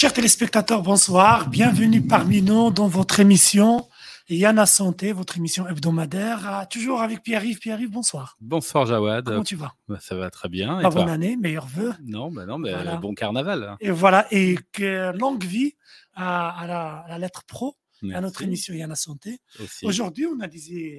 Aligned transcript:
Chers 0.00 0.14
téléspectateurs, 0.14 0.80
bonsoir. 0.80 1.50
Bienvenue 1.50 2.00
parmi 2.00 2.40
nous 2.40 2.70
dans 2.70 2.88
votre 2.88 3.20
émission 3.20 3.86
Yana 4.30 4.64
Santé, 4.64 5.12
votre 5.12 5.36
émission 5.36 5.68
hebdomadaire. 5.68 6.40
Ah, 6.46 6.64
toujours 6.64 7.02
avec 7.02 7.22
Pierre-Yves. 7.22 7.58
Pierre-Yves, 7.58 7.90
bonsoir. 7.90 8.38
Bonsoir 8.40 8.86
Jawad. 8.86 9.26
Comment 9.26 9.44
tu 9.44 9.56
vas? 9.56 9.74
Bah, 9.88 9.98
Ça 10.00 10.14
va 10.14 10.30
très 10.30 10.48
bien. 10.48 10.80
bonne 10.88 11.10
année, 11.10 11.36
meilleurs 11.36 11.66
vœux. 11.66 11.92
Non, 12.02 12.32
bah 12.32 12.46
non, 12.46 12.56
mais 12.56 12.72
bon 12.98 13.12
carnaval. 13.12 13.76
Et 13.80 13.90
voilà, 13.90 14.26
et 14.30 14.56
que 14.72 15.14
longue 15.18 15.44
vie 15.44 15.74
à, 16.14 17.04
la, 17.06 17.18
lettre 17.18 17.42
pro. 17.46 17.76
À 18.14 18.20
notre 18.20 18.42
émission 18.42 18.74
Yana 18.74 18.96
Santé. 18.96 19.40
Aujourd'hui, 19.82 20.26
on 20.26 20.40
a, 20.40 20.48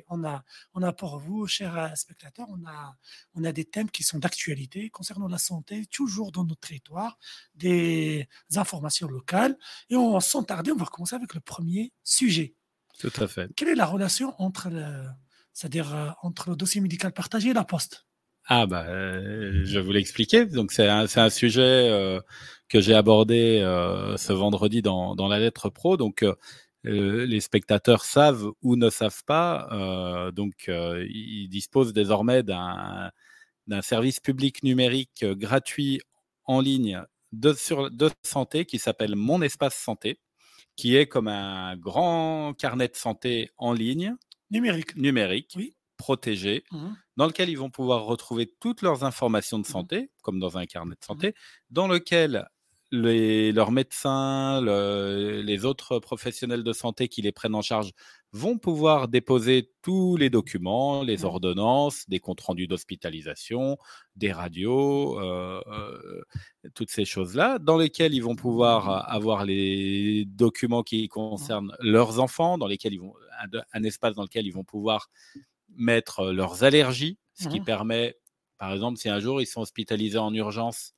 on, 0.09 0.23
a, 0.23 0.43
on 0.73 0.83
a 0.83 0.93
pour 0.93 1.19
vous, 1.19 1.47
chers 1.47 1.91
spectateurs, 1.95 2.47
on 2.49 2.65
a, 2.67 2.95
on 3.35 3.43
a 3.43 3.51
des 3.51 3.65
thèmes 3.65 3.89
qui 3.89 4.03
sont 4.03 4.19
d'actualité 4.19 4.89
concernant 4.89 5.27
la 5.27 5.37
santé, 5.37 5.85
toujours 5.87 6.31
dans 6.31 6.45
notre 6.45 6.61
territoire, 6.61 7.17
des 7.55 8.27
informations 8.55 9.07
locales. 9.07 9.57
Et 9.89 9.95
on, 9.95 10.19
sans 10.19 10.43
tarder, 10.43 10.71
on 10.71 10.77
va 10.77 10.85
commencer 10.85 11.15
avec 11.15 11.33
le 11.33 11.41
premier 11.41 11.93
sujet. 12.03 12.55
Tout 12.99 13.11
à 13.17 13.27
fait. 13.27 13.49
Quelle 13.55 13.69
est 13.69 13.75
la 13.75 13.85
relation 13.85 14.35
entre 14.39 14.69
le, 14.69 15.07
c'est-à-dire 15.53 15.93
euh, 15.93 16.09
entre 16.21 16.52
le 16.52 16.55
dossier 16.55 16.81
médical 16.81 17.11
partagé 17.13 17.49
et 17.49 17.53
la 17.53 17.63
poste? 17.63 18.05
Ah 18.45 18.65
bah, 18.65 18.85
euh, 18.88 19.61
je 19.63 19.79
vous 19.79 19.91
l'expliquer. 19.91 20.45
Donc 20.45 20.71
c'est 20.71 20.88
un, 20.88 21.05
un, 21.15 21.29
sujet 21.29 21.61
euh, 21.61 22.19
que 22.69 22.81
j'ai 22.81 22.93
abordé 22.93 23.59
ce 24.17 24.33
vendredi 24.33 24.81
dans, 24.81 25.15
dans, 25.15 25.27
la 25.27 25.39
lettre 25.39 25.69
pro. 25.69 25.97
Donc 25.97 26.25
les 26.83 27.39
spectateurs 27.41 28.03
savent 28.03 28.51
ou 28.61 28.75
ne 28.75 28.89
savent 28.89 29.23
pas. 29.25 30.31
donc 30.33 30.67
ils 30.67 31.47
disposent 31.49 31.93
désormais 31.93 32.43
d'un 32.43 33.11
service 33.81 34.19
public 34.19 34.63
numérique 34.63 35.25
gratuit 35.25 36.02
en 36.45 36.59
ligne 36.59 37.03
de, 37.31 37.53
sur, 37.53 37.91
de 37.91 38.09
santé 38.23 38.65
qui 38.65 38.79
s'appelle 38.79 39.15
Mon 39.15 39.41
Espace 39.41 39.75
Santé 39.75 40.19
qui 40.75 40.95
est 40.95 41.05
comme 41.05 41.27
un 41.27 41.75
grand 41.77 42.53
carnet 42.57 42.87
de 42.87 42.95
santé 42.95 43.49
en 43.57 43.73
ligne. 43.73 44.15
Numérique. 44.49 44.95
Numérique. 44.95 45.57
Protégé, 45.97 46.63
mmh 46.71 46.89
dans 47.17 47.27
lequel 47.27 47.49
ils 47.49 47.57
vont 47.57 47.69
pouvoir 47.69 48.05
retrouver 48.05 48.52
toutes 48.59 48.81
leurs 48.81 49.03
informations 49.03 49.59
de 49.59 49.67
mmh 49.67 49.71
santé, 49.71 50.11
comme 50.23 50.39
dans 50.39 50.57
un 50.57 50.65
carnet 50.65 50.95
de 50.95 50.99
mmh 50.99 51.05
santé, 51.05 51.35
dans 51.69 51.87
lequel 51.87 52.47
les, 52.92 53.52
leurs 53.53 53.72
médecins, 53.72 54.61
les 54.61 55.66
autres 55.66 56.00
professionnels 56.00 56.64
de 56.64 56.73
santé 56.73 57.08
qui 57.08 57.22
les 57.22 57.31
prennent 57.31 57.56
en 57.56 57.61
charge 57.61 57.92
vont 58.33 58.58
pouvoir 58.58 59.08
déposer 59.08 59.72
tous 59.81 60.16
les 60.17 60.30
documents, 60.30 61.03
les 61.03 61.25
ordonnances, 61.25 62.08
des 62.08 62.20
comptes 62.20 62.42
rendus 62.42 62.67
d'hospitalisation, 62.67 63.78
des 64.16 64.31
radios, 64.31 65.20
euh, 65.20 65.61
euh, 65.67 66.22
toutes 66.73 66.89
ces 66.89 67.06
choses-là, 67.06 67.59
dans 67.59 67.78
lesquelles 67.78 68.14
ils 68.14 68.23
vont 68.23 68.36
pouvoir 68.36 69.09
avoir 69.11 69.45
les 69.45 70.26
documents 70.26 70.83
qui 70.83 71.08
concernent 71.08 71.76
leurs 71.80 72.20
enfants, 72.20 72.58
dans 72.58 72.67
lesquels 72.67 72.94
ils 72.94 73.02
vont 73.02 73.14
un, 73.73 73.83
espace 73.83 74.16
dans 74.16 74.23
lequel 74.23 74.45
ils 74.45 74.53
vont 74.53 74.64
pouvoir 74.64 75.09
mettre 75.76 76.31
leurs 76.31 76.64
allergies, 76.64 77.17
ce 77.33 77.48
qui 77.48 77.59
permet, 77.59 78.17
par 78.58 78.72
exemple, 78.73 78.98
si 79.00 79.09
un 79.09 79.20
jour 79.20 79.42
ils 79.42 79.48
sont 79.48 79.61
hospitalisés 79.61 80.20
en 80.20 80.33
urgence, 80.33 80.94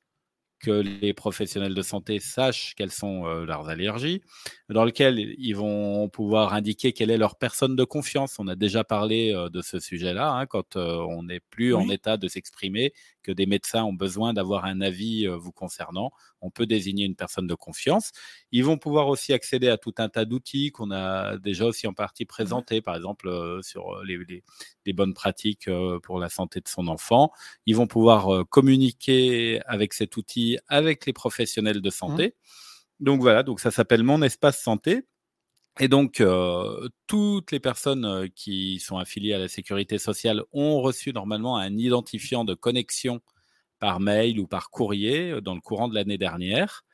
que 0.60 0.70
les 0.70 1.12
professionnels 1.12 1.74
de 1.74 1.82
santé 1.82 2.20
sachent 2.20 2.74
quelles 2.74 2.90
sont 2.90 3.26
euh, 3.26 3.44
leurs 3.44 3.68
allergies, 3.68 4.22
dans 4.68 4.84
lequel 4.84 5.18
ils 5.18 5.54
vont 5.54 6.08
pouvoir 6.08 6.54
indiquer 6.54 6.92
quelle 6.92 7.10
est 7.10 7.18
leur 7.18 7.36
personne 7.36 7.76
de 7.76 7.84
confiance. 7.84 8.38
On 8.38 8.48
a 8.48 8.56
déjà 8.56 8.84
parlé 8.84 9.32
euh, 9.32 9.48
de 9.48 9.60
ce 9.62 9.78
sujet-là, 9.78 10.32
hein, 10.32 10.46
quand 10.46 10.76
euh, 10.76 10.96
on 11.08 11.24
n'est 11.24 11.40
plus 11.40 11.74
en 11.74 11.88
état 11.88 12.16
de 12.16 12.28
s'exprimer, 12.28 12.92
que 13.24 13.32
des 13.32 13.46
médecins 13.46 13.82
ont 13.82 13.92
besoin 13.92 14.32
d'avoir 14.32 14.64
un 14.64 14.80
avis 14.80 15.26
vous 15.26 15.50
concernant. 15.50 16.12
On 16.40 16.50
peut 16.50 16.66
désigner 16.66 17.04
une 17.04 17.16
personne 17.16 17.46
de 17.46 17.54
confiance. 17.54 18.12
Ils 18.52 18.64
vont 18.64 18.78
pouvoir 18.78 19.08
aussi 19.08 19.32
accéder 19.32 19.68
à 19.68 19.78
tout 19.78 19.94
un 19.98 20.08
tas 20.08 20.24
d'outils 20.24 20.70
qu'on 20.70 20.92
a 20.92 21.36
déjà 21.38 21.64
aussi 21.64 21.86
en 21.86 21.94
partie 21.94 22.24
présentés, 22.24 22.80
par 22.80 22.94
exemple 22.94 23.28
sur 23.62 24.02
les, 24.04 24.18
les, 24.84 24.92
bonnes 24.92 25.14
pratiques 25.14 25.68
pour 26.02 26.20
la 26.20 26.28
santé 26.28 26.60
de 26.60 26.68
son 26.68 26.86
enfant. 26.86 27.32
Ils 27.66 27.74
vont 27.74 27.86
pouvoir 27.86 28.46
communiquer 28.48 29.60
avec 29.66 29.94
cet 29.94 30.16
outil 30.16 30.58
avec 30.68 31.06
les 31.06 31.12
professionnels 31.12 31.80
de 31.80 31.90
santé. 31.90 32.34
Donc 33.00 33.20
voilà, 33.20 33.42
donc 33.42 33.60
ça 33.60 33.70
s'appelle 33.70 34.02
Mon 34.02 34.22
Espace 34.22 34.62
Santé. 34.62 35.06
Et 35.80 35.88
donc, 35.88 36.22
toutes 37.06 37.50
les 37.52 37.60
personnes 37.60 38.28
qui 38.36 38.78
sont 38.78 38.96
affiliées 38.98 39.34
à 39.34 39.38
la 39.38 39.48
sécurité 39.48 39.98
sociale 39.98 40.42
ont 40.52 40.80
reçu 40.80 41.12
normalement 41.12 41.56
un 41.56 41.76
identifiant 41.76 42.44
de 42.44 42.54
connexion 42.54 43.20
par 43.80 44.00
mail 44.00 44.40
ou 44.40 44.46
par 44.46 44.70
courrier 44.70 45.40
dans 45.42 45.54
le 45.54 45.60
courant 45.60 45.88
de 45.88 45.94
l'année 45.94 46.18
dernière 46.18 46.84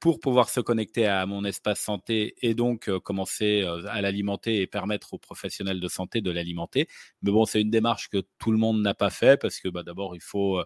pour 0.00 0.20
pouvoir 0.20 0.48
se 0.50 0.60
connecter 0.60 1.06
à 1.06 1.26
mon 1.26 1.44
espace 1.44 1.80
santé 1.80 2.34
et 2.42 2.54
donc 2.54 2.90
commencer 3.00 3.62
à 3.88 4.02
l'alimenter 4.02 4.60
et 4.60 4.66
permettre 4.66 5.14
aux 5.14 5.18
professionnels 5.18 5.80
de 5.80 5.88
santé 5.88 6.20
de 6.20 6.30
l'alimenter. 6.32 6.88
Mais 7.22 7.30
bon, 7.32 7.44
c'est 7.44 7.60
une 7.60 7.70
démarche 7.70 8.08
que 8.08 8.22
tout 8.38 8.52
le 8.52 8.58
monde 8.58 8.82
n'a 8.82 8.94
pas 8.94 9.10
fait 9.10 9.40
parce 9.40 9.60
que 9.60 9.68
bah, 9.68 9.84
d'abord, 9.84 10.16
il 10.16 10.22
faut 10.22 10.60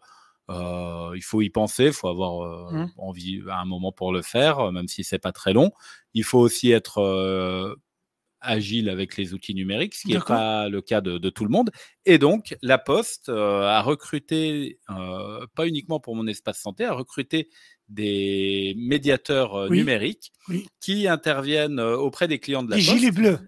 euh, 0.49 1.13
il 1.15 1.23
faut 1.23 1.43
y 1.43 1.51
penser, 1.51 1.87
il 1.87 1.93
faut 1.93 2.09
avoir 2.09 2.43
euh, 2.43 2.73
mmh. 2.73 2.93
envie 2.99 3.43
à 3.49 3.61
un 3.61 3.65
moment 3.65 3.93
pour 3.93 4.13
le 4.13 4.23
faire, 4.23 4.71
même 4.73 4.89
si 4.89 5.05
c'est 5.05 5.19
pas 5.19 5.33
très 5.33 5.53
long. 5.53 5.73
Il 6.15 6.25
faut 6.25 6.39
aussi 6.39 6.71
être 6.71 6.99
euh, 6.99 7.75
agile 8.41 8.89
avec 8.89 9.17
les 9.17 9.35
outils 9.35 9.55
numériques, 9.55 9.95
ce 9.97 10.03
qui 10.03 10.15
n'est 10.15 10.21
pas 10.21 10.69
le 10.69 10.81
cas 10.81 11.01
de, 11.01 11.31
tout 11.31 11.45
le 11.45 11.51
monde. 11.51 11.71
Et 12.05 12.19
donc, 12.19 12.57
La 12.63 12.79
Poste 12.79 13.29
a 13.29 13.83
recruté, 13.83 14.79
pas 14.87 15.67
uniquement 15.67 15.99
pour 15.99 16.15
mon 16.15 16.27
espace 16.29 16.61
santé, 16.61 16.85
a 16.85 16.93
recruté 16.93 17.49
des 17.89 18.75
médiateurs 18.77 19.69
numériques 19.71 20.33
qui 20.81 21.09
interviennent 21.09 21.81
auprès 21.81 22.29
des 22.29 22.39
clients 22.39 22.63
de 22.63 22.71
La 22.71 22.77
Poste. 22.77 22.89
Les 22.89 22.99
gilets 22.99 23.11
bleus. 23.11 23.41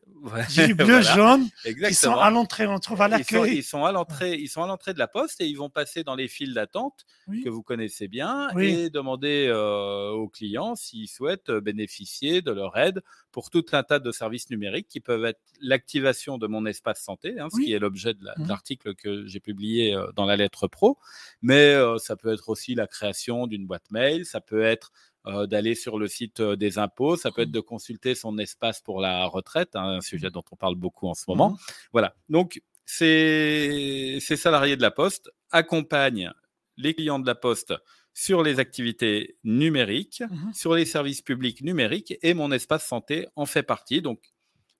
J'ai 0.48 0.74
bleu, 0.74 1.00
jaune. 1.02 1.48
Ils 1.64 1.94
sont 1.94 2.14
à 2.14 2.30
l'entrée, 2.30 2.66
on 2.66 2.78
trouve 2.78 3.02
à 3.02 3.08
l'accueil. 3.08 3.58
Ils, 3.58 3.62
sont 3.62 3.84
à 3.84 3.92
l'entrée, 3.92 4.34
ils 4.34 4.48
sont 4.48 4.62
à 4.62 4.66
l'entrée 4.66 4.94
de 4.94 4.98
la 4.98 5.08
poste 5.08 5.40
et 5.40 5.46
ils 5.46 5.56
vont 5.56 5.70
passer 5.70 6.04
dans 6.04 6.14
les 6.14 6.28
files 6.28 6.54
d'attente 6.54 7.04
que 7.44 7.48
vous 7.48 7.62
connaissez 7.62 8.08
bien 8.08 8.48
et 8.58 8.90
demander 8.90 9.46
euh, 9.48 10.10
aux 10.10 10.28
clients 10.28 10.74
s'ils 10.74 11.08
souhaitent 11.08 11.50
bénéficier 11.50 12.42
de 12.42 12.50
leur 12.50 12.76
aide 12.78 13.02
pour 13.32 13.50
tout 13.50 13.64
un 13.72 13.82
tas 13.82 13.98
de 13.98 14.10
services 14.10 14.50
numériques 14.50 14.88
qui 14.88 15.00
peuvent 15.00 15.24
être 15.24 15.40
l'activation 15.60 16.38
de 16.38 16.46
mon 16.46 16.64
espace 16.66 17.02
santé, 17.02 17.38
hein, 17.38 17.48
ce 17.52 17.60
qui 17.60 17.72
est 17.72 17.78
l'objet 17.78 18.14
de 18.14 18.24
mmh. 18.24 18.48
l'article 18.48 18.94
que 18.94 19.26
j'ai 19.26 19.40
publié 19.40 19.94
euh, 19.94 20.10
dans 20.16 20.24
la 20.24 20.36
lettre 20.36 20.66
pro, 20.66 20.98
mais 21.42 21.74
euh, 21.74 21.98
ça 21.98 22.16
peut 22.16 22.32
être 22.32 22.48
aussi 22.48 22.74
la 22.74 22.86
création 22.86 23.46
d'une 23.46 23.66
boîte 23.66 23.90
mail, 23.90 24.24
ça 24.24 24.40
peut 24.40 24.62
être 24.62 24.92
euh, 25.26 25.46
d'aller 25.46 25.74
sur 25.74 25.98
le 25.98 26.06
site 26.06 26.38
euh, 26.40 26.54
des 26.54 26.78
impôts, 26.78 27.16
ça 27.16 27.32
peut 27.32 27.42
être 27.42 27.50
de 27.50 27.60
consulter 27.60 28.14
son 28.14 28.38
espace 28.38 28.80
pour 28.80 29.00
la 29.00 29.26
retraite, 29.26 29.74
hein, 29.74 29.96
un 29.96 30.00
sujet 30.00 30.30
dont 30.30 30.44
on 30.52 30.56
parle 30.56 30.76
beaucoup 30.76 31.08
en 31.08 31.14
ce 31.14 31.24
moment. 31.26 31.50
Mmh. 31.50 31.56
Voilà. 31.92 32.14
Donc, 32.28 32.62
ces, 32.86 34.20
salariés 34.20 34.76
de 34.76 34.82
la 34.82 34.92
Poste 34.92 35.30
accompagnent 35.50 36.32
les 36.76 36.94
clients 36.94 37.18
de 37.18 37.26
la 37.26 37.34
Poste 37.34 37.74
sur 38.14 38.44
les 38.44 38.60
activités 38.60 39.36
numériques, 39.42 40.22
sur 40.54 40.74
les 40.74 40.84
services 40.84 41.20
publics 41.20 41.62
numériques, 41.62 42.14
et 42.22 42.32
mon 42.32 42.52
espace 42.52 42.86
santé 42.86 43.26
en 43.34 43.44
fait 43.44 43.64
partie. 43.64 44.00
Donc, 44.00 44.20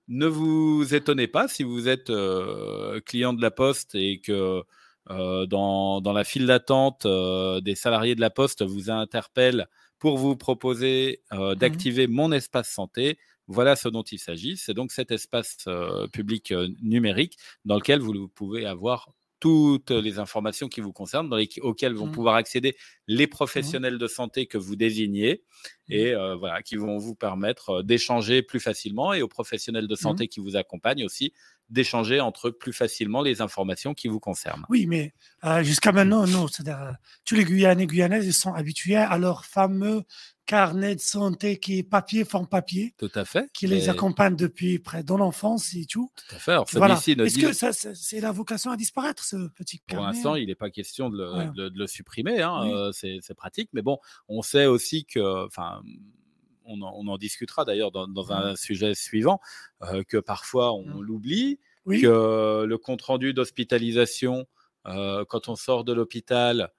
ne 0.07 0.25
vous 0.25 0.95
étonnez 0.95 1.27
pas 1.27 1.47
si 1.47 1.63
vous 1.63 1.87
êtes 1.89 2.09
euh, 2.09 3.01
client 3.01 3.33
de 3.33 3.41
la 3.41 3.51
Poste 3.51 3.93
et 3.93 4.21
que 4.21 4.63
dans, 5.07 6.01
dans, 6.01 6.13
la 6.13 6.23
file 6.23 6.45
d'attente, 6.45 7.05
des 7.05 7.75
salariés 7.75 8.15
de 8.15 8.21
la 8.21 8.29
Poste 8.29 8.63
vous 8.63 8.89
interpellent 8.91 9.67
pour 9.99 10.17
vous 10.17 10.35
proposer 10.35 11.21
euh, 11.33 11.53
mmh 11.53 11.55
d'activer 11.55 12.07
mon 12.07 12.31
espace 12.31 12.69
santé. 12.69 13.19
Voilà 13.47 13.75
ce 13.75 13.89
dont 13.89 14.03
il 14.03 14.19
s'agit. 14.19 14.57
C'est 14.57 14.73
donc 14.73 14.91
cet 14.91 15.11
espace 15.11 15.57
euh, 15.67 16.07
public 16.07 16.51
euh, 16.51 16.69
numérique 16.81 17.37
dans 17.65 17.75
lequel 17.75 17.99
vous 17.99 18.27
pouvez 18.27 18.65
avoir 18.65 19.09
toutes 19.39 19.91
les 19.91 20.19
informations 20.19 20.67
qui 20.67 20.81
vous 20.81 20.93
concernent, 20.93 21.29
dans 21.29 21.37
les, 21.37 21.49
auxquelles 21.61 21.93
vont 21.93 22.07
mmh. 22.07 22.11
pouvoir 22.11 22.35
accéder 22.35 22.75
les 23.07 23.25
mmh 23.25 23.29
professionnels 23.29 23.97
de 23.97 24.07
santé 24.07 24.45
que 24.47 24.57
vous 24.57 24.75
désignez 24.75 25.43
et 25.87 26.13
voilà, 26.13 26.61
qui 26.61 26.75
vont 26.75 26.97
vous 26.97 27.15
permettre 27.15 27.81
d'échanger 27.81 28.43
plus 28.43 28.59
facilement 28.59 29.13
et 29.13 29.21
aux 29.21 29.27
professionnels 29.27 29.87
de 29.87 29.95
santé 29.95 30.27
qui 30.27 30.39
vous 30.39 30.55
accompagnent 30.55 31.05
aussi 31.05 31.33
d'échanger 31.69 32.19
entre 32.19 32.49
eux 32.49 32.51
plus 32.51 32.73
facilement 32.73 33.21
les 33.21 33.41
informations 33.41 33.93
qui 33.93 34.07
vous 34.07 34.19
concernent. 34.19 34.65
Oui, 34.69 34.85
mais 34.87 35.13
euh, 35.43 35.63
jusqu'à 35.63 35.91
maintenant, 35.91 36.25
non. 36.25 36.47
C'est-à-dire, 36.47 36.81
euh, 36.81 36.91
tous 37.25 37.35
les 37.35 37.45
Guyanais 37.45 37.83
et 37.83 37.87
Guyanaises 37.87 38.25
ils 38.25 38.33
sont 38.33 38.53
habitués 38.53 38.95
à 38.95 39.17
leur 39.17 39.45
fameux 39.45 40.03
carnet 40.49 40.95
de 40.95 40.99
santé 40.99 41.59
qui 41.59 41.77
est 41.77 41.83
papier, 41.83 42.25
forme 42.25 42.47
papier. 42.47 42.95
Tout 42.97 43.11
à 43.13 43.23
fait. 43.23 43.51
Qui 43.53 43.67
les 43.67 43.87
accompagne 43.87 44.35
depuis 44.35 44.79
près 44.79 45.03
dans 45.03 45.15
l'enfance 45.15 45.75
et 45.75 45.85
tout. 45.85 46.11
Tout 46.15 46.35
à 46.35 46.39
fait. 46.39 46.51
Alors, 46.53 46.65
voilà. 46.73 46.95
Est-ce 46.95 47.37
que 47.37 47.53
ça, 47.53 47.71
c'est 47.71 48.19
la 48.19 48.31
vocation 48.31 48.71
à 48.71 48.75
disparaître, 48.75 49.23
ce 49.23 49.47
petit 49.49 49.79
carnet 49.79 50.05
Pour 50.05 50.11
l'instant, 50.11 50.35
il 50.35 50.47
n'est 50.47 50.55
pas 50.55 50.71
question 50.71 51.11
de 51.11 51.17
le, 51.19 51.69
de, 51.69 51.77
le 51.77 51.85
supprimer. 51.85 52.41
Hein, 52.41 52.67
euh, 52.67 52.91
c'est 52.91 53.35
pratique. 53.35 53.69
Mais 53.73 53.83
bon, 53.83 53.99
on 54.27 54.41
sait 54.41 54.65
aussi 54.65 55.05
que, 55.05 55.45
enfin, 55.45 55.83
on 56.65 56.81
en, 56.81 57.17
discutera 57.19 57.63
d'ailleurs 57.63 57.91
dans, 57.91 58.31
un 58.31 58.55
sujet 58.55 58.95
suivant, 58.95 59.39
euh, 59.83 60.01
que 60.03 60.17
parfois 60.17 60.73
on 60.73 60.99
l'oublie, 60.99 61.59
que 61.85 62.65
le 62.65 62.77
compte-rendu 62.79 63.35
d'hospitalisation, 63.35 64.47
euh, 64.87 65.25
quand 65.25 65.47
on 65.47 65.55
sort 65.55 65.83
de 65.83 65.93
l'hôpital, 65.93 66.71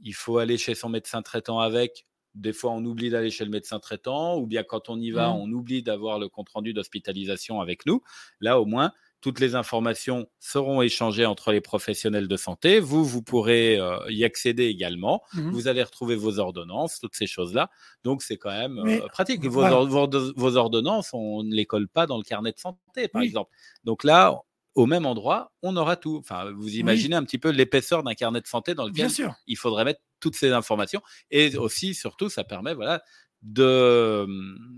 il 0.00 0.14
faut 0.14 0.38
aller 0.38 0.58
chez 0.58 0.76
son 0.76 0.90
médecin 0.90 1.22
traitant 1.22 1.58
avec. 1.58 2.06
Des 2.36 2.52
fois 2.52 2.70
on 2.72 2.84
oublie 2.84 3.10
d'aller 3.10 3.30
chez 3.30 3.44
le 3.44 3.50
médecin 3.50 3.78
traitant, 3.80 4.36
ou 4.36 4.46
bien 4.46 4.62
quand 4.62 4.88
on 4.88 5.00
y 5.00 5.10
va, 5.10 5.30
mmh. 5.30 5.36
on 5.36 5.50
oublie 5.52 5.82
d'avoir 5.82 6.18
le 6.18 6.28
compte-rendu 6.28 6.72
d'hospitalisation 6.72 7.60
avec 7.60 7.86
nous. 7.86 8.02
Là, 8.40 8.60
au 8.60 8.66
moins, 8.66 8.92
toutes 9.20 9.40
les 9.40 9.54
informations 9.54 10.28
seront 10.38 10.82
échangées 10.82 11.26
entre 11.26 11.50
les 11.50 11.60
professionnels 11.60 12.28
de 12.28 12.36
santé. 12.36 12.78
Vous, 12.78 13.04
vous 13.04 13.22
pourrez 13.22 13.78
euh, 13.78 13.98
y 14.08 14.24
accéder 14.24 14.66
également. 14.66 15.22
Mmh. 15.32 15.50
Vous 15.50 15.68
allez 15.68 15.82
retrouver 15.82 16.14
vos 16.14 16.38
ordonnances, 16.38 17.00
toutes 17.00 17.16
ces 17.16 17.26
choses-là. 17.26 17.70
Donc, 18.04 18.22
c'est 18.22 18.36
quand 18.36 18.50
même 18.50 18.78
euh, 18.78 19.06
pratique. 19.08 19.44
Vos, 19.44 19.86
vos, 19.86 20.56
ordonnances, 20.56 21.10
on 21.12 21.42
ne 21.42 21.54
les 21.54 21.66
colle 21.66 21.88
pas 21.88 22.06
dans 22.06 22.18
le 22.18 22.22
carnet 22.22 22.52
de 22.52 22.58
santé, 22.58 23.08
par 23.08 23.22
exemple. 23.22 23.50
Donc 23.84 24.04
là, 24.04 24.42
au 24.76 24.84
même 24.86 25.06
endroit, 25.06 25.52
on 25.62 25.76
aura 25.76 25.96
tout. 25.96 26.18
Enfin, 26.18 26.52
vous 26.54 26.76
imaginez 26.76 27.16
un 27.16 27.24
petit 27.24 27.38
peu 27.38 27.50
l'épaisseur 27.50 28.02
d'un 28.02 28.14
carnet 28.14 28.42
de 28.42 28.46
santé 28.46 28.74
dans 28.74 28.84
lequel 28.84 29.10
il 29.46 29.56
faudrait 29.56 29.84
mettre 29.84 30.00
toutes 30.20 30.36
ces 30.36 30.50
informations. 30.52 31.02
Et 31.30 31.56
aussi, 31.56 31.94
surtout, 31.94 32.28
ça 32.28 32.44
permet 32.44 32.74
voilà, 32.74 33.02
de 33.42 34.26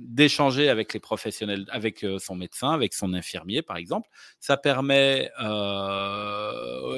d'échanger 0.08 0.68
avec 0.68 0.92
les 0.94 1.00
professionnels, 1.00 1.64
avec 1.70 2.04
son 2.18 2.34
médecin, 2.34 2.70
avec 2.70 2.92
son 2.94 3.14
infirmier, 3.14 3.62
par 3.62 3.76
exemple. 3.76 4.08
Ça 4.40 4.56
permet 4.56 5.30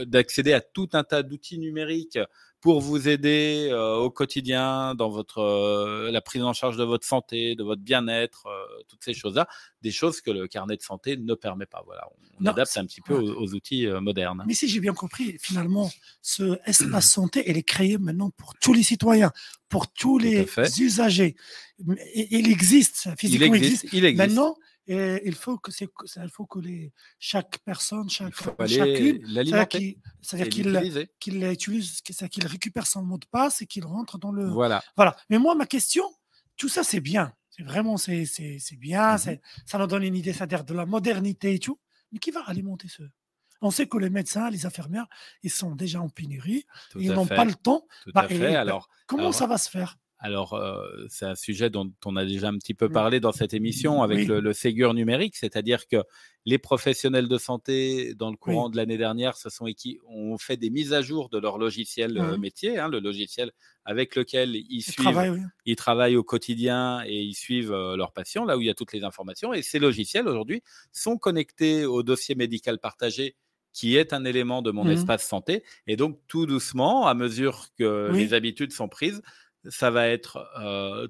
d'accéder 0.06 0.52
à 0.52 0.60
tout 0.60 0.88
un 0.92 1.04
tas 1.04 1.22
d'outils 1.22 1.58
numériques 1.58 2.18
pour 2.60 2.80
vous 2.80 3.08
aider 3.08 3.70
au 3.72 4.10
quotidien 4.10 4.94
dans 4.94 5.10
votre 5.10 6.10
la 6.10 6.20
prise 6.20 6.42
en 6.42 6.52
charge 6.52 6.76
de 6.76 6.84
votre 6.84 7.06
santé, 7.06 7.54
de 7.54 7.62
votre 7.62 7.82
bien-être, 7.82 8.46
toutes 8.90 9.04
ces 9.04 9.14
choses-là, 9.14 9.48
des 9.82 9.90
choses 9.90 10.20
que 10.20 10.30
le 10.30 10.48
carnet 10.48 10.76
de 10.76 10.82
santé 10.82 11.16
ne 11.16 11.34
permet 11.34 11.66
pas. 11.66 11.82
Voilà, 11.86 12.08
on, 12.40 12.46
adapte 12.46 12.76
un 12.76 12.86
petit 12.86 13.00
peu 13.00 13.14
aux, 13.14 13.54
outils 13.54 13.86
modernes. 14.00 14.44
Mais 14.46 14.54
si 14.54 14.68
j'ai 14.68 14.80
bien 14.80 14.94
compris, 14.94 15.36
finalement, 15.40 15.90
ce 16.22 16.58
espace 16.66 17.10
santé, 17.10 17.44
elle 17.46 17.56
est 17.56 17.62
créé 17.62 17.98
maintenant 17.98 18.30
pour 18.30 18.54
tous 18.60 18.72
les 18.72 18.82
citoyens, 18.82 19.32
pour 19.68 19.92
tous 19.92 20.18
les 20.18 20.46
usagers. 20.80 21.36
Il 22.14 22.50
existe, 22.50 23.08
physiquement, 23.16 23.54
il 23.54 23.64
existe. 23.64 23.86
Il 23.92 24.04
existe. 24.04 24.28
Maintenant, 24.28 24.56
et 24.92 25.22
il 25.24 25.36
faut 25.36 25.56
que, 25.56 25.70
il 25.70 26.30
faut 26.30 26.46
que 26.46 26.58
les, 26.58 26.92
chaque 27.20 27.58
personne, 27.58 28.10
chaque, 28.10 28.34
chacune, 28.66 29.24
c'est-à-dire 30.20 30.48
qu'il 30.48 31.08
qu'il 31.20 31.44
utilise, 31.44 32.00
qu'il 32.02 32.46
récupère 32.48 32.88
son 32.88 33.02
mot 33.02 33.16
de 33.16 33.26
passe 33.30 33.62
et 33.62 33.66
qu'il 33.66 33.84
rentre 33.84 34.18
dans 34.18 34.32
le. 34.32 34.48
Voilà. 34.48 34.82
Voilà. 34.96 35.16
Mais 35.28 35.38
moi, 35.38 35.54
ma 35.54 35.66
question, 35.66 36.04
tout 36.56 36.68
ça, 36.68 36.82
c'est 36.82 37.00
bien. 37.00 37.32
C'est 37.60 37.64
vraiment, 37.64 37.96
c'est 37.96 38.76
bien. 38.78 39.16
Mmh 39.16 39.38
ça 39.66 39.78
nous 39.78 39.86
donne 39.86 40.02
une 40.04 40.16
idée, 40.16 40.32
c'est-à-dire 40.32 40.64
de 40.64 40.74
la 40.74 40.86
modernité 40.86 41.54
et 41.54 41.58
tout. 41.58 41.78
Mais 42.12 42.18
qui 42.18 42.30
va 42.30 42.40
alimenter 42.46 42.88
ce 42.88 43.02
on 43.62 43.70
sait 43.70 43.86
que 43.86 43.98
les 43.98 44.10
médecins, 44.10 44.48
les 44.50 44.64
infirmières, 44.64 45.06
ils 45.42 45.50
sont 45.50 45.74
déjà 45.74 46.00
en 46.00 46.08
pénurie, 46.08 46.64
ils 46.96 47.12
n'ont 47.12 47.26
pas 47.26 47.44
le 47.44 47.54
temps. 47.54 47.86
Bah, 48.14 48.26
alors, 48.30 48.88
comment 49.06 49.32
ça 49.32 49.46
va 49.46 49.58
se 49.58 49.68
faire? 49.68 49.98
Alors, 50.22 50.60
c'est 51.08 51.24
un 51.24 51.34
sujet 51.34 51.70
dont 51.70 51.90
on 52.04 52.14
a 52.16 52.26
déjà 52.26 52.48
un 52.48 52.58
petit 52.58 52.74
peu 52.74 52.88
mmh. 52.88 52.92
parlé 52.92 53.20
dans 53.20 53.32
cette 53.32 53.54
émission 53.54 54.02
avec 54.02 54.28
le, 54.28 54.52
Ségur 54.52 54.92
numérique, 54.92 55.34
c'est-à-dire 55.34 55.88
que 55.88 55.96
les 56.44 56.58
professionnels 56.58 57.26
de 57.26 57.38
santé, 57.38 58.14
dans 58.14 58.30
le 58.30 58.36
courant 58.36 58.68
de 58.68 58.76
l'année 58.76 58.98
dernière, 58.98 59.36
se 59.36 59.48
sont 59.48 59.66
ont 60.08 60.36
fait 60.36 60.58
des 60.58 60.68
mises 60.68 60.92
à 60.92 61.00
jour 61.00 61.30
de 61.30 61.38
leur 61.38 61.56
logiciel 61.56 62.20
mmh. 62.20 62.36
métier, 62.36 62.78
hein, 62.78 62.88
le 62.88 63.00
logiciel 63.00 63.50
avec 63.86 64.14
lequel 64.14 64.56
ils, 64.56 64.82
suivent, 64.82 65.48
ils 65.64 65.76
travaillent 65.76 66.16
au 66.16 66.22
quotidien 66.22 67.02
et 67.06 67.22
ils 67.22 67.34
suivent 67.34 67.72
leurs 67.72 68.12
patients, 68.12 68.44
là 68.44 68.58
où 68.58 68.60
il 68.60 68.66
y 68.66 68.70
a 68.70 68.74
toutes 68.74 68.92
les 68.92 69.04
informations. 69.04 69.54
Et 69.54 69.62
ces 69.62 69.78
logiciels, 69.78 70.28
aujourd'hui, 70.28 70.62
sont 70.92 71.16
connectés 71.16 71.86
au 71.86 72.02
dossier 72.02 72.34
médical 72.34 72.78
partagé 72.78 73.36
qui 73.72 73.96
est 73.96 74.12
un 74.12 74.24
élément 74.24 74.62
de 74.62 74.70
mon 74.70 74.84
mmh. 74.84 74.90
espace 74.90 75.26
santé. 75.26 75.62
Et 75.86 75.96
donc, 75.96 76.18
tout 76.26 76.44
doucement, 76.44 77.06
à 77.06 77.14
mesure 77.14 77.68
que 77.78 78.10
les 78.12 78.34
habitudes 78.34 78.72
sont 78.72 78.88
prises, 78.88 79.22
ça 79.68 79.90
va 79.90 80.08
être, 80.08 80.38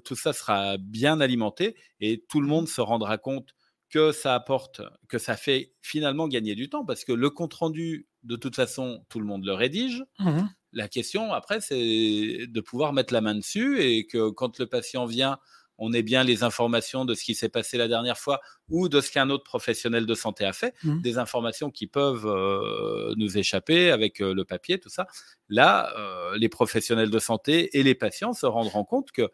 tout 0.03 0.15
ça 0.15 0.33
sera 0.33 0.77
bien 0.77 1.19
alimenté 1.21 1.75
et 1.99 2.23
tout 2.29 2.41
le 2.41 2.47
monde 2.47 2.67
se 2.67 2.81
rendra 2.81 3.17
compte 3.17 3.55
que 3.89 4.11
ça 4.11 4.35
apporte, 4.35 4.81
que 5.09 5.17
ça 5.17 5.35
fait 5.35 5.73
finalement 5.81 6.27
gagner 6.27 6.55
du 6.55 6.69
temps 6.69 6.85
parce 6.85 7.03
que 7.03 7.11
le 7.11 7.29
compte 7.29 7.53
rendu, 7.53 8.07
de 8.23 8.35
toute 8.35 8.55
façon, 8.55 9.05
tout 9.09 9.19
le 9.19 9.25
monde 9.25 9.45
le 9.45 9.53
rédige. 9.53 10.03
Mmh 10.19 10.41
la 10.73 10.87
question 10.87 11.33
après, 11.33 11.59
c'est 11.59 12.47
de 12.47 12.61
pouvoir 12.61 12.93
mettre 12.93 13.13
la 13.13 13.19
main 13.21 13.35
dessus 13.35 13.81
et 13.81 14.07
que 14.07 14.29
quand 14.29 14.57
le 14.57 14.67
patient 14.67 15.05
vient 15.05 15.37
on 15.81 15.91
ait 15.93 16.03
bien 16.03 16.23
les 16.23 16.43
informations 16.43 17.05
de 17.05 17.15
ce 17.15 17.23
qui 17.23 17.33
s'est 17.33 17.49
passé 17.49 17.75
la 17.75 17.87
dernière 17.87 18.17
fois 18.17 18.39
ou 18.69 18.87
de 18.87 19.01
ce 19.01 19.11
qu'un 19.11 19.31
autre 19.31 19.43
professionnel 19.43 20.05
de 20.05 20.13
santé 20.13 20.45
a 20.45 20.53
fait, 20.53 20.75
mmh. 20.83 21.01
des 21.01 21.17
informations 21.17 21.71
qui 21.71 21.87
peuvent 21.87 22.27
euh, 22.27 23.15
nous 23.17 23.37
échapper 23.39 23.89
avec 23.89 24.21
euh, 24.21 24.35
le 24.35 24.45
papier, 24.45 24.79
tout 24.79 24.89
ça. 24.89 25.07
Là, 25.49 25.91
euh, 25.97 26.37
les 26.37 26.49
professionnels 26.49 27.09
de 27.09 27.19
santé 27.19 27.77
et 27.77 27.81
les 27.81 27.95
patients 27.95 28.33
se 28.33 28.45
rendront 28.45 28.85
compte 28.85 29.11
que, 29.11 29.29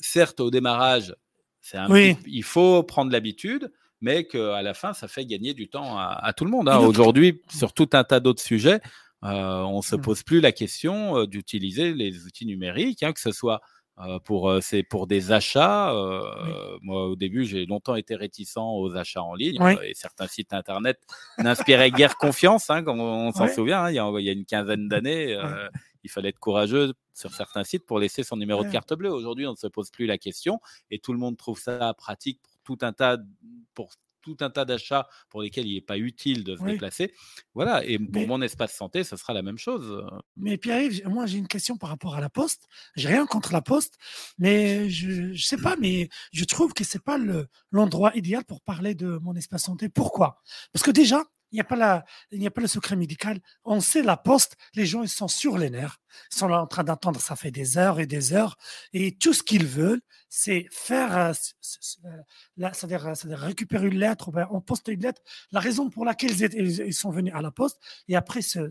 certes, 0.00 0.40
au 0.40 0.50
démarrage, 0.50 1.14
il 2.26 2.42
faut 2.42 2.82
prendre 2.82 3.12
l'habitude, 3.12 3.70
mais 4.00 4.26
qu'à 4.26 4.62
la 4.62 4.72
fin, 4.72 4.94
ça 4.94 5.08
fait 5.08 5.26
gagner 5.26 5.52
du 5.52 5.68
temps 5.68 5.98
à, 5.98 6.32
tout 6.34 6.44
le 6.44 6.50
monde. 6.50 6.70
Hein. 6.70 6.78
Aujourd'hui, 6.78 7.42
sur 7.50 7.72
tout 7.72 7.90
un 7.92 8.02
tas 8.02 8.18
d'autres 8.18 8.42
sujets, 8.42 8.80
on 9.20 9.76
ne 9.76 9.82
se 9.82 9.94
mmh. 9.94 10.00
pose 10.00 10.22
plus 10.22 10.40
la 10.40 10.52
question 10.52 11.24
d'utiliser 11.26 11.92
les 11.92 12.24
outils 12.24 12.46
numériques, 12.46 13.02
hein, 13.02 13.12
que 13.12 13.20
ce 13.20 13.30
soit 13.30 13.60
pour 14.24 14.58
c'est 14.60 14.82
pour 14.82 15.06
des 15.06 15.32
achats. 15.32 15.92
Moi, 16.80 17.06
au 17.06 17.16
début, 17.16 17.44
j'ai 17.44 17.66
longtemps 17.66 17.94
été 17.94 18.14
réticent 18.14 18.56
aux 18.56 18.96
achats 18.96 19.22
en 19.22 19.34
ligne 19.34 19.58
et 19.82 19.94
certains 19.94 20.26
sites 20.26 20.52
internet 20.52 20.98
n'inspiraient 21.38 21.90
guère 21.90 22.16
confiance, 22.16 22.70
hein, 22.70 22.82
comme 22.82 23.00
on, 23.00 23.32
s'en 23.32 23.48
souvient. 23.48 23.84
Hein, 23.84 23.90
il, 23.90 24.24
y 24.24 24.28
a, 24.28 24.32
une 24.32 24.44
quinzaine 24.44 24.88
d'années, 24.88 25.38
il 26.04 26.10
fallait 26.10 26.30
être 26.30 26.38
courageux 26.38 26.94
sur 27.14 27.32
certains 27.32 27.64
sites 27.64 27.86
pour 27.86 27.98
laisser 27.98 28.22
son 28.22 28.36
numéro 28.36 28.64
de 28.64 28.70
carte 28.70 28.94
bleue. 28.94 29.12
Aujourd'hui, 29.12 29.46
on 29.46 29.52
ne 29.52 29.56
se 29.56 29.66
pose 29.66 29.90
plus 29.90 30.06
la 30.06 30.18
question 30.18 30.60
et 30.90 30.98
tout 30.98 31.12
le 31.12 31.18
monde 31.18 31.36
trouve 31.36 31.58
ça 31.58 31.94
pratique 31.94 32.40
pour 32.42 32.76
tout 32.76 32.84
un 32.84 32.92
tas 32.92 33.18
pour 33.74 33.90
tout 34.22 34.36
un 34.40 34.50
tas 34.50 34.64
d'achats 34.64 35.08
pour 35.28 35.42
lesquels 35.42 35.66
il 35.66 35.74
n'est 35.74 35.80
pas 35.80 35.98
utile 35.98 36.44
de 36.44 36.56
se 36.56 36.62
déplacer. 36.62 37.12
Voilà, 37.54 37.84
et 37.84 37.98
pour 37.98 38.26
mon 38.26 38.40
espace 38.40 38.74
santé, 38.74 39.04
ce 39.04 39.16
sera 39.16 39.32
la 39.32 39.42
même 39.42 39.58
chose. 39.58 40.04
Mais 40.36 40.56
Pierre-Yves, 40.56 41.06
moi 41.08 41.26
j'ai 41.26 41.38
une 41.38 41.48
question 41.48 41.76
par 41.76 41.90
rapport 41.90 42.14
à 42.14 42.20
la 42.20 42.30
poste. 42.30 42.68
J'ai 42.96 43.08
rien 43.08 43.26
contre 43.26 43.52
la 43.52 43.62
poste, 43.62 43.98
mais 44.38 44.88
je 44.88 45.10
ne 45.32 45.36
sais 45.36 45.56
pas, 45.56 45.76
mais 45.76 46.08
je 46.32 46.44
trouve 46.44 46.72
que 46.72 46.84
c'est 46.84 47.02
pas 47.02 47.18
l'endroit 47.70 48.16
idéal 48.16 48.44
pour 48.44 48.60
parler 48.60 48.94
de 48.94 49.18
mon 49.18 49.34
espace 49.34 49.64
santé. 49.64 49.88
Pourquoi? 49.88 50.42
Parce 50.72 50.84
que 50.84 50.90
déjà, 50.90 51.24
il 51.52 51.56
n'y 51.56 51.60
a, 51.60 51.64
pas 51.64 51.76
la, 51.76 52.04
il 52.30 52.40
n'y 52.40 52.46
a 52.46 52.50
pas 52.50 52.62
le 52.62 52.66
secret 52.66 52.96
médical. 52.96 53.38
On 53.64 53.80
sait 53.80 54.02
la 54.02 54.16
poste, 54.16 54.56
les 54.74 54.86
gens 54.86 55.02
ils 55.02 55.08
sont 55.08 55.28
sur 55.28 55.58
les 55.58 55.68
nerfs. 55.68 55.98
Ils 56.32 56.38
sont 56.38 56.48
là 56.48 56.62
en 56.62 56.66
train 56.66 56.84
d'attendre, 56.84 57.20
ça 57.20 57.36
fait 57.36 57.50
des 57.50 57.78
heures 57.78 58.00
et 58.00 58.06
des 58.06 58.32
heures. 58.32 58.56
Et 58.92 59.16
tout 59.16 59.32
ce 59.32 59.42
qu'ils 59.42 59.66
veulent, 59.66 60.00
c'est 60.28 60.66
faire, 60.70 61.16
euh, 61.16 61.32
euh, 62.04 62.70
c'est-à-dire, 62.72 63.02
récupérer 63.38 63.88
une 63.88 63.98
lettre, 63.98 64.30
on 64.50 64.60
poste 64.60 64.88
une 64.88 65.02
lettre, 65.02 65.20
la 65.50 65.60
raison 65.60 65.90
pour 65.90 66.04
laquelle 66.04 66.32
ils, 66.54 66.94
sont 66.94 67.10
venus 67.10 67.34
à 67.34 67.42
la 67.42 67.50
poste, 67.50 67.78
et 68.08 68.16
après 68.16 68.40
se, 68.40 68.70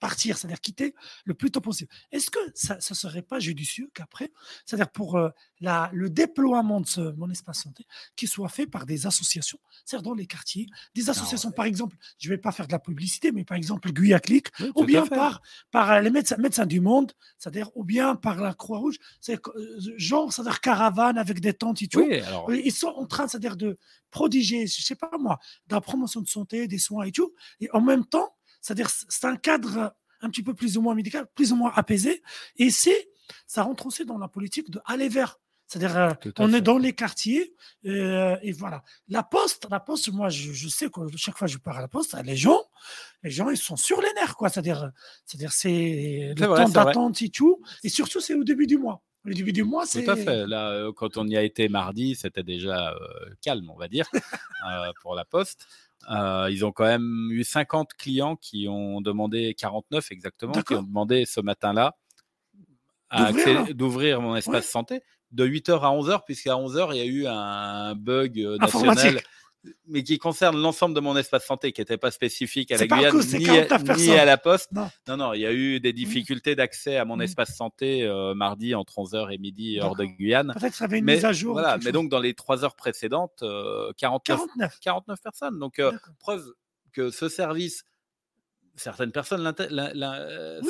partir, 0.00 0.38
c'est-à-dire 0.38 0.60
quitter 0.60 0.94
le 1.24 1.34
plus 1.34 1.50
tôt 1.50 1.60
possible. 1.60 1.90
Est-ce 2.12 2.30
que 2.30 2.38
ça 2.54 2.76
ne 2.76 2.94
serait 2.94 3.22
pas 3.22 3.40
judicieux 3.40 3.90
qu'après, 3.94 4.32
c'est-à-dire 4.64 4.90
pour 4.90 5.16
euh, 5.16 5.30
la, 5.60 5.90
le 5.92 6.10
déploiement 6.10 6.80
de 6.80 6.86
ce, 6.86 7.00
mon 7.16 7.30
espace 7.30 7.62
santé, 7.62 7.84
qu'il 8.16 8.28
soit 8.28 8.48
fait 8.48 8.66
par 8.66 8.86
des 8.86 9.06
associations, 9.06 9.58
c'est-à-dire 9.84 10.10
dans 10.10 10.14
les 10.14 10.26
quartiers, 10.26 10.66
des 10.94 11.10
associations, 11.10 11.50
par 11.50 11.64
exemple, 11.64 11.96
je 12.18 12.28
ne 12.28 12.34
vais 12.34 12.40
pas 12.40 12.52
faire 12.52 12.66
de 12.66 12.72
la 12.72 12.78
publicité, 12.78 13.32
mais 13.32 13.44
par 13.44 13.56
exemple 13.56 13.92
Guyaclic, 13.92 14.48
ou 14.74 14.84
bien 14.84 15.06
par, 15.06 15.42
par 15.70 15.90
euh, 15.90 16.00
les 16.00 16.10
médecins, 16.10 16.36
médecins 16.36 16.57
du 16.66 16.80
monde, 16.80 17.12
c'est-à-dire 17.38 17.70
ou 17.74 17.84
bien 17.84 18.14
par 18.16 18.40
la 18.40 18.54
Croix-Rouge, 18.54 18.98
c'est 19.20 19.38
euh, 19.48 19.80
genre, 19.96 20.32
c'est-à-dire 20.32 20.60
caravane 20.60 21.18
avec 21.18 21.40
des 21.40 21.52
tentes 21.52 21.82
et 21.82 21.88
tout. 21.88 22.06
Ils 22.50 22.72
sont 22.72 22.88
en 22.88 23.06
train, 23.06 23.28
c'est-à-dire 23.28 23.56
de 23.56 23.78
prodiger, 24.10 24.66
je 24.66 24.80
ne 24.80 24.84
sais 24.84 24.94
pas 24.96 25.10
moi, 25.18 25.38
de 25.66 25.74
la 25.74 25.80
promotion 25.80 26.20
de 26.20 26.28
santé, 26.28 26.68
des 26.68 26.78
soins 26.78 27.04
et 27.04 27.12
tout, 27.12 27.34
et 27.60 27.68
en 27.72 27.80
même 27.80 28.04
temps, 28.04 28.34
c'est-à-dire, 28.60 28.90
c'est 28.90 29.24
un 29.24 29.36
cadre 29.36 29.94
un 30.20 30.30
petit 30.30 30.42
peu 30.42 30.54
plus 30.54 30.76
ou 30.76 30.82
moins 30.82 30.94
médical, 30.94 31.26
plus 31.34 31.52
ou 31.52 31.56
moins 31.56 31.72
apaisé. 31.74 32.22
Et 32.56 32.70
c'est, 32.70 33.08
ça 33.46 33.62
rentre 33.62 33.86
aussi 33.86 34.04
dans 34.04 34.18
la 34.18 34.28
politique 34.28 34.70
de 34.70 34.80
aller 34.84 35.08
vers. 35.08 35.38
C'est-à-dire, 35.68 35.96
euh, 35.98 36.10
on 36.38 36.54
est 36.54 36.62
dans 36.62 36.78
les 36.78 36.94
quartiers 36.94 37.54
euh, 37.84 38.36
et 38.42 38.52
voilà. 38.52 38.82
La 39.08 39.22
poste, 39.22 39.66
la 39.70 39.80
poste, 39.80 40.10
moi, 40.10 40.30
je, 40.30 40.68
sais 40.68 40.88
que 40.88 41.00
chaque 41.16 41.36
fois 41.36 41.46
que 41.46 41.52
je 41.52 41.58
pars 41.58 41.76
à 41.76 41.82
la 41.82 41.88
poste, 41.88 42.16
les 42.24 42.36
gens, 42.36 42.62
les 43.22 43.30
gens, 43.30 43.50
ils 43.50 43.58
sont 43.58 43.76
sur 43.76 44.00
les 44.00 44.12
nerfs, 44.14 44.34
quoi. 44.34 44.48
C'est-à-dire, 44.48 44.90
c'est-à-dire, 45.26 45.52
c'est 45.52 46.32
le 46.36 46.46
temps 46.46 46.68
d'attente 46.70 47.20
et 47.20 47.28
tout. 47.28 47.60
Et 47.84 47.90
surtout, 47.90 48.20
c'est 48.20 48.34
au 48.34 48.44
début 48.44 48.66
du 48.66 48.78
mois. 48.78 49.02
Au 49.26 49.30
début 49.30 49.52
du 49.52 49.62
mois, 49.62 49.84
c'est. 49.84 50.04
Tout 50.04 50.10
à 50.10 50.16
fait. 50.16 50.46
Là, 50.46 50.70
euh, 50.70 50.92
quand 50.92 51.18
on 51.18 51.28
y 51.28 51.36
a 51.36 51.42
été 51.42 51.68
mardi, 51.68 52.14
c'était 52.14 52.42
déjà 52.42 52.94
calme, 53.42 53.68
on 53.68 53.76
va 53.76 53.88
dire, 53.88 54.08
pour 55.02 55.14
la 55.14 55.26
poste. 55.26 55.66
Euh, 56.10 56.48
ils 56.50 56.64
ont 56.64 56.72
quand 56.72 56.84
même 56.86 57.28
eu 57.30 57.44
50 57.44 57.92
clients 57.92 58.36
qui 58.36 58.68
ont 58.68 59.02
demandé, 59.02 59.54
49 59.54 60.12
exactement, 60.12 60.52
qui 60.52 60.74
ont 60.74 60.82
demandé 60.82 61.26
ce 61.26 61.40
matin-là 61.40 61.96
d'ouvrir 63.74 64.20
mon 64.20 64.36
espace 64.36 64.68
santé 64.68 65.02
de 65.32 65.46
8h 65.46 65.80
à 65.80 65.90
11h, 65.90 66.24
puisqu'à 66.24 66.52
11h, 66.52 66.90
il 66.92 66.96
y 66.96 67.00
a 67.00 67.04
eu 67.04 67.26
un 67.26 67.94
bug 67.94 68.40
euh, 68.40 68.56
national 68.58 69.20
mais 69.86 70.02
qui 70.04 70.18
concerne 70.18 70.56
l'ensemble 70.56 70.94
de 70.94 71.00
mon 71.00 71.16
espace 71.16 71.44
santé, 71.44 71.72
qui 71.72 71.80
n'était 71.80 71.98
pas 71.98 72.12
spécifique 72.12 72.70
à 72.70 72.76
la 72.76 72.86
Guyane 72.86 73.20
ni, 73.96 74.12
à, 74.12 74.24
la 74.24 74.38
Poste. 74.38 74.70
Non. 74.72 74.88
non, 75.16 75.32
il 75.34 75.40
y 75.40 75.46
a 75.46 75.52
eu 75.52 75.80
des 75.80 75.92
difficultés 75.92 76.54
d'accès 76.54 76.96
à 76.96 77.04
mon 77.04 77.18
espace 77.20 77.56
santé 77.56 78.04
euh, 78.04 78.34
mardi 78.34 78.74
entre 78.74 78.94
11h 78.94 79.34
et 79.34 79.36
midi 79.36 79.78
hors 79.80 79.96
de 79.96 80.04
Guyane. 80.04 80.54
Peut-être 80.54 80.70
que 80.72 80.76
ça 80.76 80.84
avait 80.84 81.00
une 81.00 81.04
mise 81.04 81.24
à 81.24 81.32
jour. 81.32 81.54
Voilà, 81.54 81.76
mais 81.84 81.92
donc 81.92 82.08
dans 82.08 82.20
les 82.20 82.34
trois 82.34 82.64
heures 82.64 82.76
précédentes, 82.76 83.44
49, 83.96 84.78
49. 84.80 85.20
personnes. 85.20 85.58
Donc 85.58 85.82
preuve 86.20 86.46
que 86.92 87.10
ce 87.10 87.28
service 87.28 87.84
certaines 88.78 89.12
personnes 89.12 89.52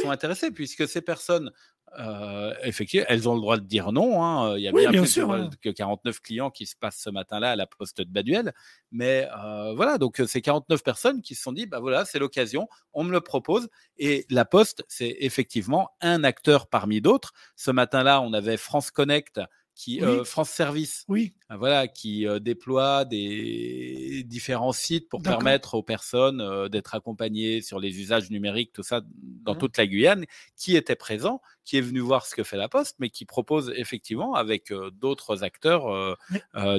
sont 0.03 0.11
intéressées 0.11 0.51
puisque 0.51 0.89
ces 0.89 1.03
personnes 1.03 1.53
euh, 1.99 2.53
effectivement, 2.63 3.07
elles 3.09 3.29
ont 3.29 3.35
le 3.35 3.41
droit 3.41 3.57
de 3.57 3.65
dire 3.65 3.93
non. 3.93 4.23
Hein. 4.23 4.57
Il 4.57 4.63
y 4.63 4.69
a 4.69 4.73
bien, 4.73 4.91
plus 4.91 5.15
que 5.61 5.71
49 5.71 6.21
clients 6.21 6.51
qui 6.51 6.67
se 6.67 6.77
passent 6.77 7.01
ce 7.01 7.11
matin-là 7.11 7.53
à 7.53 7.57
la 7.57 7.67
poste 7.67 8.01
de 8.01 8.11
Baduel. 8.11 8.53
Mais 8.91 9.29
euh, 9.43 9.75
voilà, 9.75 9.99
donc 9.99 10.23
c'est 10.27 10.41
49 10.41 10.83
personnes 10.83 11.23
qui 11.23 11.35
se 11.35 11.43
sont 11.43 11.53
dit, 11.53 11.67
bah 11.67 11.81
voilà, 11.81 12.05
c'est 12.05 12.19
l'occasion, 12.19 12.69
on 12.93 13.05
me 13.05 13.13
le 13.13 13.21
propose. 13.21 13.69
Et 13.97 14.27
la 14.31 14.45
poste, 14.45 14.85
c'est 14.89 15.17
effectivement 15.21 15.91
un 16.01 16.25
acteur 16.25 16.69
parmi 16.69 17.01
d'autres. 17.01 17.33
Ce 17.57 17.71
matin-là, 17.71 18.21
on 18.21 18.33
avait 18.33 18.57
France 18.57 18.91
Connect 18.91 19.41
qui 19.79 20.03
euh, 20.03 20.25
France 20.25 20.51
Service, 20.51 21.05
oui. 21.07 21.35
Euh, 21.53 21.57
voilà, 21.57 21.87
qui 21.87 22.27
euh, 22.27 22.41
déploie 22.41 23.05
des 23.05 24.25
différents 24.27 24.73
sites 24.73 25.09
pour 25.09 25.23
permettre 25.23 25.75
aux 25.75 25.85
personnes 25.85 26.69
d'être 26.69 26.97
accompagnées 26.97 27.63
sur 27.63 27.79
les 27.79 28.01
usages 28.01 28.29
numériques, 28.29 28.73
tout 28.73 28.83
ça 28.83 29.03
dans 29.15 29.55
mmh. 29.55 29.59
toute 29.59 29.79
la 29.79 29.87
Guyane, 29.87 30.25
qui 30.57 30.75
était 30.75 30.97
présent, 30.97 31.41
qui 31.69 31.77
est 31.77 31.83
venu 31.83 32.01
voir 32.01 32.25
ce 32.25 32.35
que 32.35 32.45
fait 32.45 32.57
la 32.57 32.71
Poste, 32.71 32.97
mais 32.99 33.11
qui 33.11 33.27
propose 33.27 33.75
effectivement 33.77 34.33
avec 34.33 34.73
d'autres 35.03 35.45
acteurs 35.45 36.17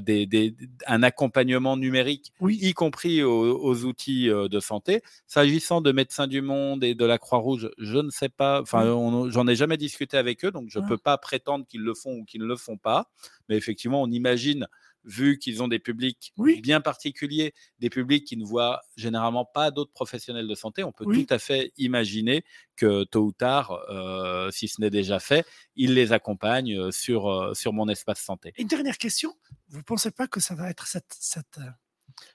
des, 0.01 0.55
un 0.87 1.03
accompagnement 1.03 1.77
numérique, 1.77 2.33
y 2.41 2.73
compris 2.73 3.21
aux, 3.21 3.83
outils 3.85 4.29
de 4.29 4.59
santé. 4.59 5.03
S'agissant 5.27 5.81
de 5.81 5.91
Médecins 5.91 6.25
du 6.25 6.41
Monde 6.41 6.83
et 6.83 6.95
de 6.95 7.05
la 7.05 7.19
Croix-Rouge, 7.19 7.69
je 7.77 7.99
ne 7.99 8.09
sais 8.09 8.29
pas, 8.29 8.63
enfin, 8.63 8.83
j'en 9.29 9.47
ai 9.47 9.55
jamais 9.55 9.77
discuté 9.77 10.17
avec 10.17 10.43
eux, 10.43 10.49
donc 10.49 10.69
je 10.69 10.79
ne 10.79 10.87
peux 10.87 10.97
pas 10.97 11.19
prétendre 11.19 11.67
qu'ils 11.67 11.83
le 11.83 11.93
font 11.93 12.15
ou 12.15 12.25
qu'ils 12.25 12.41
ne 12.41 12.47
le 12.47 12.55
font 12.55 12.77
pas. 12.77 13.11
Mais 13.47 13.57
effectivement, 13.57 14.01
on 14.01 14.09
imagine, 14.09 14.67
vu 15.03 15.37
qu'ils 15.39 15.63
ont 15.63 15.67
des 15.67 15.79
publics 15.79 16.33
bien 16.61 16.81
particuliers, 16.81 17.53
des 17.79 17.89
publics 17.89 18.25
qui 18.25 18.37
ne 18.37 18.45
voient 18.45 18.81
généralement 18.95 19.45
pas 19.45 19.71
d'autres 19.71 19.91
professionnels 19.91 20.47
de 20.47 20.55
santé, 20.55 20.83
on 20.83 20.91
peut 20.91 21.05
tout 21.05 21.27
à 21.29 21.39
fait 21.39 21.71
imaginer 21.77 22.43
que 22.75 23.03
tôt 23.03 23.25
ou 23.25 23.31
tard, 23.31 23.71
euh, 23.89 24.51
si 24.51 24.67
ce 24.67 24.81
n'est 24.81 24.89
déjà 24.89 25.19
fait, 25.19 25.45
ils 25.75 25.93
les 25.93 26.11
accompagnent 26.13 26.77
euh, 26.77 26.91
sur, 26.91 27.29
euh, 27.29 27.53
sur 27.53 27.73
mon 27.73 27.87
espace 27.89 28.21
santé. 28.21 28.53
Une 28.57 28.67
dernière 28.67 28.97
question, 28.97 29.33
vous 29.69 29.79
ne 29.79 29.83
pensez 29.83 30.11
pas 30.11 30.27
que 30.27 30.39
ça 30.39 30.55
va 30.55 30.69
être 30.69 30.87
cette, 30.87 31.15
cette, 31.19 31.59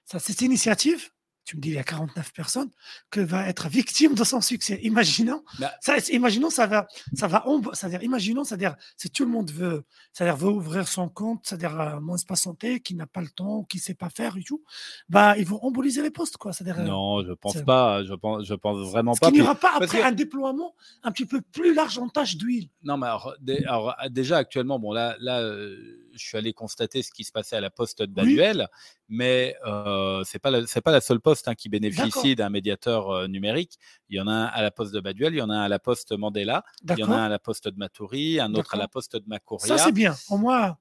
cette 0.05 0.41
initiative 0.43 1.11
tu 1.45 1.57
me 1.57 1.61
dis 1.61 1.71
il 1.71 1.75
y 1.75 1.79
a 1.79 1.85
49 1.85 2.33
personnes, 2.33 2.71
que 3.11 3.21
va 3.21 3.49
être 3.49 3.69
victime 3.69 4.15
de 4.15 4.25
son 4.25 4.41
succès. 4.41 4.81
Imaginons, 4.83 5.45
bah 5.59 5.73
ça, 5.81 5.97
imaginons 6.11 6.51
ça 6.51 6.67
va, 6.67 6.87
ça 7.15 7.27
va, 7.27 7.45
c'est-à-dire, 7.73 8.03
imaginons, 8.03 8.45
c'est-à-dire, 8.45 8.77
si 8.97 9.11
tout 9.11 9.25
le 9.25 9.31
monde 9.31 9.51
veut, 9.51 9.85
c'est-à-dire 10.13 10.37
veut 10.37 10.51
ouvrir 10.51 10.89
son 10.89 11.09
compte, 11.09 11.41
c'est-à-dire 11.45 11.79
euh, 11.79 12.01
mon 12.01 12.15
espace 12.15 12.43
santé, 12.43 12.81
qui 12.81 12.95
n'a 12.95 13.07
pas 13.07 13.21
le 13.21 13.29
temps, 13.29 13.65
qui 13.65 13.79
sait 13.79 13.95
pas 13.95 14.11
faire 14.11 14.37
et 14.37 14.43
tout, 14.43 14.63
bah 15.09 15.37
ils 15.39 15.47
vont 15.47 15.63
emboliser 15.63 16.03
les 16.03 16.11
postes, 16.11 16.37
quoi. 16.37 16.53
C'est-à-dire, 16.53 16.81
euh, 16.81 16.87
non, 16.87 17.23
je 17.25 17.33
pense 17.33 17.63
pas, 17.63 18.05
je 18.05 18.15
pense, 18.15 18.45
je 18.45 18.55
pense 18.55 18.79
vraiment 18.91 19.15
pas. 19.15 19.29
Il 19.29 19.35
n'y 19.35 19.43
aura 19.43 19.55
pas 19.55 19.73
après 19.77 20.03
un 20.03 20.13
déploiement 20.13 20.75
un 21.03 21.13
petit 21.13 21.27
peu 21.27 21.41
plus 21.41 21.75
large 21.75 21.99
en 21.99 22.09
tâche 22.09 22.37
d'huile. 22.37 22.69
Non, 22.83 22.97
mais 22.97 23.07
alors, 23.07 23.97
déjà 24.11 24.39
actuellement, 24.39 24.79
bon 24.79 24.93
là, 24.93 25.17
là. 25.21 25.41
Euh, 25.41 26.01
je 26.15 26.25
suis 26.25 26.37
allé 26.37 26.53
constater 26.53 27.03
ce 27.03 27.11
qui 27.11 27.25
se 27.25 27.33
passait 27.33 27.57
à 27.57 27.61
la 27.61 27.71
poste 27.71 28.03
de 28.03 28.13
Baduel, 28.13 28.69
mais 29.09 29.57
euh, 29.67 30.23
c'est 30.25 30.39
pas 30.39 30.67
c'est 30.67 30.81
pas 30.81 30.93
la 30.93 31.01
seule 31.01 31.21
poste 31.21 31.49
hein, 31.49 31.55
qui 31.55 31.69
bénéficie 31.69 32.35
d'un 32.35 32.51
médiateur 32.51 33.11
euh, 33.11 33.27
numérique. 33.27 33.79
Il 34.09 34.17
y 34.17 34.21
en 34.21 34.27
a 34.27 34.33
un 34.33 34.45
à 34.47 34.63
la 34.63 34.71
poste 34.71 34.93
de 34.93 35.01
Baduel, 35.01 35.35
il 35.35 35.39
y 35.39 35.43
en 35.43 35.51
a 35.51 35.55
un 35.55 35.63
à 35.63 35.69
la 35.69 35.79
poste 35.79 36.13
Mandela, 36.13 36.65
il 36.89 36.99
y 36.99 37.05
en 37.05 37.11
a 37.11 37.17
un 37.17 37.25
à 37.25 37.29
la 37.29 37.39
poste 37.39 37.69
de 37.69 37.77
Maturi, 37.77 38.41
un 38.41 38.55
autre 38.55 38.75
à 38.75 38.79
la 38.79 38.89
poste 38.89 39.17
de 39.17 39.25
Macouria. 39.27 39.77
Ça 39.77 39.85
c'est 39.85 39.93
bien. 39.93 40.15
Au 40.31 40.37
moins. 40.37 40.77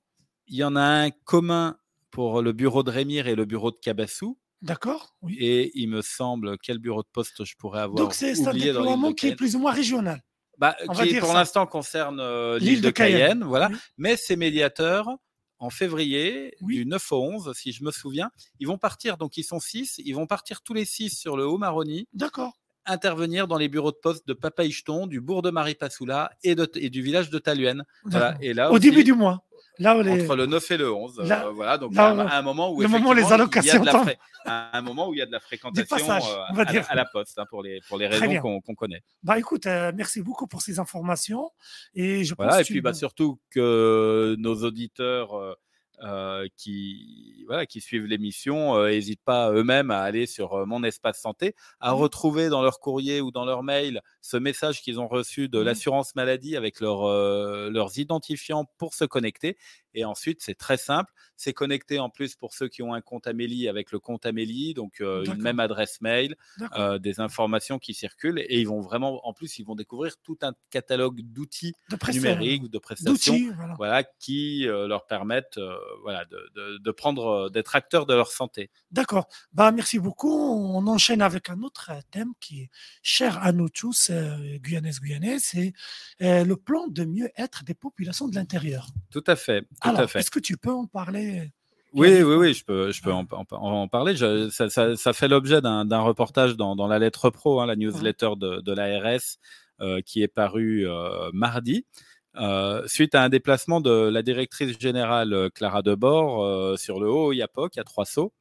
Il 0.48 0.56
y 0.56 0.64
en 0.64 0.76
a 0.76 0.84
un 0.84 1.10
commun 1.10 1.78
pour 2.12 2.42
le 2.42 2.52
bureau 2.52 2.84
de 2.84 2.92
Rémire 2.92 3.28
et 3.28 3.36
le 3.36 3.46
bureau 3.46 3.72
de 3.72 3.78
Cabassou. 3.78 4.38
D'accord. 4.62 5.16
Oui. 5.22 5.36
Et 5.40 5.72
il 5.78 5.90
me 5.90 6.02
semble 6.02 6.58
quel 6.58 6.78
bureau 6.78 7.04
de 7.04 7.08
poste 7.12 7.44
je 7.44 7.56
pourrais 7.58 7.82
avoir. 7.82 7.98
Donc 7.98 8.14
c'est 8.14 8.48
un 8.48 8.54
déploiement 8.54 9.14
qui 9.14 9.28
est 9.28 9.36
plus 9.36 9.56
ou 9.56 9.60
moins 9.60 9.74
régional. 9.74 10.24
Bah, 10.58 10.76
qui 10.96 11.16
pour 11.16 11.34
l'instant 11.34 11.66
concerne 11.66 12.20
euh, 12.20 12.60
l'île 12.60 12.82
de, 12.82 12.90
Cayenne, 12.90 13.44
voilà. 13.44 13.70
Mais 13.98 14.16
ces 14.16 14.36
médiateurs, 14.36 15.08
en 15.60 15.70
février, 15.70 16.56
du 16.62 16.86
9 16.86 17.12
au 17.12 17.24
11, 17.24 17.52
si 17.56 17.72
je 17.72 17.84
me 17.84 17.92
souviens, 17.92 18.30
ils 18.60 18.68
vont 18.68 18.78
partir, 18.78 19.18
donc 19.18 19.38
ils 19.38 19.44
sont 19.44 19.60
six, 19.60 20.00
ils 20.04 20.14
vont 20.14 20.28
partir 20.28 20.62
tous 20.62 20.74
les 20.74 20.86
six 20.86 21.10
sur 21.10 21.38
le 21.38 21.46
Haut-Maroni. 21.48 22.08
D'accord. 22.14 22.54
Intervenir 22.86 23.48
dans 23.48 23.58
les 23.58 23.70
bureaux 23.70 23.92
de 23.92 24.00
poste 24.02 24.28
de 24.28 24.34
Papaïcheton, 24.34 25.08
du 25.08 25.22
bourg 25.22 25.42
de 25.42 25.50
Marie-Passoula 25.50 26.32
et, 26.44 26.56
et, 26.76 26.90
du 26.90 27.02
village 27.02 27.30
de 27.30 27.40
Taluenne. 27.40 27.84
Voilà. 28.04 28.38
Et 28.42 28.54
là, 28.54 28.72
au 28.72 28.80
début 28.80 29.04
du 29.04 29.14
mois. 29.14 29.46
Là 29.80 29.98
Entre 29.98 30.36
le 30.36 30.46
9 30.46 30.72
et 30.72 30.78
le 30.78 30.94
11. 30.94 31.20
Euh, 31.20 31.50
voilà, 31.52 31.78
donc 31.78 31.98
à, 31.98 32.10
un 32.10 32.42
moment 32.42 32.72
où, 32.72 32.82
le 32.82 32.88
moment 32.88 33.14
les 33.14 33.32
allocations 33.32 33.82
il 33.82 33.86
y 33.86 33.90
a 33.90 33.92
de 33.92 34.06
la 34.08 34.14
à 34.46 34.78
un 34.78 34.82
moment 34.82 35.10
où 35.10 35.14
il 35.14 35.18
y 35.18 35.22
a 35.22 35.26
de 35.26 35.32
la 35.32 35.40
fréquentation 35.40 35.98
euh, 36.10 36.84
à, 36.90 36.96
la 36.96 37.06
poste 37.06 37.40
hein, 37.40 37.46
pour, 37.50 37.64
les, 37.64 37.80
pour 37.88 37.98
les 37.98 38.08
raisons 38.08 38.62
qu'on 38.62 38.76
connaît. 38.76 39.02
Bah 39.24 39.40
écoute, 39.40 39.66
euh, 39.66 39.92
merci 39.96 40.22
beaucoup 40.22 40.48
pour 40.48 40.62
ces 40.62 40.80
informations. 40.80 41.50
Et 41.94 42.24
je 42.24 42.36
voilà, 42.36 42.62
et 42.62 42.64
puis 42.64 42.82
bah, 42.82 42.94
surtout 42.94 43.40
que 43.50 44.36
nos 44.38 44.64
auditeurs 44.64 45.38
euh, 45.38 45.56
qui, 46.58 47.44
voilà, 47.48 47.66
qui 47.66 47.82
suivent 47.82 48.06
l'émission 48.06 48.84
n'hésitent 48.86 49.24
pas 49.24 49.52
eux-mêmes 49.52 49.92
à 49.92 50.00
aller 50.02 50.26
sur 50.26 50.66
mon 50.66 50.84
espace 50.84 51.22
santé, 51.22 51.56
à 51.80 51.92
mmh. 51.92 51.96
retrouver 51.96 52.50
dans 52.50 52.62
leur 52.62 52.80
courrier 52.80 53.22
ou 53.22 53.32
dans 53.32 53.46
leur 53.46 53.64
mail 53.64 54.02
ce 54.22 54.38
message 54.38 54.82
qu'ils 54.82 55.00
ont 55.00 55.08
reçu 55.08 55.50
de 55.50 55.60
mmh. 55.60 55.64
l'assurance 55.64 56.16
maladie 56.16 56.58
avec 56.58 56.80
leur, 56.80 57.08
leurs 57.70 57.98
identifiants 57.98 58.66
pour 58.78 58.94
se 58.94 59.06
connecter. 59.06 59.58
Et 59.94 60.06
ensuite, 60.06 60.42
c'est 60.42 60.58
très 60.58 60.78
simple. 60.78 61.12
C'est 61.44 61.52
connecté 61.52 62.00
en 62.00 62.10
plus 62.10 62.36
pour 62.36 62.54
ceux 62.54 62.70
qui 62.70 62.82
ont 62.84 62.94
un 62.94 63.02
compte 63.02 63.28
Amélie 63.28 63.68
avec 63.68 63.92
le 63.92 64.00
compte 64.00 64.26
Amélie, 64.26 64.74
donc 64.74 65.02
une 65.02 65.42
même 65.42 65.60
adresse 65.60 66.00
mail, 66.00 66.38
des 67.02 67.20
informations 67.20 67.80
qui 67.80 67.94
circulent. 67.94 68.40
Et 68.40 68.62
ils 68.62 68.68
vont 68.68 68.80
vraiment, 68.80 69.28
en 69.28 69.34
plus, 69.34 69.60
ils 69.60 69.66
vont 69.66 69.76
découvrir 69.76 70.16
tout 70.24 70.38
un 70.42 70.54
catalogue 70.70 71.20
d'outils 71.22 71.74
numériques, 72.14 72.70
de 72.70 72.78
prestations, 72.78 73.38
voilà. 73.78 74.04
qui 74.20 74.64
leur 74.66 75.06
permettent 75.06 75.60
voilà, 76.02 76.24
de, 76.26 76.78
de, 76.78 76.92
prendre, 76.92 77.50
d'être 77.50 77.76
acteurs 77.76 78.06
de 78.06 78.14
leur 78.14 78.32
santé. 78.32 78.70
D'accord. 78.92 79.28
Bah, 79.52 79.74
merci 79.74 80.00
beaucoup. 80.00 80.32
On 80.32 80.88
enchaîne 80.88 81.22
avec 81.22 81.50
un 81.50 81.62
autre 81.64 81.92
thème 82.12 82.32
qui 82.40 82.62
est 82.62 82.70
cher 83.02 83.44
à 83.44 83.52
nous 83.52 83.68
tous, 83.68 84.12
euh, 84.12 84.58
Guyanaises, 84.60 85.02
Guyanais, 85.02 85.40
c'est 85.40 85.74
le 86.22 86.54
plan 86.54 86.88
de 86.88 87.04
mieux-être 87.04 87.66
des 87.66 87.74
populations 87.74 88.30
de 88.30 88.36
l'intérieur. 88.36 88.88
Tout 89.12 89.24
à 89.28 89.36
fait. 89.36 89.68
Alors, 89.82 90.16
est-ce 90.16 90.32
que 90.32 90.40
tu 90.40 90.56
peux 90.56 90.72
en 90.72 90.86
parler 90.86 91.33
oui, 91.94 92.24
oui, 92.24 92.36
oui, 92.36 92.54
je 92.54 92.66
peux, 92.66 92.92
je 92.92 93.02
peux 93.04 93.12
en, 93.12 93.88
parler. 93.88 94.16
ça, 94.50 95.14
fait 95.14 95.28
l'objet 95.28 95.62
d'un 95.62 96.00
reportage 96.00 96.58
dans, 96.58 96.88
la 96.88 96.98
lettre 96.98 97.30
pro, 97.30 97.62
hein, 97.62 97.68
la 97.68 97.76
newsletter 97.76 98.32
de, 98.36 98.62
de 98.62 98.74
l'ARS, 98.74 99.38
euh, 99.80 100.02
qui 100.02 100.24
est 100.24 100.28
paru 100.28 100.88
euh, 100.88 101.30
mardi. 101.34 101.86
Euh, 102.36 102.88
suite 102.88 103.14
à 103.14 103.22
un 103.22 103.30
déplacement 103.30 103.80
de 103.80 103.92
la 103.92 104.24
directrice 104.24 104.80
générale 104.80 105.52
Clara 105.54 105.84
Debord 105.84 106.80
sur 106.80 107.00
le 107.00 107.08
haut 107.08 107.32
Yapok 107.32 107.78
à 107.78 107.84
Trois 107.84 108.06
Sauts, 108.06 108.34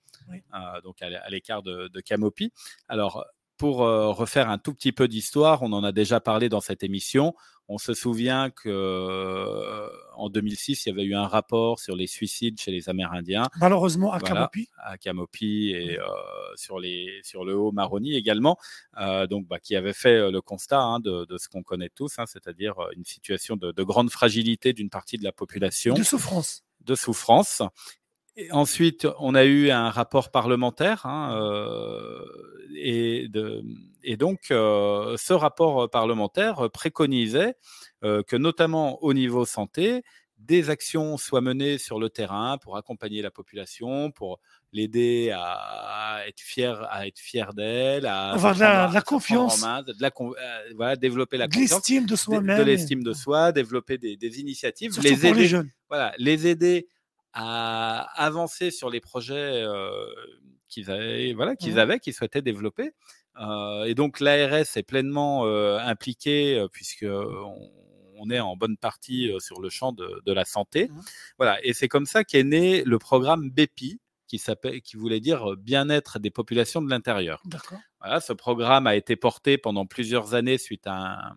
donc 0.83 1.03
à 1.03 1.29
l'écart 1.29 1.63
de, 1.63 1.89
de 1.89 2.01
Camopi. 2.01 2.53
Alors, 2.89 3.27
pour 3.57 3.79
refaire 3.79 4.51
un 4.51 4.59
tout 4.59 4.75
petit 4.75 4.93
peu 4.93 5.07
d'histoire, 5.07 5.63
on 5.63 5.73
en 5.73 5.85
a 5.85 5.93
déjà 5.93 6.21
parlé 6.21 6.49
dans 6.49 6.61
cette 6.61 6.83
émission. 6.83 7.35
On 7.69 7.79
se 7.79 7.95
souvient 7.95 8.51
que 8.51 8.69
euh, 8.69 9.89
en 10.17 10.29
2006, 10.29 10.85
il 10.85 10.89
y 10.89 10.93
avait 10.93 11.05
eu 11.05 11.15
un 11.15 11.27
rapport 11.27 11.79
sur 11.79 11.95
les 11.95 12.07
suicides 12.07 12.61
chez 12.61 12.71
les 12.71 12.89
Amérindiens. 12.89 13.49
Malheureusement 13.61 14.13
à 14.13 14.21
Camopi. 14.21 14.69
À 14.79 14.99
Camopi 14.99 15.71
et 15.71 15.99
euh, 15.99 16.05
sur, 16.57 16.79
les, 16.81 17.21
sur 17.23 17.45
le 17.45 17.57
haut 17.57 17.73
Maroni 17.73 18.15
également, 18.15 18.59
euh, 18.99 19.27
donc 19.27 19.47
bah, 19.47 19.59
qui 19.59 19.77
avait 19.77 19.93
fait 19.93 20.31
le 20.31 20.41
constat 20.41 20.81
hein, 20.81 21.01
de, 21.01 21.27
ce 21.39 21.49
qu'on 21.49 21.63
connaît 21.63 21.89
tous, 21.89 22.19
hein, 22.19 22.27
c'est-à-dire 22.27 22.75
une 22.97 23.05
situation 23.05 23.57
de, 23.57 23.73
de 23.73 23.83
grande 23.85 24.11
fragilité 24.11 24.73
d'une 24.73 24.91
partie 24.91 25.17
de 25.17 25.25
la 25.25 25.33
population. 25.33 25.95
De 25.95 26.03
souffrance. 26.03 26.65
De 26.81 26.95
souffrance 26.95 27.63
ensuite, 28.51 29.07
on 29.19 29.35
a 29.35 29.45
eu 29.45 29.71
un 29.71 29.91
rapport 29.91 30.31
parlementaire 30.31 31.07
hein, 31.07 31.37
euh, 31.37 32.25
et, 32.75 33.29
donc 34.17 34.51
euh, 34.51 35.17
ce 35.19 35.33
rapport 35.33 35.91
parlementaire 35.91 36.71
préconisait 36.71 37.55
euh, 38.05 38.23
que 38.23 38.37
notamment 38.37 39.03
au 39.03 39.13
niveau 39.13 39.45
santé, 39.45 40.03
des 40.39 40.71
actions 40.71 41.19
soient 41.19 41.41
menées 41.41 41.79
sur 41.79 42.01
le 42.01 42.11
terrain 42.11 42.59
pour 42.59 42.77
accompagner 42.77 43.23
la 43.23 43.31
population, 43.31 44.11
pour 44.11 44.41
l'aider 44.73 45.31
à, 45.33 46.23
être 46.27 46.41
fier, 46.41 46.85
à 46.91 47.07
être 47.07 47.19
fier 47.19 47.53
d'elle, 47.55 48.07
à 48.07 48.31
avoir 48.33 48.59
la, 48.59 48.91
la 48.93 49.03
confiance, 49.03 49.61
de 49.61 49.95
la, 50.01 50.11
voilà, 50.75 50.97
développer 50.97 51.37
la 51.37 51.47
l'estime 51.47 52.07
de 52.07 52.17
soi-même, 52.17 52.59
de, 52.59 52.63
l'estime 52.65 53.05
de 53.05 53.13
soi, 53.13 53.53
développer 53.53 53.99
des, 53.99 54.41
initiatives, 54.41 54.99
les 55.01 55.27
aider, 55.27 55.35
les 55.35 55.47
jeunes. 55.47 55.71
voilà, 55.89 56.13
les 56.19 56.49
aider 56.49 56.89
à 57.33 58.09
avancer 58.23 58.71
sur 58.71 58.91
les 58.91 59.01
projets 59.01 59.65
qu'ils 60.69 60.91
avaient, 60.91 61.33
voilà, 61.33 61.57
qu'ils 61.57 61.79
avaient, 61.79 61.99
qu'ils 61.99 62.15
souhaitaient 62.15 62.43
développer. 62.43 62.93
et 63.87 63.95
donc 63.95 64.21
l'ARS 64.21 64.77
est 64.77 64.87
pleinement 64.87 65.47
impliquée 65.79 66.65
puisque 66.73 67.07
on, 67.07 68.31
est 68.31 68.41
en 68.41 68.57
bonne 68.57 68.77
partie 68.77 69.33
sur 69.41 69.61
le 69.61 69.69
champ 69.69 69.93
de, 69.93 70.33
la 70.33 70.45
santé. 70.45 70.89
Mmh 70.89 71.01
voilà, 71.39 71.59
et 71.65 71.73
c'est 71.73 71.89
comme 71.89 72.07
ça 72.07 72.25
qu'est 72.25 72.45
né 72.45 72.85
le 72.85 72.99
programme 72.99 73.51
BEPI, 73.51 74.01
qui, 74.27 74.41
qui 74.83 74.97
voulait 74.97 75.21
dire 75.21 75.57
bien-être 75.57 76.19
des 76.19 76.31
populations 76.31 76.81
de 76.81 76.89
l'intérieur. 76.89 77.43
Voilà, 78.01 78.21
ce 78.21 78.33
programme 78.33 78.87
a 78.87 78.97
été 78.97 79.17
porté 79.17 79.59
pendant 79.59 79.87
plusieurs 79.87 80.35
années 80.35 80.59
suite 80.59 80.87
à 80.87 80.95
un, 80.95 81.37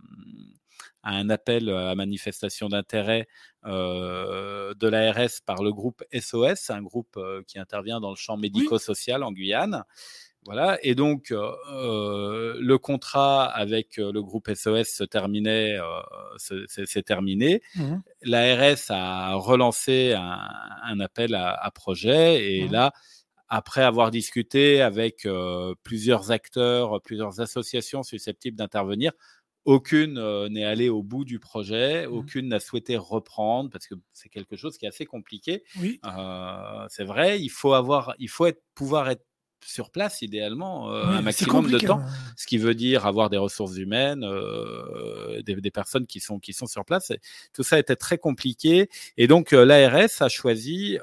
appel 1.05 1.69
à 1.69 1.95
manifestation 1.95 2.67
d'intérêt 2.69 3.27
de 3.65 4.87
l'ARS 4.87 5.41
par 5.45 5.63
le 5.63 5.71
groupe 5.71 6.03
SOS, 6.13 6.69
un 6.69 6.81
groupe 6.81 7.19
qui 7.47 7.59
intervient 7.59 7.99
dans 7.99 8.09
le 8.09 8.15
champ 8.15 8.37
médico-social 8.37 9.23
en 9.23 9.31
Guyane. 9.31 9.83
Voilà, 10.45 10.77
et 10.83 10.93
donc 10.93 11.31
le 11.31 12.75
contrat 12.77 13.45
avec 13.45 13.97
le 13.97 14.21
groupe 14.21 14.47
SOS 14.53 14.89
se 14.89 15.03
terminait, 15.03 15.79
c'est 16.37 17.03
terminé. 17.03 17.61
Mmh. 17.75 17.95
L'ARS 18.21 18.89
a 18.89 19.33
relancé 19.33 20.13
un, 20.13 20.99
appel 20.99 21.33
à, 21.33 21.71
projet, 21.73 22.59
et 22.59 22.67
mmh. 22.67 22.71
là, 22.71 22.91
après 23.47 23.81
avoir 23.81 24.11
discuté 24.11 24.81
avec 24.83 25.27
plusieurs 25.81 26.29
acteurs, 26.29 27.01
plusieurs 27.01 27.41
associations 27.41 28.03
susceptibles 28.03 28.57
d'intervenir, 28.57 29.13
aucune 29.65 30.47
n'est 30.47 30.63
allée 30.63 30.89
au 30.89 31.03
bout 31.03 31.25
du 31.25 31.39
projet, 31.39 32.07
mmh 32.07 32.13
aucune 32.15 32.47
n'a 32.47 32.59
souhaité 32.59 32.97
reprendre 32.97 33.69
parce 33.69 33.87
que 33.87 33.95
c'est 34.13 34.29
quelque 34.29 34.55
chose 34.55 34.77
qui 34.77 34.85
est 34.85 34.89
assez 34.89 35.05
compliqué. 35.05 35.63
Oui. 35.79 35.99
c'est 36.89 37.03
vrai, 37.03 37.41
il 37.41 37.49
faut 37.49 37.73
avoir, 37.73 38.15
il 38.19 38.29
faut 38.29 38.45
être, 38.45 38.61
pouvoir 38.73 39.09
être 39.09 39.25
sur 39.65 39.89
place 39.89 40.21
idéalement 40.21 40.91
un 40.93 41.21
maximum 41.21 41.69
de 41.69 41.79
temps, 41.79 42.01
ce 42.37 42.45
qui 42.45 42.57
veut 42.57 42.75
dire 42.75 43.05
avoir 43.05 43.29
des 43.29 43.37
ressources 43.37 43.77
humaines, 43.77 44.25
des, 45.45 45.71
personnes 45.71 46.05
qui 46.05 46.19
sont 46.19 46.39
qui 46.39 46.53
sont 46.53 46.67
sur 46.67 46.85
place. 46.85 47.11
tout 47.53 47.63
ça 47.63 47.79
était 47.79 47.95
très 47.95 48.17
compliqué 48.17 48.89
et 49.17 49.27
donc 49.27 49.51
l'ARS 49.51 50.21
a 50.21 50.29
choisi 50.29 50.99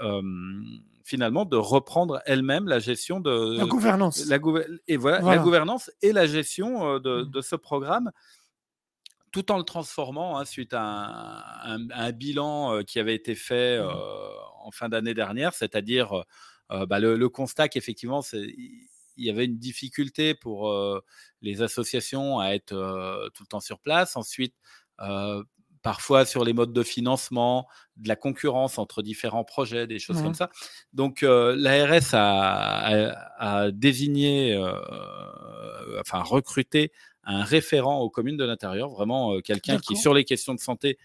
finalement 1.05 1.45
de 1.45 1.57
reprendre 1.57 2.23
elle-même 2.25 2.69
la 2.69 2.79
gestion 2.79 3.21
de 3.21 3.59
la 3.59 3.67
gouvernance. 3.67 4.27
La 4.27 4.39
et 4.87 4.97
voilà, 4.97 5.21
la 5.21 5.39
gouvernance 5.39 5.91
et 6.01 6.13
la 6.13 6.27
gestion 6.27 7.01
de, 7.01 7.23
mmh. 7.23 7.31
de 7.31 7.41
ce 7.41 7.57
programme 7.57 8.13
tout 9.33 9.51
en 9.51 9.59
le 9.59 9.65
transformant 9.65 10.39
hein, 10.39 10.45
suite 10.45 10.75
à 10.75 11.65
un, 11.65 12.13
bilan 12.13 12.83
qui 12.85 12.99
avait 13.01 13.15
été 13.15 13.35
fait 13.35 13.81
mmh. 13.81 13.89
en 14.61 14.71
fin 14.71 14.89
d'année 14.89 15.15
dernière, 15.15 15.55
c'est-à-dire 15.55 16.25
bah, 16.69 17.01
le, 17.01 17.29
constat 17.29 17.69
qu'effectivement, 17.69 18.23
il 18.33 19.25
y 19.25 19.31
avait 19.31 19.47
une 19.47 19.59
difficulté 19.59 20.35
pour 20.35 20.73
les 21.41 21.63
associations 21.63 22.39
à 22.39 22.51
être 22.51 22.75
tout 23.35 23.43
le 23.43 23.49
temps 23.49 23.61
sur 23.61 23.79
place. 23.79 24.17
Ensuite, 24.17 24.55
parfois 25.83 26.25
sur 26.25 26.45
les 26.45 26.53
modes 26.53 26.73
de 26.73 26.83
financement, 26.83 27.69
de 27.97 28.09
la 28.09 28.17
concurrence 28.17 28.79
entre 28.79 29.03
différents 29.03 29.45
projets, 29.45 29.87
des 29.87 29.99
choses 29.99 30.23
comme 30.23 30.35
ça. 30.35 30.51
Donc 30.93 31.23
l'ARS 31.23 32.15
a, 32.15 33.71
désigné, 33.73 34.57
enfin 36.01 36.23
recruté 36.23 36.93
un 37.25 37.45
référent 37.45 38.01
aux 38.01 38.11
communes 38.11 38.37
de 38.37 38.45
l'intérieur, 38.45 38.91
vraiment 38.91 39.41
quelqu'un 39.41 39.79
qui, 39.79 39.97
sur 39.97 40.15
les 40.15 40.25
questions 40.25 40.55
de 40.55 40.61
santé, 40.61 40.99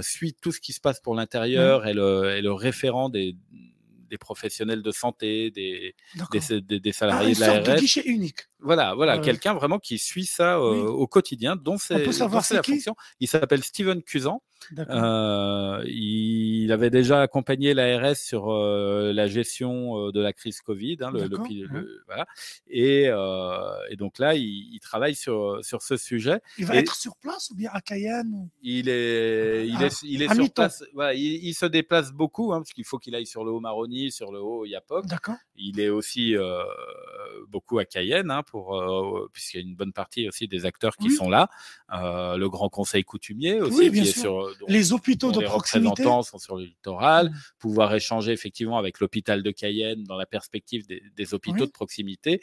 suit 0.00 0.34
tout 0.40 0.52
ce 0.52 0.60
qui 0.60 0.72
se 0.72 0.80
passe 0.80 1.00
pour 1.00 1.14
mmh. 1.14 1.18
l'intérieur, 1.18 1.86
et 1.86 1.94
le, 1.94 2.52
référent 2.52 3.08
des, 3.08 3.36
des 4.08 4.18
professionnels 4.18 4.82
de 4.82 4.90
santé, 4.90 5.50
des, 5.50 5.94
des, 6.32 6.80
des, 6.80 6.92
salariés 6.92 7.34
ah, 7.42 7.60
de 7.60 7.66
l'ARS. 7.66 7.80
guichet 7.80 8.02
unique. 8.06 8.48
Voilà, 8.60 8.94
voilà, 8.94 9.18
quelqu'un 9.18 9.54
vraiment 9.54 9.78
qui 9.78 9.98
suit 9.98 10.26
ça 10.26 10.60
au 10.60 11.06
quotidien, 11.06 11.56
dont 11.56 11.78
c'est 11.78 12.06
la 12.06 12.12
fonction. 12.12 12.94
Il 13.20 13.28
s'appelle 13.28 13.62
Steven 13.62 14.02
Cusan. 14.02 14.42
Euh, 14.76 15.82
il 15.86 16.70
avait 16.72 16.90
déjà 16.90 17.22
accompagné 17.22 17.74
l'ARS 17.74 18.16
sur 18.16 18.50
euh, 18.50 19.12
la 19.12 19.26
gestion 19.26 20.10
de 20.10 20.20
la 20.20 20.32
crise 20.32 20.60
Covid, 20.60 20.98
hein, 21.00 21.10
le, 21.10 21.26
le, 21.26 22.02
voilà. 22.06 22.26
et, 22.68 23.04
et, 23.90 23.96
donc 23.96 24.18
là, 24.18 24.34
il, 24.34 24.78
travaille 24.80 25.14
sur, 25.14 25.64
sur 25.64 25.82
ce 25.82 25.96
sujet. 25.96 26.40
Il 26.58 26.66
va 26.66 26.76
être 26.76 26.94
sur 26.94 27.16
place 27.16 27.50
ou 27.50 27.54
bien 27.54 27.70
à 27.72 27.80
Cayenne 27.80 28.48
Il 28.62 28.88
est, 28.88 29.66
il 29.68 29.82
est, 29.82 30.02
il 30.02 30.22
est 30.22 30.34
sur 30.34 30.50
place. 30.52 30.84
Voilà, 30.92 31.14
il, 31.14 31.54
se 31.54 31.66
déplace 31.66 32.12
beaucoup 32.12 32.52
hein, 32.52 32.58
parce 32.60 32.72
qu'il 32.72 32.84
faut 32.84 32.98
qu'il 32.98 33.14
aille 33.14 33.26
sur 33.26 33.44
le 33.44 33.50
haut 33.50 33.60
Maroni, 33.60 34.10
sur 34.10 34.32
le 34.32 34.40
haut 34.40 34.64
Yapok. 34.64 35.06
D'accord. 35.06 35.36
Il 35.56 35.80
est 35.80 35.88
aussi 35.88 36.34
beaucoup 37.48 37.78
à 37.78 37.84
Cayenne. 37.84 38.30
Hein, 38.30 38.42
pour 38.50 38.76
euh, 38.76 39.28
puisqu'il 39.32 39.56
y 39.58 39.60
a 39.60 39.66
une 39.66 39.74
bonne 39.74 39.92
partie 39.92 40.28
aussi 40.28 40.48
des 40.48 40.64
acteurs 40.66 40.96
qui 40.96 41.10
sont 41.10 41.28
là. 41.28 41.48
Euh, 41.92 42.36
le 42.36 42.48
Grand 42.48 42.68
Conseil 42.68 43.04
coutumier 43.04 43.60
aussi, 43.60 43.90
bien 43.90 44.04
sûr. 44.04 44.48
les 44.68 44.92
hôpitaux 44.92 45.32
de 45.32 45.40
les 45.40 45.46
proximité. 45.46 45.88
représentants 45.88 46.22
sont 46.22 46.38
sur 46.38 46.56
le 46.56 46.64
littoral. 46.64 47.30
Mmh. 47.30 47.34
Pouvoir 47.58 47.94
échanger 47.94 48.32
effectivement 48.32 48.78
avec 48.78 49.00
l'hôpital 49.00 49.42
de 49.42 49.50
Cayenne 49.50 50.04
dans 50.04 50.16
la 50.16 50.26
perspective 50.26 50.86
des, 50.86 51.34
hôpitaux 51.34 51.66
de 51.66 51.70
proximité. 51.70 52.40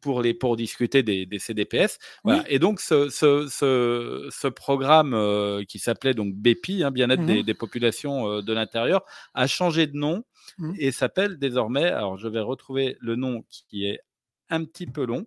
pour, 0.00 0.22
les, 0.22 0.32
pour 0.32 0.56
discuter 0.56 1.02
des, 1.02 1.38
CDPS. 1.38 1.98
Et 2.48 2.58
donc, 2.58 2.80
ce, 2.80 3.08
ce, 3.10 4.48
programme 4.48 5.12
euh, 5.12 5.62
qui 5.64 5.78
s'appelait 5.78 6.14
donc 6.14 6.34
BEPI, 6.34 6.84
hein, 6.84 6.90
bien-être 6.90 7.26
des, 7.26 7.42
mmh. 7.42 7.54
populations 7.54 8.40
de 8.40 8.52
l'intérieur, 8.52 9.04
a 9.34 9.46
changé 9.46 9.86
de 9.86 9.96
nom 9.96 10.24
mmh. 10.58 10.72
et 10.78 10.90
s'appelle 10.90 11.38
désormais, 11.38 11.84
alors 11.84 12.16
je 12.16 12.28
vais 12.28 12.40
retrouver 12.40 12.96
le 13.00 13.16
nom 13.16 13.44
qui 13.68 13.84
est 13.84 14.00
un 14.50 14.64
petit 14.64 14.86
peu 14.86 15.04
long. 15.04 15.26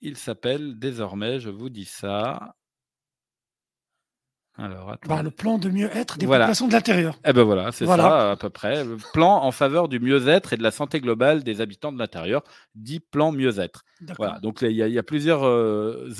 Il 0.00 0.16
s'appelle 0.16 0.78
désormais, 0.78 1.40
je 1.40 1.50
vous 1.50 1.70
dis 1.70 1.84
ça. 1.84 2.54
Alors, 4.56 4.96
bah, 5.08 5.22
le 5.22 5.32
plan 5.32 5.58
de 5.58 5.68
mieux-être 5.68 6.16
des 6.16 6.26
populations 6.26 6.68
de 6.68 6.72
l'intérieur. 6.72 7.18
Eh 7.26 7.32
ben 7.32 7.42
voilà, 7.42 7.72
c'est 7.72 7.86
ça 7.86 8.30
à 8.30 8.36
peu 8.36 8.50
près. 8.50 8.84
plan 9.12 9.42
en 9.42 9.50
faveur 9.50 9.88
du 9.88 9.98
mieux-être 9.98 10.52
et 10.52 10.56
de 10.56 10.62
la 10.62 10.70
santé 10.70 11.00
globale 11.00 11.42
des 11.42 11.60
habitants 11.60 11.90
de 11.90 11.98
l'intérieur, 11.98 12.44
dit 12.76 13.00
plan 13.00 13.32
mieux-être. 13.32 13.84
Voilà, 14.16 14.38
donc 14.38 14.62
il 14.62 14.70
y, 14.70 14.98
a 14.98 15.02
plusieurs 15.02 15.42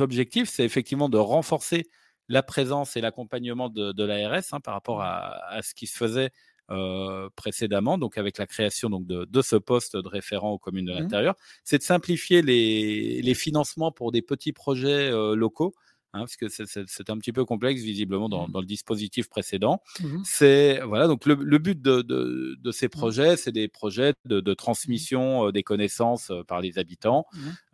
objectifs. 0.01 0.49
C'est 0.51 0.65
effectivement 0.65 1.09
de 1.09 1.19
renforcer 1.19 1.85
la 2.29 2.43
présence 2.43 2.97
et 2.97 3.01
l'accompagnement 3.01 3.69
de, 3.69 4.05
l'ARS 4.05 4.43
hein, 4.53 4.61
par 4.61 4.75
rapport 4.75 5.03
à, 5.03 5.61
ce 5.63 5.75
qui 5.75 5.87
se 5.87 5.97
faisait 5.97 6.31
euh, 6.71 7.29
précédemment, 7.37 7.99
donc 7.99 8.17
avec 8.17 8.39
la 8.39 8.47
création 8.47 8.89
donc 8.89 9.07
de, 9.07 9.27
de, 9.27 9.43
ce 9.43 9.57
poste 9.57 9.99
de 9.99 10.09
référent 10.09 10.53
aux 10.53 10.59
communes 10.59 10.87
de 10.87 10.93
mmh. 10.93 10.99
l'intérieur, 10.99 11.35
c'est 11.63 11.77
de 11.77 11.83
simplifier 11.83 12.41
les, 12.41 13.21
les, 13.21 13.35
financements 13.35 13.93
pour 13.93 14.13
des 14.13 14.23
petits 14.23 14.55
projets 14.55 15.11
euh, 15.11 15.35
locaux. 15.35 15.75
Hein, 16.15 16.21
parce 16.21 16.37
que 16.37 16.49
c'est 16.49 17.11
un 17.11 17.19
petit 17.19 17.33
peu 17.33 17.45
complexe 17.45 17.83
visiblement 17.83 18.29
dans, 18.29 18.47
mmh. 18.47 18.53
dans 18.53 18.61
le 18.61 18.67
dispositif 18.67 19.29
précédent. 19.29 19.83
Mmh. 20.01 20.23
C'est 20.25 20.81
voilà 20.87 21.07
donc 21.07 21.27
le, 21.27 21.35
le 21.35 21.59
but 21.59 21.83
de, 21.83 22.01
de, 22.01 22.57
de, 22.59 22.71
ces 22.71 22.89
projets, 22.89 23.37
c'est 23.37 23.53
des 23.53 23.69
projets 23.69 24.15
de, 24.25 24.55
transmission 24.55 25.49
euh, 25.49 25.53
des 25.53 25.65
connaissances 25.65 26.33
par 26.47 26.63
les 26.63 26.79
habitants. 26.79 27.27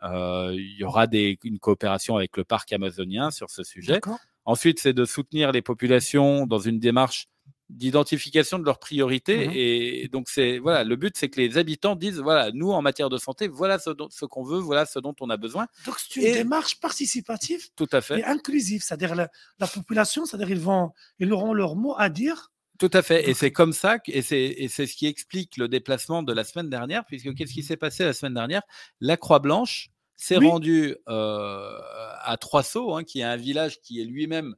il 0.02 0.76
y 0.78 0.82
aura 0.82 1.06
des, 1.06 1.38
une 1.44 1.60
coopération 1.60 2.16
avec 2.16 2.36
le 2.36 2.42
parc 2.42 2.72
amazonien 2.72 3.30
sur 3.30 3.50
ce 3.50 3.62
sujet. 3.62 4.00
Ensuite, 4.46 4.80
c'est 4.80 4.94
de 4.94 5.04
soutenir 5.04 5.52
les 5.52 5.62
populations 5.62 6.46
dans 6.46 6.58
une 6.58 6.80
démarche 6.80 7.28
d'identification 7.70 8.58
de 8.58 8.64
leurs 8.64 8.78
priorités. 8.78 9.48
Mmh 9.48 9.52
et 9.54 10.08
donc, 10.12 10.28
c'est 10.28 10.58
voilà, 10.58 10.84
le 10.84 10.96
but, 10.96 11.16
c'est 11.16 11.28
que 11.28 11.40
les 11.40 11.58
habitants 11.58 11.96
disent 11.96 12.18
voilà, 12.18 12.50
nous, 12.52 12.70
en 12.70 12.82
matière 12.82 13.08
de 13.08 13.18
santé, 13.18 13.48
voilà 13.48 13.78
ce, 13.78 13.90
ce 14.10 14.24
qu'on 14.24 14.42
veut, 14.44 14.58
voilà 14.58 14.86
ce 14.86 14.98
dont 14.98 15.14
on 15.20 15.30
a 15.30 15.36
besoin. 15.36 15.66
Donc, 15.86 15.96
c'est 15.98 16.20
une 16.20 16.32
démarche 16.32 16.80
participative 16.80 17.68
tout 17.76 17.88
à 17.92 18.00
fait. 18.00 18.20
et 18.20 18.24
inclusive. 18.24 18.82
C'est-à-dire, 18.82 19.14
la, 19.14 19.28
population, 19.66 20.26
c'est-à-dire, 20.26 20.50
ils, 20.50 20.60
vont, 20.60 20.90
ils 21.18 21.32
auront 21.32 21.54
leur 21.54 21.76
mot 21.76 21.94
à 21.96 22.08
dire. 22.08 22.52
Tout 22.78 22.90
à 22.92 23.02
fait. 23.02 23.28
Et 23.28 23.34
c'est 23.34 23.52
comme 23.52 23.72
ça, 23.72 23.98
et 24.06 24.22
c'est 24.22 24.68
ce 24.68 24.96
qui 24.96 25.06
explique 25.06 25.56
le 25.56 25.68
déplacement 25.68 26.22
de 26.22 26.32
la 26.32 26.44
semaine 26.44 26.70
dernière, 26.70 27.04
puisque 27.04 27.34
qu'est-ce 27.34 27.52
qui 27.52 27.62
s'est 27.62 27.76
passé 27.76 28.04
la 28.04 28.14
semaine 28.14 28.34
dernière? 28.34 28.62
La 29.00 29.16
Croix-Blanche 29.16 29.90
s'est 30.16 30.36
rendue 30.36 30.96
euh, 31.08 31.78
à 32.22 32.36
Trois 32.38 32.62
Sceaux, 32.62 32.94
hein, 32.94 33.04
qui 33.04 33.20
est 33.20 33.24
un 33.24 33.36
village 33.36 33.80
qui 33.80 34.00
est 34.00 34.04
lui-même 34.04 34.54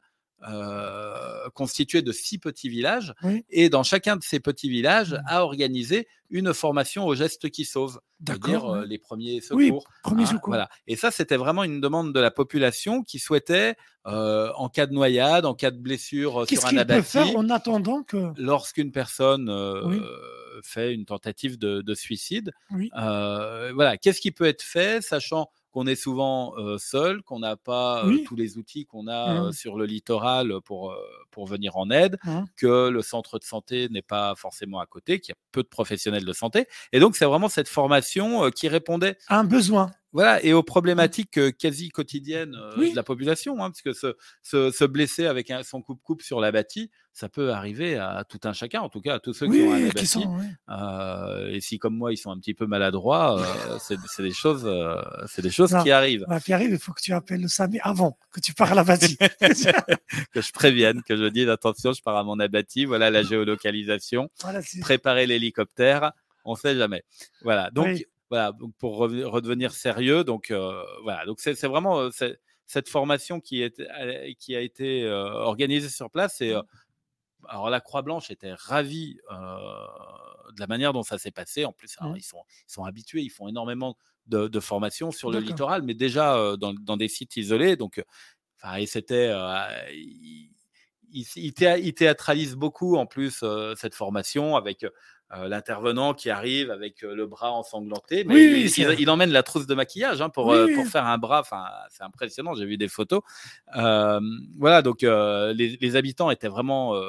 euh, 0.48 1.48
constitué 1.54 2.02
de 2.02 2.10
six 2.10 2.38
petits 2.38 2.68
villages, 2.68 3.14
et 3.48 3.68
dans 3.68 3.82
chacun 3.82 4.16
de 4.16 4.22
ces 4.22 4.40
petits 4.40 4.68
villages 4.68 5.12
mmh. 5.12 5.22
a 5.26 5.44
organisé 5.44 6.08
une 6.30 6.52
formation 6.52 7.06
aux 7.06 7.14
gestes 7.14 7.50
qui 7.50 7.64
sauvent, 7.64 8.00
c'est-à-dire 8.26 8.64
euh, 8.64 8.84
les 8.84 8.98
premiers 8.98 9.40
secours. 9.40 9.84
premiers 10.02 10.22
hein, 10.22 10.26
secours. 10.26 10.48
Voilà. 10.48 10.68
Et 10.86 10.96
ça, 10.96 11.10
c'était 11.10 11.36
vraiment 11.36 11.62
une 11.62 11.80
demande 11.80 12.12
de 12.12 12.18
la 12.18 12.30
population 12.30 13.04
qui 13.04 13.18
souhaitait, 13.18 13.76
euh, 14.06 14.50
en 14.56 14.68
cas 14.68 14.86
de 14.86 14.94
noyade, 14.94 15.46
en 15.46 15.54
cas 15.54 15.70
de 15.70 15.78
blessure 15.78 16.48
sur 16.48 16.66
un 16.66 16.76
abattis, 16.76 17.10
faire 17.10 17.36
en 17.36 17.48
attendant 17.50 18.02
que 18.02 18.32
lorsqu'une 18.36 18.90
personne 18.90 19.48
fait 20.64 20.92
une 20.92 21.04
tentative 21.04 21.58
de, 21.58 21.94
suicide, 21.94 22.52
voilà, 22.70 23.96
qu'est-ce 23.96 24.20
qui 24.20 24.32
peut 24.32 24.46
être 24.46 24.62
fait, 24.62 25.02
sachant 25.04 25.50
qu'on 25.72 25.86
est 25.86 25.96
souvent 25.96 26.54
seul, 26.78 27.22
qu'on 27.22 27.40
n'a 27.40 27.56
pas 27.56 28.04
tous 28.26 28.36
les 28.36 28.58
outils 28.58 28.84
qu'on 28.84 29.06
a 29.08 29.48
mmh. 29.48 29.52
sur 29.52 29.76
le 29.76 29.86
littoral 29.86 30.52
pour, 30.64 30.94
pour 31.30 31.46
venir 31.46 31.76
en 31.76 31.90
aide, 31.90 32.18
mmh. 32.24 32.40
que 32.56 32.88
le 32.88 33.02
centre 33.02 33.38
de 33.38 33.44
santé 33.44 33.88
n'est 33.88 34.02
pas 34.02 34.34
forcément 34.36 34.80
à 34.80 34.86
côté, 34.86 35.18
qu'il 35.18 35.32
y 35.32 35.36
a 35.36 35.40
peu 35.50 35.62
de 35.62 35.68
professionnels 35.68 36.24
de 36.24 36.32
santé. 36.32 36.66
Et 36.92 37.00
donc, 37.00 37.16
c'est 37.16 37.24
vraiment 37.24 37.48
cette 37.48 37.68
formation 37.68 38.50
qui 38.50 38.68
répondait 38.68 39.16
à 39.28 39.38
un 39.38 39.44
besoin. 39.44 39.90
Voilà, 40.12 40.44
et 40.44 40.52
aux 40.52 40.62
problématiques 40.62 41.40
quasi 41.56 41.88
quotidiennes 41.88 42.52
de 42.76 42.94
la 42.94 43.02
population, 43.02 43.64
hein, 43.64 43.70
parce 43.70 43.80
que 43.80 43.94
se, 43.94 44.14
se, 44.42 44.84
blesser 44.84 45.24
avec 45.24 45.50
un, 45.50 45.62
son 45.62 45.80
coupe-coupe 45.80 46.20
sur 46.20 46.38
la 46.38 46.52
bâtie, 46.52 46.90
ça 47.12 47.28
peut 47.28 47.52
arriver 47.52 47.96
à 47.98 48.24
tout 48.28 48.40
un 48.44 48.52
chacun, 48.52 48.80
en 48.80 48.88
tout 48.88 49.00
cas 49.00 49.16
à 49.16 49.20
tous 49.20 49.34
ceux 49.34 49.46
qui 49.48 49.60
ont 49.62 49.72
un 49.72 49.88
bâti. 49.88 50.24
et 51.54 51.60
si, 51.60 51.78
comme 51.78 51.96
moi, 51.96 52.12
ils 52.12 52.16
sont 52.16 52.30
un 52.30 52.38
petit 52.38 52.54
peu 52.54 52.66
maladroits, 52.66 53.44
c'est 53.80 53.98
des 54.22 54.32
choses, 54.32 54.70
c'est 55.28 55.42
des 55.42 55.50
choses 55.50 55.76
qui 55.82 55.90
arrivent. 55.90 56.26
qui 56.44 56.52
arrivent, 56.52 56.72
il 56.72 56.78
faut 56.78 56.92
que 56.92 57.02
tu 57.02 57.12
appelles 57.12 57.42
le 57.42 57.48
SAMI 57.48 57.80
avant 57.82 58.18
que 58.32 58.40
tu 58.40 58.54
pars 58.54 58.76
à 58.76 58.84
bâtie. 58.84 59.16
que 60.32 60.40
je 60.40 60.52
prévienne, 60.52 61.02
que 61.02 61.16
je 61.16 61.24
dise 61.24 61.48
attention, 61.48 61.92
je 61.92 62.02
pars 62.02 62.16
à 62.16 62.24
mon 62.24 62.38
abattis, 62.40 62.84
voilà 62.84 63.10
la 63.10 63.22
géolocalisation, 63.22 64.30
préparer 64.80 65.26
l'hélicoptère, 65.26 66.12
on 66.44 66.54
sait 66.54 66.76
jamais. 66.76 67.04
Voilà, 67.42 67.70
donc 67.70 68.04
voilà, 68.30 68.52
pour 68.78 68.96
redevenir 68.96 69.72
sérieux. 69.72 70.24
Donc 70.24 70.50
euh, 70.50 70.82
voilà, 71.02 71.26
donc 71.26 71.38
c'est 71.40 71.62
vraiment 71.64 72.00
euh, 72.00 72.10
cette 72.66 72.88
formation 72.88 73.40
qui, 73.40 73.62
est, 73.62 73.82
qui 74.38 74.56
a 74.56 74.60
été 74.60 75.04
euh, 75.04 75.32
organisée 75.32 75.88
sur 75.88 76.10
place. 76.10 76.40
Et. 76.40 76.56
Alors 77.48 77.70
la 77.70 77.80
Croix 77.80 78.02
Blanche 78.02 78.30
était 78.30 78.54
ravie 78.54 79.18
de 79.30 80.60
la 80.60 80.66
manière 80.66 80.92
dont 80.92 81.02
ça 81.02 81.18
s'est 81.18 81.30
passé. 81.30 81.64
En 81.64 81.72
plus, 81.72 81.96
mmh. 82.00 82.14
ils, 82.16 82.22
sont, 82.22 82.42
ils 82.68 82.72
sont 82.72 82.84
habitués, 82.84 83.22
ils 83.22 83.30
font 83.30 83.48
énormément 83.48 83.96
de, 84.26 84.48
de 84.48 84.60
formations 84.60 85.10
sur 85.10 85.30
le 85.30 85.38
littoral, 85.40 85.82
mais 85.82 85.94
déjà 85.94 86.56
dans, 86.56 86.74
dans, 86.74 86.96
des 86.96 87.08
sites 87.08 87.36
isolés. 87.36 87.76
Donc, 87.76 88.02
et 88.78 88.86
c'était 88.86 89.32
il, 91.12 91.94
théâtralise 91.94 92.54
beaucoup 92.54 92.96
en 92.96 93.06
plus 93.06 93.44
cette 93.76 93.94
formation 93.94 94.56
avec 94.56 94.86
euh, 95.34 95.48
l'intervenant 95.48 96.12
qui 96.12 96.28
arrive 96.28 96.70
avec 96.70 97.02
euh, 97.02 97.14
le 97.14 97.26
bras 97.26 97.52
ensanglanté. 97.52 98.24
Mais 98.24 98.66
il, 98.66 99.10
emmène 99.10 99.30
la 99.30 99.42
trousse 99.42 99.66
de 99.66 99.74
maquillage 99.74 100.20
hein, 100.20 100.28
pour, 100.28 100.52
euh, 100.52 100.66
pour 100.74 100.86
faire 100.86 101.06
un 101.06 101.16
bras. 101.16 101.40
Enfin, 101.40 101.64
c'est 101.88 102.02
impressionnant. 102.02 102.54
J'ai 102.54 102.66
vu 102.66 102.76
des 102.76 102.88
photos. 102.88 103.22
voilà, 103.74 104.82
donc 104.82 105.00
les, 105.02 105.96
habitants 105.96 106.30
étaient 106.30 106.48
vraiment 106.48 107.00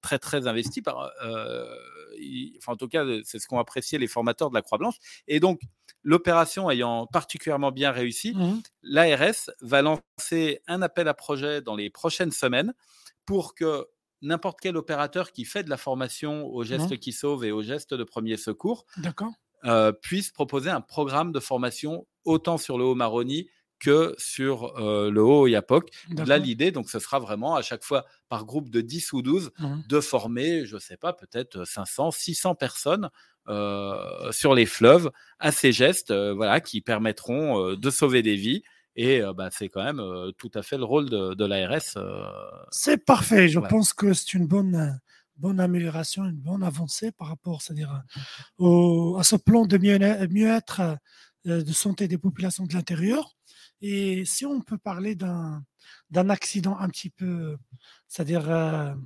très 0.00 0.20
très 0.20 0.46
investis 0.46 0.82
par. 0.82 1.10
enfin, 2.58 2.72
en 2.72 2.76
tout 2.76 2.88
cas, 2.88 3.04
c'est 3.24 3.40
ce 3.40 3.48
qu'ont 3.48 3.58
apprécié 3.58 3.98
les 3.98 4.06
formateurs 4.06 4.50
de 4.50 4.54
la 4.54 4.62
Croix-Blanche. 4.62 4.96
Et 5.26 5.40
donc, 5.40 5.60
l'opération 6.04 6.70
ayant 6.70 7.06
particulièrement 7.06 7.72
bien 7.72 7.90
réussi, 7.90 8.32
mmh 8.34 8.62
l'ARS 8.82 9.50
va 9.60 9.82
lancer 9.82 10.62
un 10.68 10.82
appel 10.82 11.08
à 11.08 11.14
projet 11.14 11.62
dans 11.62 11.74
les 11.74 11.90
prochaines 11.90 12.30
semaines 12.30 12.72
pour 13.26 13.56
que 13.56 13.88
n'importe 14.22 14.58
quel 14.60 14.76
opérateur 14.76 15.32
qui 15.32 15.44
fait 15.44 15.62
de 15.62 15.70
la 15.70 15.76
formation 15.76 16.46
aux 16.46 16.64
gestes 16.64 16.98
qui 16.98 17.12
sauvent 17.12 17.44
et 17.44 17.52
aux 17.52 17.62
gestes 17.62 17.94
de 17.94 18.04
premier 18.04 18.36
secours 18.36 18.86
euh, 19.64 19.92
puisse 19.92 20.30
proposer 20.30 20.70
un 20.70 20.80
programme 20.80 21.32
de 21.32 21.40
formation 21.40 22.06
autant 22.24 22.58
sur 22.58 22.78
le 22.78 22.84
haut 22.84 22.94
Maroni 22.94 23.48
que 23.80 24.14
sur 24.18 24.76
euh, 24.78 25.10
le 25.10 25.22
haut 25.22 25.46
Yapok. 25.46 25.90
Là, 26.26 26.38
l'idée, 26.38 26.72
donc, 26.72 26.90
ce 26.90 26.98
sera 26.98 27.18
vraiment 27.20 27.54
à 27.54 27.62
chaque 27.62 27.84
fois 27.84 28.04
par 28.28 28.44
groupe 28.44 28.70
de 28.70 28.80
10 28.80 29.12
ou 29.12 29.22
12 29.22 29.52
mmh. 29.58 29.76
de 29.88 30.00
former, 30.00 30.66
je 30.66 30.76
ne 30.76 30.80
sais 30.80 30.96
pas, 30.96 31.12
peut-être 31.12 31.64
500, 31.64 32.10
600 32.10 32.54
personnes 32.56 33.10
euh, 33.48 34.32
sur 34.32 34.54
les 34.54 34.66
fleuves 34.66 35.10
à 35.38 35.52
ces 35.52 35.72
gestes 35.72 36.12
voilà, 36.12 36.60
qui 36.60 36.80
permettront 36.80 37.74
de 37.74 37.90
sauver 37.90 38.22
des 38.22 38.36
vies 38.36 38.62
et 39.00 39.22
bah, 39.36 39.48
c'est 39.52 39.68
quand 39.68 39.84
même 39.84 40.02
tout 40.38 40.50
à 40.54 40.62
fait 40.62 40.76
le 40.76 40.84
rôle 40.84 41.08
de, 41.08 41.44
l'ARS. 41.44 41.96
c'est 42.70 43.04
parfait. 43.04 43.48
Je 43.48 43.60
pense 43.60 43.92
que 43.92 44.12
c'est 44.12 44.34
une 44.34 44.46
bonne, 44.46 45.00
bonne 45.36 45.60
amélioration, 45.60 46.24
une 46.24 46.32
bonne 46.32 46.64
avancée 46.64 47.12
par 47.12 47.28
rapport 47.28 47.62
c'est-à-dire 47.62 48.02
à 48.58 49.22
ce 49.22 49.36
plan 49.36 49.66
de 49.66 49.78
mieux-être 49.78 50.98
de 51.44 51.72
santé 51.72 52.08
des 52.08 52.18
populations 52.18 52.64
de 52.64 52.74
l'intérieur. 52.74 53.36
Et 53.80 54.24
si 54.24 54.44
on 54.44 54.60
peut 54.60 54.78
parler 54.78 55.14
d'un, 55.14 55.62
d'un 56.10 56.28
accident 56.30 56.76
un 56.76 56.88
petit 56.88 57.10
peu, 57.10 57.56
c'est-à-dire 58.08 58.96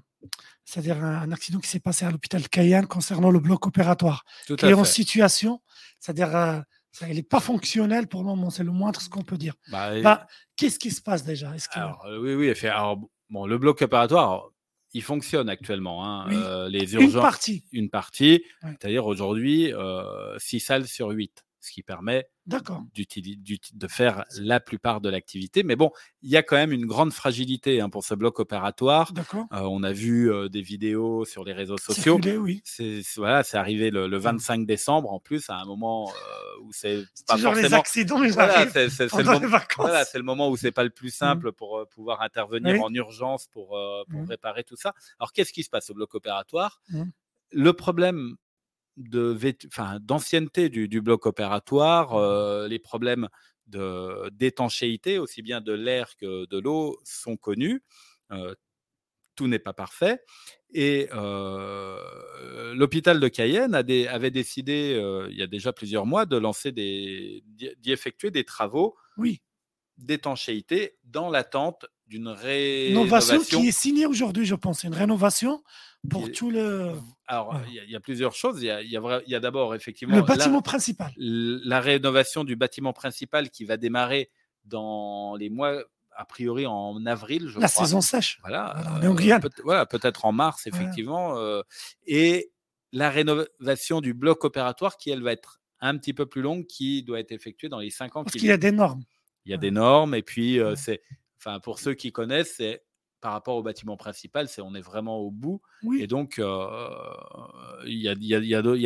c'est-à-dire 0.65 1.03
un, 1.05 1.33
accident 1.33 1.59
qui 1.59 1.69
s'est 1.69 1.81
passé 1.81 2.05
à 2.05 2.11
l'hôpital 2.11 2.49
Cayenne 2.49 2.87
concernant 2.87 3.31
le 3.31 3.41
bloc 3.41 3.67
opératoire, 3.67 4.25
qui 4.47 4.55
est 4.55 4.73
en 4.73 4.85
situation, 4.85 5.61
c'est-à-dire 6.01 6.65
il 7.09 7.15
n'est 7.15 7.23
pas 7.23 7.41
fonctionnel 7.41 8.07
pour 8.07 8.21
le 8.21 8.27
moment, 8.27 8.51
c'est 8.51 8.65
le 8.65 8.71
moindre 8.71 9.01
ce 9.01 9.09
qu'on 9.09 9.23
peut 9.23 9.39
dire. 9.39 9.55
Bah, 9.71 10.01
bah, 10.01 10.27
qu'est-ce 10.57 10.79
qui 10.79 10.91
se 10.91 11.01
passe 11.01 11.25
déjà? 11.25 11.53
Euh, 11.77 12.19
Oui, 12.19 12.35
oui, 12.35 12.67
alors, 12.69 12.99
bon, 13.31 13.47
le 13.47 13.59
bloc 13.59 13.83
opératoire, 13.83 14.51
il 14.93 15.03
fonctionne 15.03 15.49
actuellement. 15.49 16.05
Hein, 16.05 16.31
euh, 16.33 16.69
les 16.69 16.95
urgences, 16.95 17.15
une 17.15 17.21
partie. 17.21 17.65
Une 17.73 17.91
partie, 17.91 18.45
c'est-à-dire 18.63 19.07
aujourd'hui, 19.07 19.67
6 19.67 19.73
euh, 19.75 20.39
salles 20.59 20.87
sur 20.87 21.09
8 21.09 21.45
ce 21.63 21.71
qui 21.71 21.83
permet 21.83 22.29
de 22.47 23.87
faire 23.87 24.25
la 24.39 24.59
plupart 24.59 25.01
de 25.01 25.09
l'activité. 25.09 25.63
Mais 25.63 25.77
bon, 25.77 25.93
il 26.23 26.31
y 26.31 26.37
a 26.37 26.43
quand 26.43 26.57
même 26.57 26.73
une 26.73 26.87
grande 26.87 27.13
fragilité 27.13 27.81
hein, 27.81 27.89
pour 27.89 28.05
ce 28.05 28.15
bloc 28.15 28.41
opératoire. 28.41 29.13
Euh, 29.17 29.61
on 29.61 29.85
a 29.85 29.93
vu 29.93 30.31
euh, 30.31 30.49
des 30.49 30.61
vidéos 30.61 31.25
sur 31.25 31.45
les 31.45 31.53
réseaux 31.53 31.79
sociaux. 31.79 32.19
oui. 32.41 32.61
C'est 32.65 33.01
voilà, 33.17 33.45
c'est 33.45 33.57
arrivé 33.57 33.91
le, 33.91 34.17
25 34.17 34.59
mmh. 34.59 34.67
décembre 34.67 35.13
en 35.13 35.21
plus, 35.21 35.49
à 35.51 35.57
un 35.57 35.65
moment 35.65 36.11
euh, 36.11 36.65
où 36.65 36.73
c'est 36.73 37.05
pas 37.29 37.37
genre 37.37 37.53
forcément. 37.53 37.69
les 37.69 37.75
accidents, 37.75 38.21
les 38.21 38.31
voilà, 38.31 38.67
c'est 38.73 38.89
le, 38.89 39.25
moment... 39.25 39.59
voilà, 39.77 40.05
le 40.13 40.23
moment 40.23 40.49
où 40.49 40.57
c'est 40.57 40.73
pas 40.73 40.85
le 40.85 40.91
plus 40.91 41.09
mmh. 41.09 41.11
simple 41.11 41.53
pour 41.53 41.87
pouvoir 41.91 42.23
intervenir 42.23 42.83
en 42.83 42.93
urgence 42.93 43.47
pour, 43.47 43.79
pour 44.11 44.21
mmh. 44.21 44.29
réparer 44.29 44.65
tout 44.65 44.77
ça. 44.77 44.95
Alors 45.21 45.33
qu'est-ce 45.33 45.53
qui 45.53 45.63
se 45.63 45.71
passe 45.71 45.91
au 45.91 45.95
bloc 45.95 46.15
opératoire? 46.15 46.83
Le 47.53 47.73
problème 47.73 48.37
d'ancienneté 48.97 50.69
du, 50.69 51.01
bloc 51.01 51.27
opératoire, 51.27 52.13
mmh 52.13 52.19
euh, 52.19 52.69
les 52.69 52.79
problèmes 52.79 53.29
d'étanchéité, 53.67 55.19
aussi 55.19 55.41
bien 55.41 55.61
de 55.61 55.73
l'air 55.73 56.17
que 56.17 56.47
de 56.47 56.59
l'eau, 56.59 56.99
sont 57.05 57.37
connus. 57.37 57.83
Euh, 58.31 58.55
tout 59.35 59.49
n'est 59.49 59.59
pas 59.59 59.73
parfait. 59.73 60.23
Et 60.75 61.09
euh, 61.15 62.75
l'hôpital 62.75 63.19
de 63.19 63.29
Cayenne 63.29 63.75
avait 63.75 64.31
décidé, 64.31 65.01
il 65.31 65.37
y 65.37 65.43
a 65.43 65.47
déjà 65.47 65.73
plusieurs 65.73 66.05
mois, 66.05 66.27
de 66.27 66.37
lancer 66.37 66.71
d'y 66.71 67.43
effectuer 67.87 68.31
des 68.31 68.45
travaux 68.45 68.95
oui. 69.17 69.41
d'étanchéité 69.97 70.99
dans 71.05 71.31
l'attente 71.31 71.87
d'une 72.07 72.29
rénovation. 72.29 73.41
qui 73.41 73.69
est 73.69 73.73
signée 73.73 74.05
aujourd'hui, 74.05 74.45
je 74.45 74.55
pense. 74.55 74.85
Une 74.85 74.95
rénovation 74.95 75.63
pour 76.09 76.31
tout 76.33 76.51
le. 76.51 76.93
Alors, 77.27 77.61
il 77.69 77.91
y, 77.91 77.97
a 77.97 78.01
plusieurs 78.01 78.35
choses. 78.35 78.63
Il 78.63 78.67
y 78.67 78.97
a, 79.37 79.41
d'abord, 79.41 79.75
effectivement. 79.75 80.17
Le 80.17 80.23
bâtiment 80.23 80.63
principal. 80.63 81.13
La 81.17 81.81
rénovation 81.81 82.45
du 82.45 82.57
bâtiment 82.57 82.93
principal 82.93 83.51
qui 83.51 83.65
va 83.65 83.77
démarrer 83.77 84.31
dans 84.65 85.37
les 85.37 85.49
mois, 85.49 85.83
a 86.17 86.25
priori 86.25 86.67
en 86.67 87.05
avril, 87.07 87.49
je 87.49 87.59
la 87.59 87.69
saison 87.69 88.01
sèche. 88.01 88.39
Voilà. 88.43 89.01
Euh, 89.03 89.39
peut, 89.39 89.51
voilà, 89.65 89.87
peut-être 89.87 90.25
en 90.25 90.33
mars, 90.33 90.67
effectivement. 90.67 91.39
Euh, 91.39 91.63
et 92.07 92.53
la 92.93 93.11
rénovation 93.11 94.01
du 94.01 94.13
bloc 94.13 94.45
opératoire 94.45 94.97
qui, 94.97 95.11
elle, 95.11 95.23
va 95.23 95.33
être 95.33 95.61
un 95.81 95.97
petit 95.97 96.13
peu 96.13 96.27
plus 96.27 96.43
longue, 96.43 96.67
qui 96.67 97.03
doit 97.03 97.21
être 97.21 97.33
effectuée 97.33 97.69
dans 97.69 97.79
les 97.79 97.91
cinq 97.91 98.17
ans. 98.17 98.25
Parce 98.25 98.37
qu'il 98.37 98.47
y 98.47 98.53
a 98.53 98.57
des 98.57 98.73
normes. 98.73 99.05
Il 99.45 99.51
y 99.51 99.55
a 99.55 99.59
des 99.59 99.71
normes, 99.71 100.15
et 100.15 100.23
puis 100.23 100.61
euh, 100.61 100.77
c'est 100.77 101.03
enfin, 101.39 101.59
pour 101.59 101.81
ceux 101.81 101.95
qui 101.95 102.13
connaissent, 102.13 102.55
c'est 102.57 102.85
par 103.23 103.33
rapport 103.33 103.57
au 103.57 103.63
bâtiment 103.63 103.97
principal, 103.97 104.49
c'est 104.49 104.61
on 104.61 104.75
est 104.75 104.83
vraiment 104.83 105.19
au 105.19 105.31
bout. 105.31 105.63
Et 105.99 106.07
donc, 106.07 106.39
il 106.39 107.97
y, 107.97 108.09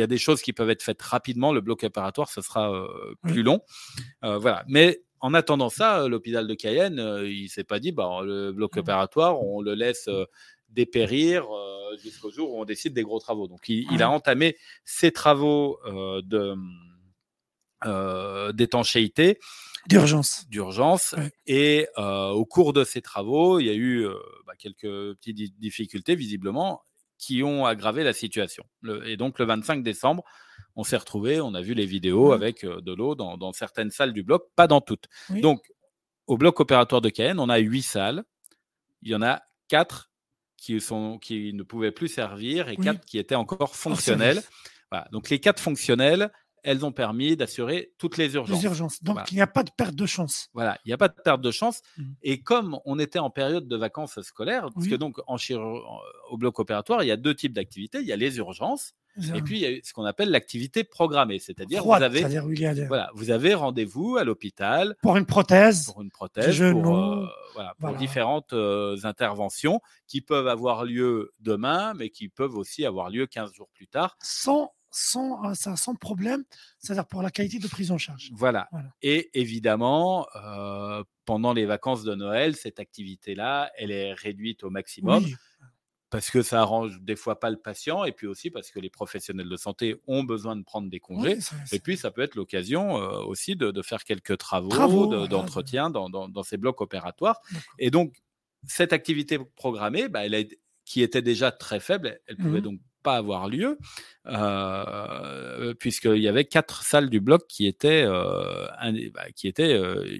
a, 0.01 0.07
des 0.07 0.17
choses 0.17 0.41
qui 0.41 0.53
peuvent 0.53 0.69
être 0.69 0.83
faites 0.83 1.01
rapidement. 1.01 1.51
Le 1.51 1.59
bloc 1.59 1.83
opératoire, 1.83 2.29
ce 2.29 2.41
sera 2.41 2.87
plus 3.23 3.43
long. 3.43 3.61
voilà. 4.21 4.63
Mais 4.67 5.01
en 5.19 5.33
attendant 5.33 5.69
ça, 5.69 6.07
l'hôpital 6.07 6.47
de 6.47 6.53
Cayenne, 6.53 7.01
il 7.25 7.43
ne 7.43 7.47
s'est 7.47 7.63
pas 7.63 7.79
dit, 7.79 7.91
bah, 7.91 8.21
le 8.23 8.51
bloc 8.51 8.75
mmh. 8.75 8.79
opératoire, 8.79 9.41
on 9.41 9.61
le 9.61 9.73
laisse 9.73 10.07
dépérir 10.69 11.47
jusqu'au 12.01 12.29
jour 12.29 12.53
où 12.53 12.61
on 12.61 12.65
décide 12.65 12.93
des 12.93 13.03
gros 13.03 13.19
travaux. 13.19 13.47
Donc, 13.47 13.67
il, 13.67 14.03
a 14.03 14.09
entamé 14.11 14.55
ses 14.85 15.11
travaux 15.11 15.79
de 16.23 16.55
d'étanchéité 18.53 19.39
D'urgence. 19.87 20.45
D'urgence. 20.49 21.15
Et 21.45 21.87
euh, 21.97 22.29
au 22.29 22.45
cours 22.45 22.73
de 22.73 22.83
ces 22.83 23.01
travaux, 23.01 23.59
il 23.59 23.67
y 23.67 23.69
a 23.69 23.73
eu 23.73 24.05
euh, 24.05 24.15
bah, 24.45 24.53
quelques 24.57 25.15
petites 25.15 25.57
difficultés, 25.59 26.15
visiblement, 26.15 26.81
qui 27.17 27.41
ont 27.41 27.65
aggravé 27.65 28.03
la 28.03 28.13
situation. 28.13 28.63
et 29.05 29.17
donc, 29.17 29.39
le 29.39 29.45
25 29.45 29.83
décembre, 29.83 30.23
on 30.75 30.83
s'est 30.83 30.97
retrouvé, 30.97 31.41
on 31.41 31.53
a 31.53 31.61
vu 31.61 31.73
les 31.73 31.85
vidéos 31.85 32.31
avec 32.31 32.63
euh, 32.63 32.81
de 32.81 32.93
l'eau 32.93 33.15
dans, 33.15 33.51
certaines 33.53 33.89
salles 33.89 34.13
du 34.13 34.23
bloc, 34.23 34.43
pas 34.55 34.67
dans 34.67 34.81
toutes. 34.81 35.07
Donc, 35.29 35.71
au 36.27 36.37
bloc 36.37 36.59
opératoire 36.59 37.01
de 37.01 37.09
Cayenne, 37.09 37.39
on 37.39 37.49
a 37.49 37.57
huit 37.57 37.81
salles. 37.81 38.23
Il 39.01 39.09
y 39.09 39.15
en 39.15 39.21
a 39.21 39.41
quatre 39.69 40.11
qui, 40.57 40.79
sont, 40.81 41.17
qui 41.17 41.53
ne 41.53 41.63
pouvaient 41.63 41.91
plus 41.91 42.09
servir 42.09 42.67
et 42.67 42.75
quatre 42.75 43.05
qui 43.05 43.17
étaient 43.17 43.35
encore 43.35 43.75
fonctionnelles. 43.75 44.41
Voilà. 44.91 45.07
Donc, 45.11 45.29
les 45.29 45.39
quatre 45.39 45.61
fonctionnelles, 45.61 46.31
elles 46.67 46.85
ont 46.85 46.91
permis 46.91 47.37
d'assurer 47.37 47.93
toutes 47.97 48.17
les 48.17 48.35
urgences. 48.35 48.57
Les 48.57 48.65
urgences. 48.65 49.01
Donc, 49.01 49.19
il 49.31 49.35
n'y 49.35 49.41
a 49.41 49.47
pas 49.47 49.63
de 49.63 49.71
perte 49.71 49.95
de 49.95 50.05
chance. 50.05 50.49
Voilà, 50.53 50.77
il 50.83 50.89
n'y 50.89 50.93
a 50.93 50.97
pas 50.97 51.07
de 51.07 51.15
perte 51.23 51.39
de 51.39 51.49
chance. 51.49 51.81
Mmh. 51.97 52.03
Et 52.23 52.41
comme 52.41 52.77
on 52.83 52.99
était 52.99 53.19
en 53.19 53.29
période 53.29 53.69
de 53.69 53.77
vacances 53.77 54.19
scolaires, 54.21 54.67
parce 54.75 54.87
que 54.87 54.95
donc 54.95 55.17
en 55.27 55.37
au 56.29 56.37
bloc 56.37 56.59
opératoire, 56.59 57.03
il 57.03 57.07
y 57.07 57.11
a 57.11 57.15
deux 57.15 57.33
types 57.33 57.53
d'activités. 57.53 57.99
Il 57.99 58.05
y 58.05 58.11
a 58.11 58.17
les 58.17 58.37
urgences 58.37 58.95
et 59.35 59.41
puis, 59.41 59.59
il 59.59 59.61
y 59.61 59.65
a 59.65 59.79
ce 59.83 59.93
qu'on 59.93 60.05
appelle 60.05 60.29
l'activité 60.29 60.83
programmée, 60.83 61.39
c'est-à-dire 61.39 61.83
vous 61.83 61.93
avez, 61.93 62.23
voilà, 62.85 63.09
vous 63.15 63.31
avez 63.31 63.53
rendez-vous 63.53 64.17
à 64.17 64.23
l'hôpital 64.23 64.95
pour 65.01 65.17
une 65.17 65.25
prothèse, 65.25 65.85
pour 65.85 66.01
une 66.01 66.11
prothèse, 66.11 66.63
pour, 66.71 66.97
euh, 66.97 67.27
voilà, 67.53 67.73
pour 67.79 67.93
différentes 67.93 68.53
euh, 68.53 68.95
interventions 69.03 69.81
qui 70.07 70.21
peuvent 70.21 70.47
avoir 70.47 70.85
lieu 70.85 71.33
demain, 71.39 71.93
mais 71.95 72.09
qui 72.09 72.29
peuvent 72.29 72.55
aussi 72.55 72.85
avoir 72.85 73.09
lieu 73.09 73.25
15 73.25 73.53
jours 73.53 73.69
plus 73.73 73.87
tard. 73.87 74.17
Sans, 74.21 74.73
sans, 74.89 75.43
euh, 75.49 75.53
sans 75.53 75.95
problème, 75.95 76.43
c'est-à-dire 76.79 77.05
pour 77.05 77.21
la 77.21 77.31
qualité 77.31 77.59
de 77.59 77.67
prise 77.67 77.91
en 77.91 77.97
charge. 77.97 78.31
Voilà. 78.33 78.69
Et 79.01 79.29
évidemment, 79.39 80.27
pendant 81.25 81.53
les 81.53 81.65
vacances 81.65 82.03
de 82.03 82.15
Noël, 82.15 82.55
cette 82.55 82.79
activité-là, 82.79 83.71
elle 83.77 83.91
est 83.91 84.13
réduite 84.13 84.63
au 84.63 84.69
maximum 84.69 85.25
parce 86.09 86.29
que 86.29 86.41
ça 86.41 86.61
arrange 86.61 87.01
des 87.01 87.15
fois 87.15 87.39
pas 87.39 87.49
le 87.49 87.57
patient 87.57 88.05
et 88.05 88.11
puis 88.11 88.27
aussi 88.27 88.49
parce 88.49 88.71
que 88.71 88.79
les 88.79 88.89
professionnels 88.89 89.49
de 89.49 89.57
santé 89.57 90.01
ont 90.07 90.23
besoin 90.23 90.55
de 90.55 90.63
prendre 90.63 90.89
des 90.89 90.99
congés. 90.99 91.37
et 91.71 91.79
puis 91.79 91.97
ça 91.97 92.11
peut 92.11 92.21
être 92.21 92.35
l'occasion 92.35 92.97
euh, 92.97 93.19
aussi 93.23 93.55
de, 93.55 93.81
faire 93.81 94.03
quelques 94.03 94.37
travaux, 94.37 95.27
d'entretien 95.27 95.89
dans, 95.89 96.43
ces 96.43 96.57
blocs 96.57 96.81
opératoires. 96.81 97.41
Et 97.79 97.91
donc, 97.91 98.15
cette 98.65 98.93
activité 98.93 99.39
programmée, 99.55 100.07
bah, 100.07 100.25
elle 100.25 100.47
qui 100.85 101.01
était 101.01 101.21
déjà 101.21 101.51
très 101.51 101.81
faible, 101.81 102.19
elle 102.27 102.37
pouvait 102.37 102.59
mmh 102.59 102.61
donc 102.61 102.79
pas 103.07 103.15
avoir 103.15 103.47
lieu, 103.47 103.77
euh, 104.25 105.73
puisqu'il 105.75 106.21
y 106.21 106.27
avait 106.27 106.43
quatre 106.43 106.83
salles 106.83 107.09
du 107.09 107.21
bloc 107.21 107.47
qui 107.47 107.65
étaient, 107.65 108.03
euh, 108.03 108.67
bah, 109.13 109.31
qui 109.33 109.47
étaient 109.47 109.79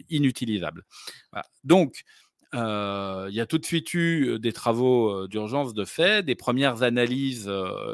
inutilisables. 0.10 0.86
Donc, 1.66 2.04
il 2.54 2.60
y 2.60 3.42
a 3.42 3.46
tout 3.46 3.58
de 3.58 3.66
suite 3.66 3.94
eu 3.94 4.40
des 4.40 4.54
travaux 4.54 5.28
d'urgence 5.28 5.74
de 5.74 5.84
fait, 5.84 6.24
des 6.24 6.36
premières 6.36 6.82
analyses, 6.84 7.52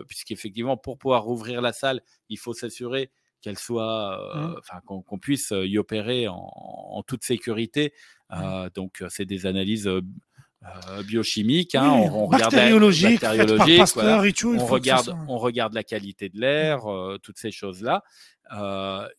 puisqu'effectivement, 0.07 0.77
pour 0.77 0.99
pouvoir 0.99 1.23
rouvrir 1.23 1.59
la 1.63 1.73
salle, 1.73 2.01
il 2.29 2.37
faut 2.37 2.53
s'assurer 2.53 3.09
qu'elle 3.41 3.57
soit, 3.57 4.19
mmh. 4.35 4.55
enfin, 4.59 4.79
qu'on 4.85 5.17
puisse 5.17 5.51
y 5.55 5.79
opérer 5.79 6.27
en, 6.27 7.03
toute 7.07 7.23
sécurité. 7.23 7.93
Donc, 8.75 9.03
c'est 9.09 9.25
des 9.25 9.47
analyses 9.47 9.89
biochimiques, 11.05 11.75
hein, 11.75 11.89
on, 11.89 12.27
regarde 12.27 12.53
la, 12.53 12.67
on 14.59 14.65
regarde, 14.65 15.15
on 15.27 15.37
regarde 15.37 15.73
la 15.73 15.83
qualité 15.83 16.29
de 16.29 16.39
l'air, 16.39 16.85
mmh. 16.85 17.19
toutes 17.21 17.37
ces 17.37 17.51
choses-là. 17.51 18.03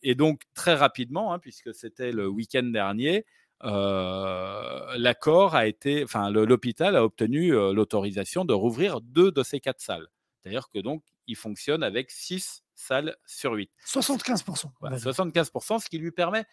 et 0.01 0.15
donc, 0.15 0.41
très 0.53 0.73
rapidement, 0.73 1.33
hein, 1.33 1.39
puisque 1.39 1.73
c'était 1.73 2.11
le 2.11 2.27
week-end 2.27 2.63
dernier, 2.63 3.25
euh, 3.63 4.97
l'accord 4.97 5.55
a 5.55 5.65
été, 5.65 6.03
enfin, 6.03 6.29
l'hôpital 6.29 6.95
a 6.95 7.03
obtenu 7.03 7.55
euh, 7.55 7.73
l'autorisation 7.73 8.45
de 8.45 8.53
rouvrir 8.53 9.01
deux 9.01 9.31
de 9.31 9.43
ces 9.43 9.59
quatre 9.59 9.81
salles. 9.81 10.07
C'est-à-dire 10.39 10.69
que 10.69 10.79
donc, 10.79 11.03
il 11.27 11.35
fonctionne 11.35 11.81
avec 11.81 12.11
six 12.11 12.63
salles 12.75 13.15
sur 13.25 13.53
8. 13.53 13.71
75%. 13.87 14.65
75%, 14.81 15.83
ce 15.83 15.89
qui 15.89 15.97
lui 15.97 16.11
permet 16.11 16.45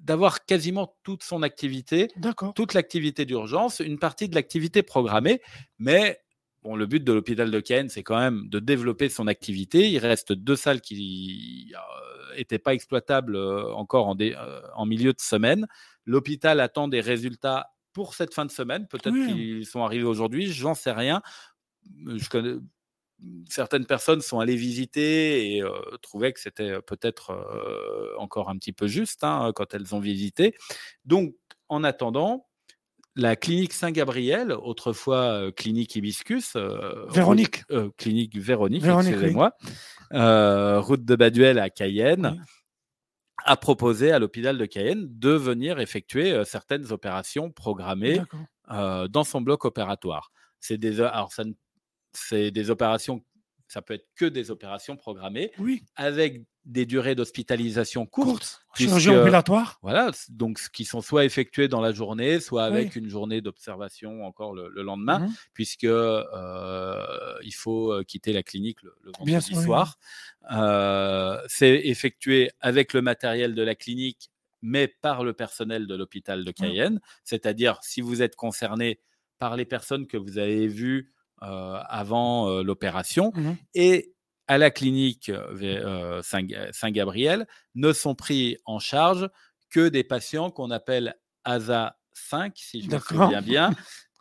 d'avoir 0.00 0.44
quasiment 0.44 0.96
toute 1.02 1.22
son 1.22 1.42
activité, 1.42 2.08
toute 2.54 2.74
l'activité 2.74 3.24
d'urgence, 3.24 3.80
une 3.80 3.98
partie 3.98 4.28
de 4.28 4.34
l'activité 4.34 4.82
programmée, 4.82 5.40
mais 5.78 6.20
Bon, 6.66 6.74
le 6.74 6.86
but 6.86 7.04
de 7.04 7.12
l'hôpital 7.12 7.52
de 7.52 7.62
Caen, 7.64 7.86
c'est 7.88 8.02
quand 8.02 8.18
même 8.18 8.48
de 8.48 8.58
développer 8.58 9.08
son 9.08 9.28
activité. 9.28 9.88
Il 9.88 9.98
reste 9.98 10.32
deux 10.32 10.56
salles 10.56 10.80
qui 10.80 11.72
n'étaient 12.36 12.56
euh, 12.56 12.58
pas 12.58 12.74
exploitables 12.74 13.36
encore 13.36 14.08
en, 14.08 14.16
en 14.74 14.84
milieu 14.84 15.12
de 15.12 15.20
semaine. 15.20 15.68
L'hôpital 16.06 16.58
attend 16.58 16.88
des 16.88 17.00
résultats 17.00 17.70
pour 17.92 18.14
cette 18.14 18.34
fin 18.34 18.44
de 18.44 18.50
semaine. 18.50 18.88
Peut-être 18.88 19.14
qu'ils 19.14 19.64
sont 19.64 19.84
arrivés 19.84 20.02
aujourd'hui, 20.02 20.50
j'en 20.50 20.74
sais 20.74 20.90
rien. 20.90 21.22
Je 22.04 22.28
connais, 22.28 22.56
certaines 23.48 23.86
personnes 23.86 24.20
sont 24.20 24.40
allées 24.40 24.56
visiter 24.56 25.56
et 25.56 25.62
euh, 25.62 25.70
trouvaient 26.02 26.32
que 26.32 26.40
c'était 26.40 26.70
euh, 26.70 26.80
peut-être 26.80 27.30
euh, 27.30 28.14
encore 28.18 28.48
un 28.48 28.56
petit 28.56 28.72
peu 28.72 28.86
juste 28.86 29.24
hein, 29.24 29.52
quand 29.54 29.74
elles 29.74 29.94
ont 29.94 30.00
visité. 30.00 30.54
Donc, 31.04 31.34
en 31.68 31.84
attendant, 31.84 32.46
la 33.14 33.34
clinique 33.34 33.72
Saint-Gabriel, 33.72 34.52
autrefois 34.52 35.50
clinique 35.52 35.96
Hibiscus, 35.96 36.54
Véronique, 37.08 37.64
clinique 37.96 38.36
Véronique, 38.36 38.84
excusez-moi, 38.84 39.56
route 40.10 41.02
de 41.02 41.16
Baduel 41.16 41.58
à 41.58 41.70
Cayenne, 41.70 42.44
a 43.42 43.56
proposé 43.56 44.12
à 44.12 44.18
l'hôpital 44.18 44.58
de 44.58 44.66
Cayenne 44.66 45.06
de 45.08 45.30
venir 45.30 45.80
effectuer 45.80 46.44
certaines 46.44 46.92
opérations 46.92 47.50
programmées 47.50 48.20
dans 48.68 49.24
son 49.24 49.40
bloc 49.40 49.64
opératoire. 49.64 50.30
C'est 50.60 50.76
des, 50.76 51.00
alors 51.00 51.32
c'est 52.16 52.50
des 52.50 52.70
opérations, 52.70 53.22
ça 53.68 53.82
peut 53.82 53.94
être 53.94 54.08
que 54.14 54.24
des 54.24 54.50
opérations 54.50 54.96
programmées, 54.96 55.52
oui. 55.58 55.82
avec 55.96 56.44
des 56.66 56.84
durées 56.84 57.14
d'hospitalisation 57.14 58.06
courtes. 58.06 58.60
Chirurgie 58.74 59.10
ambulatoire. 59.10 59.78
Voilà, 59.82 60.10
donc 60.28 60.60
qui 60.72 60.84
sont 60.84 61.00
soit 61.00 61.24
effectuées 61.24 61.68
dans 61.68 61.80
la 61.80 61.92
journée, 61.92 62.40
soit 62.40 62.64
avec 62.64 62.96
une 62.96 63.08
journée 63.08 63.40
d'observation 63.40 64.26
encore 64.26 64.52
le, 64.52 64.68
lendemain, 64.82 65.20
mmh 65.20 65.34
puisque 65.54 65.84
euh, 65.84 67.04
il 67.42 67.54
faut 67.54 67.92
euh, 67.92 68.02
quitter 68.02 68.32
la 68.32 68.42
clinique 68.42 68.82
le, 68.82 68.94
vendredi 69.18 69.54
soir. 69.54 69.96
Euh, 70.52 71.40
c'est 71.48 71.80
effectué 71.84 72.50
avec 72.60 72.92
le 72.92 73.00
matériel 73.00 73.54
de 73.54 73.62
la 73.62 73.74
clinique, 73.74 74.30
mais 74.60 74.88
par 74.88 75.24
le 75.24 75.32
personnel 75.32 75.86
de 75.86 75.94
l'hôpital 75.94 76.44
de 76.44 76.50
mmh. 76.50 76.54
Cayenne. 76.54 77.00
C'est-à-dire, 77.24 77.78
si 77.82 78.00
vous 78.00 78.22
êtes 78.22 78.36
concerné 78.36 79.00
par 79.38 79.56
les 79.56 79.64
personnes 79.64 80.06
que 80.06 80.16
vous 80.16 80.38
avez 80.38 80.66
vues 80.66 81.12
avant 81.40 82.62
l'opération, 82.62 83.32
mmh 83.34 83.52
et 83.74 84.16
à 84.48 84.58
la 84.58 84.70
clinique 84.70 85.28
euh, 85.30 86.22
Saint-Gabriel 86.22 87.46
ne 87.74 87.92
sont 87.92 88.14
pris 88.14 88.56
en 88.64 88.78
charge 88.78 89.28
que 89.70 89.88
des 89.88 90.04
patients 90.04 90.50
qu'on 90.50 90.70
appelle 90.70 91.16
ASA 91.44 91.96
5, 92.12 92.52
si 92.56 92.82
je 92.82 92.90
me 92.90 92.98
souviens 92.98 93.42
bien, 93.42 93.74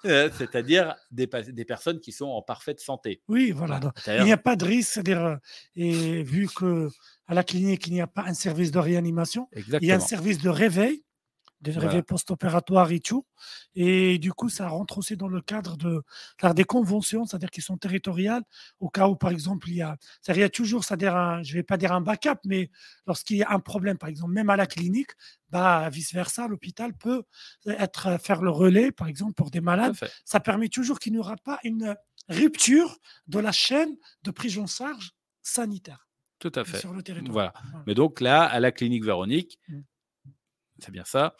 euh, 0.06 0.30
c'est-à-dire 0.38 0.96
des, 1.12 1.28
des, 1.28 1.66
personnes 1.66 2.00
qui 2.00 2.12
sont 2.12 2.26
en 2.26 2.42
parfaite 2.42 2.80
santé. 2.80 3.22
Oui, 3.28 3.52
voilà. 3.52 3.80
il 4.08 4.24
n'y 4.24 4.32
a 4.32 4.38
pas 4.38 4.56
de 4.56 4.66
risque, 4.66 4.94
c'est-à-dire, 4.94 5.24
euh, 5.24 5.36
et 5.76 6.24
vu 6.24 6.48
que 6.48 6.90
à 7.28 7.34
la 7.34 7.44
clinique, 7.44 7.88
il 7.88 7.94
n'y 7.94 8.02
a 8.02 8.08
pas 8.08 8.24
un 8.24 8.34
service 8.34 8.72
de 8.72 8.80
réanimation, 8.80 9.48
il 9.56 9.86
y 9.86 9.92
a 9.92 9.96
un 9.96 10.00
service 10.00 10.40
de 10.40 10.50
réveil 10.50 11.04
des 11.66 11.78
réveils 11.78 12.04
post-opératoires 12.04 12.92
et 12.92 13.00
tout. 13.00 13.26
Et 13.76 14.18
du 14.20 14.32
coup, 14.32 14.50
ça 14.50 14.68
rentre 14.68 15.00
aussi 15.00 15.18
dans 15.18 15.28
le 15.28 15.42
cadre 15.42 15.76
de, 15.78 16.04
des 16.54 16.64
conventions, 16.64 17.26
c'est-à-dire 17.26 17.50
qui 17.50 17.62
sont 17.62 17.78
territoriales, 17.78 18.44
au 18.80 18.90
cas 18.90 19.08
où, 19.08 19.16
par 19.16 19.32
exemple, 19.32 19.70
il 19.70 19.76
y 19.76 19.82
a, 19.82 19.98
il 20.30 20.38
y 20.38 20.44
a 20.44 20.50
toujours, 20.50 20.84
c'est-à-dire, 20.84 21.44
je 21.44 21.52
ne 21.52 21.58
vais 21.60 21.64
pas 21.64 21.78
dire 21.78 21.92
un 21.92 22.02
backup, 22.02 22.40
mais 22.46 22.70
lorsqu'il 23.08 23.38
y 23.38 23.44
a 23.44 23.52
un 23.52 23.60
problème, 23.60 23.98
par 23.98 24.10
exemple, 24.10 24.32
même 24.32 24.50
à 24.50 24.56
la 24.56 24.68
clinique, 24.68 25.12
bah, 25.50 25.90
vice-versa, 25.90 26.48
l'hôpital 26.48 26.94
peut 26.94 27.24
être, 27.66 28.20
faire 28.22 28.42
le 28.42 28.52
relais, 28.52 28.92
par 28.92 29.08
exemple, 29.08 29.34
pour 29.34 29.52
des 29.52 29.62
malades. 29.62 29.96
Ça 30.24 30.40
permet 30.40 30.70
toujours 30.70 31.00
qu'il 31.00 31.14
n'y 31.14 31.20
aura 31.20 31.36
pas 31.38 31.60
une 31.64 31.96
rupture 32.30 32.98
de 33.28 33.40
la 33.40 33.52
chaîne 33.52 33.96
de 34.24 34.32
prise 34.32 34.58
en 34.58 34.68
charge 34.68 35.12
sanitaire. 35.42 36.08
Tout 36.40 36.52
à 36.56 36.64
fait. 36.66 36.80
Sur 36.80 36.94
le 36.94 37.02
territoire. 37.02 37.32
Voilà. 37.32 37.54
Mais 37.88 37.94
donc 37.94 38.22
là, 38.22 38.44
à 38.44 38.60
la 38.60 38.72
clinique 38.72 39.06
Véronique, 39.06 39.60
mmh. 39.68 39.80
C'est 40.86 40.92
bien 40.92 41.04
ça. 41.04 41.36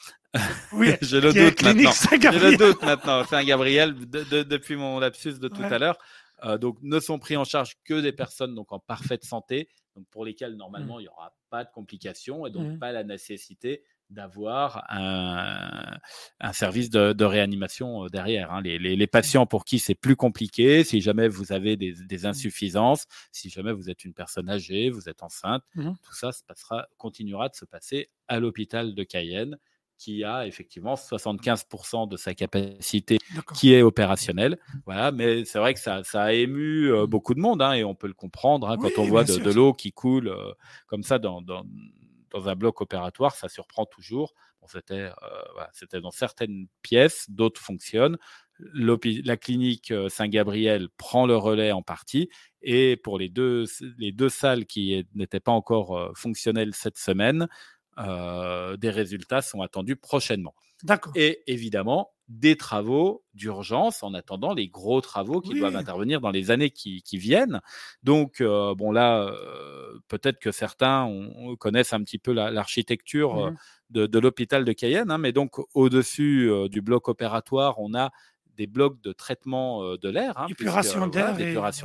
Oui, 0.74 0.94
je 1.04 1.18
le 1.18 1.32
doute 1.32 1.62
maintenant. 1.62 1.92
Je 1.92 2.50
le 2.50 2.58
doute 2.58 2.82
maintenant. 2.82 3.24
Saint-Gabriel, 3.26 3.94
depuis 3.94 4.76
mon 4.76 4.98
lapsus 4.98 5.34
de 5.34 5.48
tout 5.48 5.62
à 5.62 5.78
l'heure. 5.78 6.00
Euh, 6.44 6.58
donc, 6.58 6.80
ne 6.82 7.00
sont 7.00 7.20
pris 7.20 7.38
en 7.38 7.44
charge 7.44 7.76
que 7.84 8.02
des 8.02 8.12
personnes 8.12 8.56
donc 8.56 8.74
en 8.74 8.80
parfaite 8.80 9.24
santé, 9.24 9.70
donc 9.96 10.08
pour 10.10 10.26
lesquelles 10.26 10.56
normalement 10.56 10.98
mmh. 10.98 11.02
il 11.02 11.04
n'y 11.04 11.10
aura 11.10 11.36
pas 11.52 11.64
de 11.64 11.70
complications 11.72 12.46
et 12.46 12.52
donc 12.52 12.74
mmh. 12.74 12.80
pas 12.80 12.92
la 12.92 13.04
nécessité 13.04 13.84
d'avoir 14.10 14.84
un, 14.90 15.98
service 16.54 16.90
de, 16.90 17.26
réanimation 17.26 18.06
euh, 18.06 18.10
derrière. 18.10 18.52
Hein. 18.52 18.62
Les, 18.62 19.08
patients 19.08 19.46
pour 19.46 19.66
qui 19.66 19.80
c'est 19.80 19.96
plus 19.96 20.16
compliqué, 20.16 20.84
si 20.84 21.02
jamais 21.02 21.28
vous 21.28 21.52
avez 21.52 21.78
des, 21.78 21.94
mmh. 21.94 22.26
insuffisances, 22.26 23.06
si 23.32 23.50
jamais 23.50 23.72
vous 23.72 23.90
êtes 23.90 24.04
une 24.04 24.14
personne 24.14 24.50
âgée, 24.50 24.90
vous 24.90 25.10
êtes 25.10 25.24
enceinte, 25.24 25.64
mmh 25.76 25.94
tout 26.04 26.14
ça 26.14 26.32
se 26.32 26.44
passera, 26.44 26.88
continuera 26.98 27.50
de 27.50 27.56
se 27.56 27.66
passer 27.66 28.10
à 28.28 28.40
l'hôpital 28.40 28.96
de 28.96 29.04
Cayenne 29.04 29.58
qui 29.98 30.24
a 30.24 30.46
effectivement 30.46 30.96
75% 30.96 32.10
de 32.10 32.18
sa 32.18 32.34
capacité 32.34 33.18
qui 33.56 33.74
est 33.74 33.82
opérationnelle. 33.82 34.58
Voilà, 34.86 35.12
mais 35.12 35.46
c'est 35.46 35.60
vrai 35.60 35.74
que 35.74 35.80
ça, 35.80 36.02
a 36.14 36.34
ému 36.34 36.92
euh, 36.92 37.08
beaucoup 37.08 37.34
de 37.34 37.40
monde 37.40 37.62
hein, 37.62 37.74
et 37.74 37.84
on 37.84 37.96
peut 37.96 38.08
le 38.08 38.14
comprendre 38.14 38.70
hein, 38.70 38.78
quand 38.78 38.98
on 38.98 39.06
voit 39.06 39.24
de, 39.24 39.52
l'eau 39.52 39.74
qui 39.74 39.92
coule 39.92 40.28
euh, 40.28 40.52
comme 40.88 41.04
ça 41.04 41.18
dans, 41.18 41.42
dans 41.42 41.66
un 42.36 42.56
bloc 42.56 42.82
opératoire, 42.82 43.36
ça 43.36 43.50
surprend 43.50 43.86
toujours. 43.86 44.34
Bon, 44.62 44.68
c'était, 44.68 45.10
euh, 45.24 45.64
c'était 45.74 46.02
dans 46.02 46.12
certaines 46.12 46.68
pièces, 46.82 47.30
d'autres 47.30 47.62
fonctionnent. 47.62 48.18
la 48.60 49.38
clinique 49.38 49.94
Saint-Gabriel 50.10 50.90
prend 50.98 51.26
le 51.26 51.36
relais 51.38 51.72
en 51.72 51.82
partie. 51.82 52.30
Et 52.62 52.98
pour 52.98 53.20
les 53.20 53.30
deux, 53.30 53.66
les 53.98 54.12
deux 54.12 54.30
salles 54.30 54.66
qui 54.66 55.06
n'étaient 55.14 55.40
pas 55.40 55.52
encore 55.52 56.12
fonctionnelles 56.16 56.74
cette 56.74 56.98
semaine, 56.98 57.48
des 57.98 58.90
résultats 58.90 59.42
sont 59.42 59.62
attendus 59.62 59.98
prochainement. 59.98 60.56
D'accord. 60.84 61.14
Et 61.16 61.44
évidemment, 61.48 62.15
des 62.28 62.56
travaux 62.58 63.24
d'urgence 63.34 64.02
en 64.02 64.14
attendant 64.14 64.54
les 64.54 64.68
gros 64.68 65.02
travaux 65.02 65.42
qui 65.42 65.60
doivent 65.60 65.76
intervenir 65.76 66.22
dans 66.22 66.32
les 66.32 66.50
années 66.50 66.72
qui, 66.72 67.04
viennent. 67.18 67.62
Donc, 68.04 68.42
bon, 68.42 68.92
là, 68.92 69.32
peut-être 70.08 70.40
que 70.40 70.52
certains 70.52 71.10
connaissent 71.60 71.94
un 71.94 72.04
petit 72.04 72.20
peu 72.20 72.34
l'architecture 72.34 73.52
mmh 73.52 73.56
de, 73.92 74.20
l'hôpital 74.20 74.66
de 74.66 74.74
Cayenne, 74.74 75.12
hein, 75.12 75.20
mais 75.20 75.32
donc 75.32 75.60
au-dessus 75.76 76.52
du 76.70 76.82
bloc 76.82 77.08
opératoire, 77.08 77.80
on 77.80 77.94
a 77.94 78.12
des 78.56 78.68
blocs 78.68 79.00
de 79.02 79.12
traitement 79.12 79.96
de 79.96 80.10
l'air. 80.10 80.38
Hein, 80.38 80.48
d'épuration 80.48 81.08
d'air. 81.08 81.36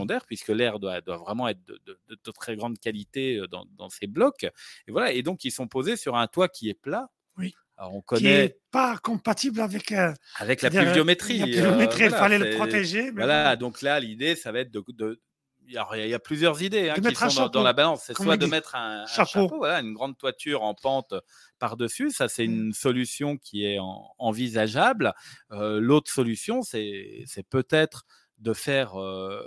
d'air, 0.06 0.26
puisque 0.26 0.48
l'air 0.48 0.78
doit, 0.78 1.02
doit, 1.02 1.18
vraiment 1.18 1.46
être 1.46 1.60
de, 1.66 2.30
très 2.32 2.56
grande 2.56 2.78
qualité 2.78 3.42
dans, 3.50 3.66
dans, 3.76 3.90
ces 3.90 4.06
blocs. 4.06 4.44
Et 4.86 4.92
voilà, 4.92 5.12
et 5.12 5.22
donc 5.22 5.44
ils 5.44 5.50
sont 5.50 5.68
posés 5.68 5.96
sur 5.96 6.16
un 6.16 6.26
toit 6.26 6.48
qui 6.48 6.70
est 6.70 6.74
plat. 6.74 7.10
Oui. 7.36 7.54
Alors 7.80 7.94
on 7.94 8.02
connaît. 8.02 8.20
Qui 8.20 8.26
n'est 8.26 8.56
pas 8.70 8.98
compatible 8.98 9.60
avec. 9.60 9.92
avec 10.36 10.60
la 10.60 10.70
pluviométrie. 10.70 11.38
La 11.38 11.46
pluviométrie, 11.46 12.04
il 12.04 12.10
fallait 12.10 12.38
le 12.38 12.56
protéger. 12.56 13.10
voilà, 13.10 13.56
donc 13.56 13.80
là, 13.80 13.98
l'idée, 13.98 14.36
ça 14.36 14.52
va 14.52 14.60
être 14.60 14.70
de, 14.70 15.18
il 15.66 15.74
y, 15.74 16.14
a 16.14 16.18
plusieurs 16.18 16.62
idées 16.62 16.90
hein, 16.90 16.94
qui 16.94 17.30
sont 17.30 17.48
dans, 17.48 17.62
la 17.62 17.72
balance. 17.72 18.02
C'est 18.06 18.16
soit 18.16 18.36
de 18.36 18.46
mettre 18.46 18.74
un, 18.74 19.06
chapeau, 19.06 19.48
voilà, 19.56 19.80
une 19.80 19.94
grande 19.94 20.18
toiture 20.18 20.62
en 20.62 20.74
pente 20.74 21.14
par-dessus. 21.58 22.10
Ça, 22.10 22.28
c'est 22.28 22.46
mmh. 22.46 22.52
une 22.52 22.72
solution 22.72 23.36
qui 23.38 23.64
est 23.64 23.78
envisageable. 24.18 25.14
Euh, 25.52 25.80
l'autre 25.80 26.10
solution, 26.10 26.62
c'est 26.62 27.24
peut-être 27.48 28.04
de 28.38 28.52
faire 28.52 29.00
euh, 29.00 29.40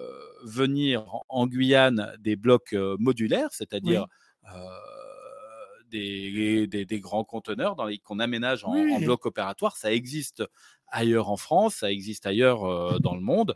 venir 0.44 1.06
en, 1.30 1.46
Guyane 1.46 2.16
des 2.20 2.36
blocs 2.36 2.74
euh, 2.74 2.96
modulaires, 3.00 3.50
c'est-à-dire 3.52 4.08
des, 5.94 6.86
des, 6.86 7.00
grands 7.00 7.24
conteneurs 7.24 7.76
qu'on 8.04 8.20
aménage 8.20 8.66
en, 8.66 8.74
en, 8.74 9.00
bloc 9.00 9.26
opératoire. 9.26 9.78
Ça 9.78 9.94
existe 9.94 10.44
ailleurs 10.88 11.30
en 11.30 11.38
France, 11.38 11.76
ça 11.76 11.92
existe 11.92 12.26
ailleurs 12.26 13.00
dans 13.00 13.16
le 13.16 13.22
monde. 13.22 13.54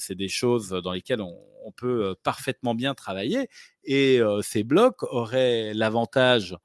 c'est 0.00 0.14
des 0.14 0.28
choses 0.28 0.70
dans 0.70 0.92
lesquelles 0.92 1.22
on, 1.22 1.38
on 1.64 1.72
peut 1.72 2.14
parfaitement 2.22 2.74
bien 2.74 2.94
travailler. 2.94 3.48
Et 3.84 4.20
ces 4.42 4.64
blocs 4.64 5.02
auraient 5.04 5.74
l'avantage 5.74 6.56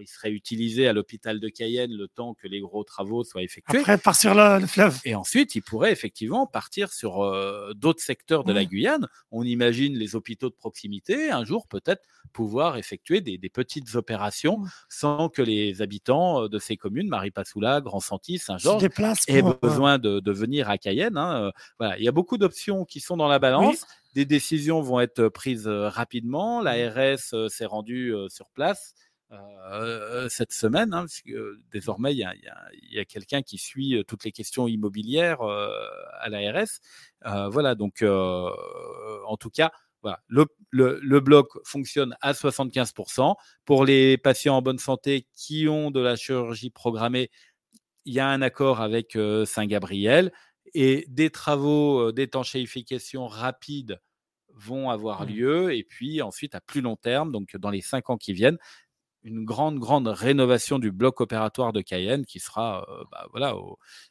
il 0.00 0.06
serait 0.06 0.30
utilisé 0.30 0.88
à 0.88 0.92
l'hôpital 0.92 1.40
de 1.40 1.48
Cayenne 1.48 1.92
le 1.92 2.08
temps 2.08 2.34
que 2.34 2.46
les 2.46 2.60
gros 2.60 2.84
travaux 2.84 3.24
soient 3.24 3.42
effectués. 3.42 3.78
Après, 3.78 3.98
partir 3.98 4.34
le, 4.34 4.60
le 4.60 4.66
fleuve. 4.66 4.98
Et 5.04 5.14
ensuite, 5.14 5.54
il 5.54 5.62
pourrait 5.62 5.92
effectivement 5.92 6.46
partir 6.46 6.92
sur 6.92 7.22
euh, 7.22 7.72
d'autres 7.74 8.02
secteurs 8.02 8.44
de 8.44 8.52
la 8.52 8.64
Guyane. 8.64 9.08
On 9.30 9.42
imagine 9.42 9.96
les 9.96 10.14
hôpitaux 10.14 10.50
de 10.50 10.54
proximité, 10.54 11.30
un 11.30 11.44
jour 11.44 11.66
peut-être 11.68 12.02
pouvoir 12.32 12.76
effectuer 12.76 13.20
des, 13.20 13.38
petites 13.48 13.94
opérations 13.94 14.62
sans 14.88 15.28
que 15.28 15.40
les 15.40 15.80
habitants 15.80 16.44
euh, 16.44 16.48
de 16.48 16.58
ces 16.58 16.76
communes, 16.76 17.08
Marie-Passoula, 17.08 17.80
Grand-Santis, 17.80 18.38
Saint-Georges, 18.38 18.84
aient 19.28 19.42
besoin 19.42 19.98
de, 19.98 20.30
venir 20.30 20.68
à 20.68 20.78
Cayenne. 20.78 21.16
Hein. 21.16 21.44
Euh, 21.44 21.50
voilà. 21.78 21.98
Il 21.98 22.04
y 22.04 22.08
a 22.08 22.12
beaucoup 22.12 22.38
d'options 22.38 22.84
qui 22.84 23.00
sont 23.00 23.16
dans 23.16 23.28
la 23.28 23.38
balance. 23.38 23.86
Des 24.14 24.24
décisions 24.24 24.80
vont 24.80 25.00
être 25.00 25.28
prises 25.28 25.66
rapidement. 25.66 26.60
L'ARS 26.60 27.48
s'est 27.48 27.66
rendue 27.66 28.14
sur 28.28 28.50
place. 28.50 28.94
Euh, 29.30 30.26
cette 30.30 30.52
semaine, 30.52 30.94
hein, 30.94 31.00
parce 31.00 31.20
que 31.20 31.58
désormais 31.70 32.14
il 32.14 32.18
y 32.18 32.98
a, 32.98 33.04
quelqu'un 33.04 33.42
qui 33.42 33.58
suit 33.58 34.02
toutes 34.08 34.24
les 34.24 34.32
questions 34.32 34.66
immobilières 34.66 35.42
à 35.42 36.28
l'ARS. 36.30 36.80
voilà, 37.50 37.74
donc 37.74 38.02
en 38.02 39.36
tout 39.36 39.50
cas, 39.50 39.70
voilà, 40.00 40.20
le, 40.28 40.46
le, 40.70 41.20
bloc 41.20 41.48
fonctionne 41.64 42.16
à 42.22 42.32
75%. 42.32 43.34
Pour 43.66 43.84
les 43.84 44.16
patients 44.16 44.56
en 44.56 44.62
bonne 44.62 44.78
santé 44.78 45.26
qui 45.34 45.68
ont 45.68 45.90
de 45.90 46.00
la 46.00 46.16
chirurgie 46.16 46.70
programmée, 46.70 47.30
il 48.06 48.14
y 48.14 48.20
a 48.20 48.28
un 48.28 48.40
accord 48.40 48.80
avec 48.80 49.18
Saint-Gabriel 49.44 50.32
et 50.72 51.04
des 51.08 51.30
travaux 51.30 52.12
d'étanchéification 52.12 53.26
rapide 53.26 54.00
vont 54.54 54.90
avoir 54.90 55.22
mmh. 55.22 55.28
lieu. 55.28 55.74
Et 55.74 55.84
puis 55.84 56.22
ensuite, 56.22 56.54
à 56.54 56.60
plus 56.60 56.80
long 56.80 56.96
terme, 56.96 57.32
donc 57.32 57.56
dans 57.56 57.70
les 57.70 57.80
cinq 57.80 58.10
ans 58.10 58.16
qui 58.16 58.32
viennent, 58.32 58.58
une 59.28 59.44
grande, 59.44 59.78
grande 59.78 60.08
rénovation 60.08 60.78
du 60.78 60.90
bloc 60.90 61.20
opératoire 61.20 61.72
de 61.72 61.80
Cayenne 61.80 62.24
qui 62.24 62.40
sera 62.40 62.84
euh, 62.88 63.04
bah, 63.12 63.26
voilà, 63.30 63.54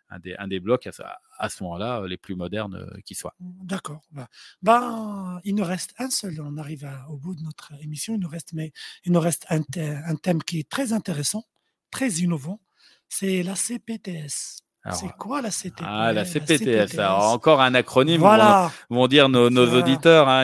un, 0.10 0.20
des, 0.20 0.36
un, 0.38 0.48
des, 0.48 0.60
blocs 0.60 0.88
à, 0.88 1.50
ce 1.50 1.64
moment-là 1.64 2.06
les 2.08 2.18
plus 2.18 2.36
modernes 2.36 2.76
euh, 2.76 3.00
qui 3.06 3.16
soient. 3.16 3.36
D'accord. 3.40 4.02
Bah, 4.12 4.28
ben, 4.62 5.40
il 5.44 5.56
nous 5.56 5.64
reste 5.64 5.94
un 5.98 6.10
seul, 6.10 6.40
on 6.42 6.58
arrive 6.58 6.90
au 7.10 7.18
bout 7.18 7.36
de 7.36 7.42
notre 7.42 7.74
émission, 7.82 8.16
il 8.16 8.20
nous 8.20 8.30
reste, 8.30 8.54
mais 8.54 8.72
il 9.04 9.12
nous 9.12 9.20
reste 9.20 9.46
un, 9.50 9.62
un 9.78 10.16
thème 10.16 10.42
qui 10.44 10.60
est 10.60 10.70
très 10.70 10.94
intéressant, 10.94 11.46
très 11.92 12.10
innovant, 12.10 12.62
c'est 13.10 13.44
la 13.44 13.56
CPTS. 13.56 14.67
C'est 14.94 15.12
quoi 15.18 15.42
la 15.42 15.52
CPTS 15.52 15.86
Ah, 15.86 16.14
la 16.14 16.26
CPTS. 16.26 16.98
Alors, 17.00 17.32
encore 17.32 17.62
un 17.62 17.74
acronyme, 17.76 18.20
voilà. 18.20 18.72
vont, 18.90 19.08
dire 19.08 19.30
nos, 19.30 19.50
nos 19.50 19.74
auditeurs. 19.74 20.28
Hein, 20.28 20.44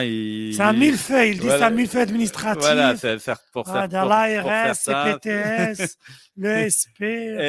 C'est 0.52 0.60
un 0.62 0.72
millefeuille, 0.72 1.32
ils 1.32 1.40
disent 1.40 1.50
c'est 1.50 1.62
un 1.62 1.70
millefeuille 1.70 2.02
administratif. 2.02 2.62
Voilà, 2.62 2.96
c'est 2.96 3.18
pour 3.52 3.66
ça. 3.66 3.88
Dans 3.88 4.04
l'ARS, 4.04 4.76
CPTS, 4.76 5.96
l'ESP, 6.36 7.00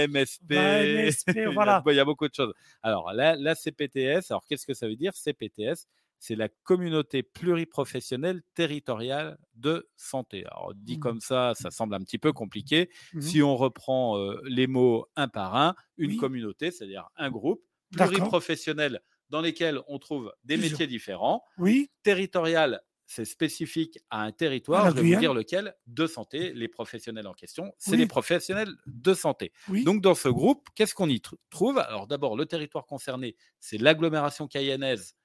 MSP, 0.09 1.53
voilà. 1.53 1.83
Il 1.87 1.95
y 1.95 1.99
a 1.99 2.05
beaucoup 2.05 2.27
de 2.27 2.33
choses. 2.33 2.53
Alors, 2.81 3.11
la, 3.13 3.35
la 3.35 3.55
CPTS, 3.55 4.29
alors 4.29 4.43
qu'est-ce 4.47 4.65
que 4.65 4.73
ça 4.73 4.87
veut 4.87 4.95
dire 4.95 5.13
CPTS 5.13 5.87
c'est 6.25 6.35
la 6.35 6.49
communauté 6.63 7.21
pluriprofessionnelle 7.21 8.41
territoriale 8.55 9.37
de 9.53 9.87
santé. 9.95 10.43
Alors, 10.47 10.73
dit 10.73 10.97
mmh. 10.97 10.99
comme 10.99 11.19
ça, 11.21 11.53
ça 11.53 11.69
semble 11.69 11.93
un 11.93 11.99
petit 11.99 12.17
peu 12.17 12.33
compliqué. 12.33 12.89
Mmh 13.13 13.21
si 13.21 13.43
on 13.43 13.55
reprend 13.55 14.17
les 14.43 14.67
mots 14.67 15.07
un 15.15 15.27
par 15.27 15.55
un, 15.55 15.75
une 15.97 16.17
communauté, 16.17 16.71
c'est-à-dire 16.71 17.09
un 17.15 17.29
groupe 17.29 17.63
pluriprofessionnel 17.91 19.01
dans 19.29 19.41
lesquels 19.41 19.79
on 19.87 19.99
trouve 19.99 20.33
des 20.43 20.57
métiers 20.57 20.87
différents. 20.87 21.43
Oui. 21.57 21.91
Territorial, 22.03 22.81
c'est 23.05 23.25
spécifique 23.25 23.99
à 24.09 24.23
un 24.23 24.31
territoire, 24.31 24.89
je 24.89 25.01
vais 25.01 25.13
vous 25.13 25.19
dire 25.19 25.33
lequel, 25.33 25.75
de 25.85 26.07
santé. 26.07 26.53
Les 26.53 26.67
professionnels 26.67 27.27
en 27.27 27.33
question, 27.33 27.73
c'est 27.77 27.97
les 27.97 28.07
professionnels 28.07 28.73
de 28.87 29.13
santé. 29.13 29.51
Donc, 29.83 30.01
dans 30.01 30.15
ce 30.15 30.29
groupe, 30.29 30.67
qu'est-ce 30.75 30.95
qu'on 30.95 31.09
y 31.09 31.21
trouve? 31.49 31.77
Alors, 31.77 32.07
d'abord, 32.07 32.35
le 32.35 32.45
territoire 32.45 32.85
concerné, 32.87 33.35
c'est 33.59 33.77
l'agglomération 33.77 34.47
cayennaise 34.47 35.15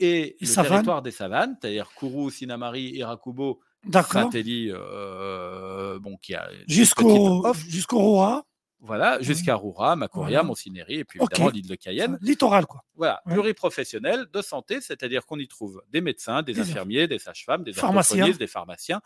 et, 0.00 0.36
le 0.40 0.46
territoire 0.46 1.02
des 1.02 1.10
savanes, 1.10 1.56
c'est-à-dire 1.60 1.90
Kourou, 1.94 2.30
Sinamari, 2.30 2.90
Irakubo, 2.90 3.60
Saint-Élie, 3.92 4.70
euh, 4.72 5.98
bon, 5.98 6.16
qui 6.16 6.34
a 6.34 6.48
jusqu'au 6.66 7.44
jusqu'au 7.68 7.98
Roa. 7.98 8.44
Voilà, 8.80 9.20
jusqu'à 9.20 9.56
Roura, 9.56 9.96
Macoria, 9.96 10.42
voilà. 10.42 10.84
et 10.88 11.04
puis 11.04 11.18
évidemment 11.20 11.50
l'île 11.50 11.66
de 11.66 11.74
Cayenne. 11.74 12.16
Littoral, 12.20 12.64
quoi. 12.66 12.84
Voilà, 12.94 13.20
pluriprofessionnel 13.26 14.26
de 14.32 14.40
santé, 14.40 14.80
c'est-à-dire 14.80 15.26
qu'on 15.26 15.38
y 15.40 15.48
trouve 15.48 15.82
des 15.90 16.00
médecins, 16.00 16.42
des 16.42 16.60
infirmiers, 16.60 17.08
des 17.08 17.18
sages-femmes, 17.18 17.64
des 17.64 17.76
orthophonistes, 17.76 18.38
des 18.38 18.46
pharmaciens, 18.46 19.00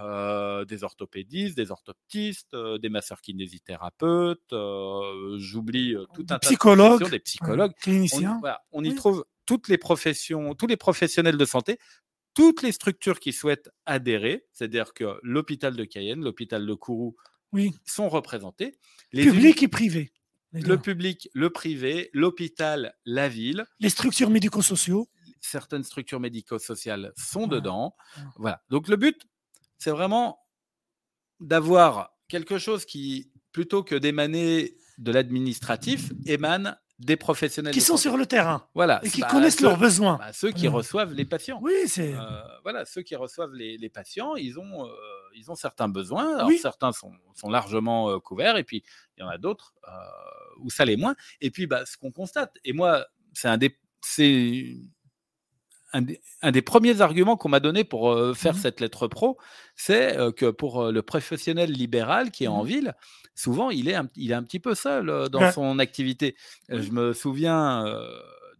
euh, 0.00 0.64
des 0.64 0.84
orthopédistes, 0.84 1.54
des 1.54 1.70
orthoptistes, 1.70 2.54
euh, 2.54 2.78
des 2.78 2.88
masseurs 2.88 3.20
kinésithérapeutes, 3.20 4.54
euh, 4.54 5.36
j'oublie 5.38 5.96
tout 6.14 6.22
un 6.30 6.38
tas 6.38 6.38
de 6.38 7.10
des 7.10 7.18
psychologues. 7.20 7.74
Cliniciens. 7.78 8.36
On, 8.36 8.40
voilà, 8.40 8.62
on 8.72 8.82
y 8.82 8.94
trouve 8.94 9.26
toutes 9.50 9.66
les 9.66 9.78
professions, 9.78 10.54
tous 10.54 10.68
les 10.68 10.76
professionnels 10.76 11.36
de 11.36 11.44
santé, 11.44 11.80
toutes 12.34 12.62
les 12.62 12.70
structures 12.70 13.18
qui 13.18 13.32
souhaitent 13.32 13.68
adhérer, 13.84 14.46
c'est-à-dire 14.52 14.94
que 14.94 15.18
l'hôpital 15.24 15.74
de 15.74 15.82
Cayenne, 15.82 16.22
l'hôpital 16.22 16.64
de 16.64 16.72
Kourou, 16.72 17.16
oui. 17.50 17.72
sont 17.84 18.08
représentés. 18.08 18.78
Les 19.10 19.24
public 19.24 19.60
et 19.64 19.66
privé. 19.66 20.12
Le 20.52 20.76
public, 20.76 21.28
le 21.34 21.50
privé, 21.50 22.10
l'hôpital, 22.12 22.94
la 23.04 23.28
ville. 23.28 23.66
Les 23.80 23.88
structures 23.88 24.30
médico-sociaux. 24.30 25.08
Certaines 25.40 25.82
structures 25.82 26.20
médico-sociales 26.20 27.12
sont 27.16 27.48
dedans. 27.48 27.96
Voilà. 28.36 28.62
Donc 28.70 28.86
le 28.86 28.94
but, 28.94 29.20
c'est 29.78 29.90
vraiment 29.90 30.38
d'avoir 31.40 32.12
quelque 32.28 32.58
chose 32.58 32.84
qui, 32.84 33.32
plutôt 33.50 33.82
que 33.82 33.96
d'émaner 33.96 34.76
de 34.98 35.10
l'administratif, 35.10 36.12
émane 36.24 36.78
des 37.00 37.16
professionnels 37.16 37.72
qui 37.72 37.80
sont 37.80 37.96
sur 37.96 38.16
le 38.18 38.26
terrain 38.26 38.66
voilà 38.74 39.00
et 39.02 39.08
qui 39.08 39.22
bah, 39.22 39.28
connaissent 39.30 39.60
leurs 39.60 39.78
besoins. 39.78 40.16
bah, 40.18 40.32
ceux 40.32 40.52
qui 40.52 40.68
reçoivent 40.68 41.14
les 41.14 41.24
patients. 41.24 41.58
Oui 41.62 41.72
c'est 41.86 42.14
euh, 42.14 42.20
voilà 42.62 42.84
ceux 42.84 43.02
qui 43.02 43.16
reçoivent 43.16 43.54
les, 43.54 43.88
patients 43.88 44.36
ils 44.36 44.60
ont 44.60 44.86
euh, 44.86 44.90
ils 45.34 45.50
ont 45.50 45.54
certains 45.54 45.88
besoins. 45.88 46.38
Alors, 46.38 46.50
certains 46.60 46.92
sont, 46.92 47.12
sont 47.34 47.48
largement 47.48 48.10
euh, 48.10 48.18
couverts 48.18 48.58
et 48.58 48.64
puis 48.64 48.82
il 49.16 49.20
y 49.20 49.24
en 49.24 49.28
a 49.28 49.38
d'autres 49.38 49.74
où 50.58 50.68
ça 50.68 50.84
l'est 50.84 50.96
moins. 50.96 51.16
Et 51.40 51.50
puis 51.50 51.66
bah, 51.66 51.86
ce 51.86 51.96
qu'on 51.96 52.12
constate 52.12 52.54
et 52.64 52.74
moi 52.74 53.06
c'est 53.32 53.48
un 53.48 53.56
des 53.56 53.76
c'est 54.02 54.76
un 55.92 56.52
des, 56.52 56.62
premiers 56.62 57.00
arguments 57.00 57.36
qu'on 57.36 57.48
m'a 57.48 57.58
donné 57.58 57.82
pour 57.82 58.14
faire 58.36 58.54
mmh. 58.54 58.58
cette 58.58 58.80
lettre 58.80 59.08
pro, 59.08 59.38
c'est 59.74 60.16
que 60.36 60.50
pour 60.50 60.92
le 60.92 61.02
professionnel 61.02 61.72
libéral 61.72 62.30
qui 62.30 62.44
est 62.44 62.48
en 62.48 62.62
mmh. 62.62 62.66
ville, 62.66 62.94
souvent 63.34 63.70
il 63.70 63.88
est 63.88 63.94
un, 63.94 64.08
il 64.16 64.30
est 64.32 64.34
un 64.34 64.42
petit 64.42 64.60
peu 64.60 64.74
seul 64.74 65.28
dans 65.30 65.50
son 65.52 65.78
activité. 65.78 66.36
Je 66.68 66.90
me 66.90 67.12
souviens 67.12 67.84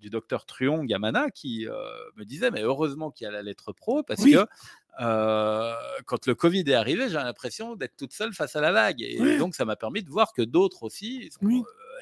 du 0.00 0.10
docteur 0.10 0.46
Truong 0.46 0.86
Gamana 0.86 1.30
qui 1.30 1.66
me 2.16 2.24
disait 2.24 2.50
mais 2.50 2.62
heureusement 2.62 3.10
qu'il 3.10 3.26
y 3.26 3.28
a 3.28 3.30
la 3.30 3.42
lettre 3.42 3.72
pro 3.72 4.02
parce 4.02 4.24
que 4.24 4.46
quand 4.98 6.26
le 6.26 6.34
Covid 6.34 6.64
est 6.66 6.74
arrivé, 6.74 7.08
j'ai 7.08 7.14
l'impression 7.14 7.76
d'être 7.76 7.96
toute 7.96 8.12
seule 8.12 8.32
face 8.32 8.56
à 8.56 8.60
la 8.60 8.72
vague. 8.72 9.02
Et 9.02 9.38
donc, 9.38 9.54
ça 9.54 9.64
m'a 9.64 9.76
permis 9.76 10.02
de 10.02 10.10
voir 10.10 10.32
que 10.32 10.42
d'autres 10.42 10.82
aussi 10.82 11.30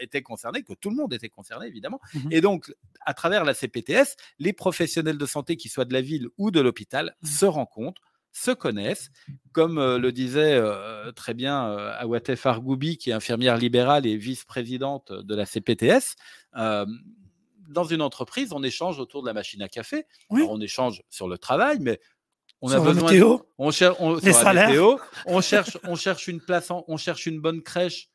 étaient 0.00 0.22
concernés, 0.22 0.62
que 0.62 0.74
tout 0.74 0.90
le 0.90 0.96
monde 0.96 1.12
était 1.12 1.28
concerné, 1.28 1.66
évidemment. 1.66 2.00
Mmh 2.14 2.28
et 2.30 2.40
donc, 2.40 2.72
à 3.04 3.14
travers 3.14 3.44
la 3.44 3.54
CPTS, 3.54 4.16
les 4.38 4.52
professionnels 4.52 5.18
de 5.18 5.26
santé, 5.26 5.56
qui 5.56 5.68
soient 5.68 5.84
de 5.84 5.92
la 5.92 6.00
ville 6.00 6.28
ou 6.38 6.50
de 6.50 6.60
l'hôpital, 6.60 7.16
mmh. 7.22 7.26
se 7.26 7.46
rencontrent 7.46 8.02
se 8.38 8.50
connaissent, 8.50 9.10
comme 9.52 9.78
le 9.78 10.12
disait 10.12 10.60
très 11.14 11.34
bien 11.34 11.76
Awatef 11.98 12.46
Argoubi, 12.46 12.96
qui 12.96 13.10
est 13.10 13.14
infirmière 13.14 13.56
libérale 13.56 14.06
et 14.06 14.16
vice-présidente 14.16 15.12
de 15.12 15.34
la 15.34 15.46
CPTS 15.46 16.16
dans 17.68 17.84
une 17.84 18.02
entreprise, 18.02 18.52
on 18.52 18.62
échange 18.62 18.98
autour 18.98 19.22
de 19.22 19.26
la 19.26 19.34
machine 19.34 19.62
à 19.62 19.68
café. 19.68 20.06
on 20.30 20.60
échange 20.60 21.02
sur 21.10 21.28
le 21.28 21.38
travail, 21.38 21.78
mais 21.80 22.00
on 22.60 22.70
a 22.70 22.80
besoin. 22.80 23.38
on, 23.58 23.70
cherche, 23.70 23.96
on, 24.00 24.18
on 25.26 25.40
cherche, 25.40 25.78
on 25.84 25.94
cherche 25.94 26.28
une 26.28 26.40
place, 26.40 26.70
on 26.70 26.96
cherche 26.96 27.26
une 27.26 27.40
bonne 27.40 27.62
crèche 27.62 28.08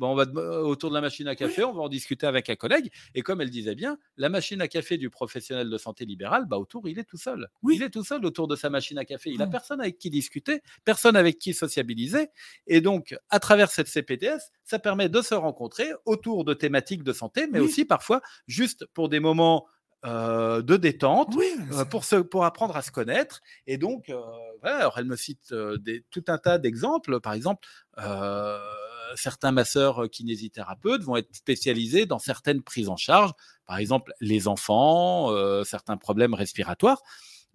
on 0.00 0.14
va 0.14 0.24
euh, 0.36 0.60
autour 0.62 0.90
de 0.90 0.94
la 0.94 1.00
machine 1.00 1.28
à 1.28 1.36
café, 1.36 1.64
on 1.64 1.72
va 1.72 1.82
en 1.82 1.88
discuter 1.88 2.26
avec 2.26 2.50
un 2.50 2.56
collègue. 2.56 2.90
Et 3.14 3.22
comme 3.22 3.40
elle 3.40 3.50
disait 3.50 3.74
bien, 3.74 3.98
la 4.16 4.28
machine 4.28 4.60
à 4.60 4.68
café 4.68 4.98
du 4.98 5.10
professionnel 5.10 5.70
de 5.70 5.78
santé 5.78 6.04
libérale, 6.04 6.46
bah, 6.46 6.58
autour, 6.58 6.88
il 6.88 6.98
est 6.98 7.04
tout 7.04 7.16
seul. 7.16 7.48
Oui. 7.62 7.76
Il 7.76 7.82
est 7.82 7.90
tout 7.90 8.04
seul 8.04 8.24
autour 8.24 8.48
de 8.48 8.56
sa 8.56 8.70
machine 8.70 8.98
à 8.98 9.04
café. 9.04 9.30
Il 9.30 9.38
n'a 9.38 9.46
personne 9.46 9.80
avec 9.80 9.98
qui 9.98 10.10
discuter, 10.10 10.62
personne 10.84 11.16
avec 11.16 11.38
qui 11.38 11.54
sociabiliser. 11.54 12.28
Et 12.66 12.80
donc, 12.80 13.16
à 13.30 13.40
travers 13.40 13.70
cette 13.70 13.88
CPTS, 13.88 14.50
ça 14.64 14.78
permet 14.78 15.08
de 15.08 15.22
se 15.22 15.34
rencontrer 15.34 15.90
autour 16.04 16.44
de 16.44 16.54
thématiques 16.54 17.04
de 17.04 17.12
santé, 17.12 17.46
mais 17.50 17.60
aussi 17.60 17.84
parfois 17.84 18.20
juste 18.46 18.86
pour 18.94 19.08
des 19.08 19.20
moments 19.20 19.66
euh, 20.04 20.60
de 20.60 20.76
détente 20.76 21.34
euh, 21.72 21.84
pour, 21.86 22.04
se, 22.04 22.16
pour 22.16 22.44
apprendre 22.44 22.76
à 22.76 22.82
se 22.82 22.90
connaître. 22.90 23.40
Et 23.66 23.78
donc, 23.78 24.12
alors 24.62 24.98
elle 24.98 25.06
me 25.06 25.16
cite 25.16 25.54
des, 25.54 26.04
tout 26.10 26.24
un 26.28 26.38
tas 26.38 26.58
d'exemples. 26.58 27.20
Par 27.20 27.32
exemple, 27.32 27.66
certains 29.14 29.52
masseurs 29.52 30.08
kinésithérapeutes 30.10 31.02
vont 31.02 31.16
être 31.16 31.34
spécialisés 31.34 32.06
dans 32.06 32.18
certaines 32.18 32.62
prises 32.62 32.88
en 32.88 32.96
charge, 32.96 33.32
par 33.66 33.78
exemple 33.78 34.12
les 34.20 34.48
enfants, 34.48 35.30
certains 35.64 35.96
problèmes 35.96 36.34
respiratoires 36.34 37.02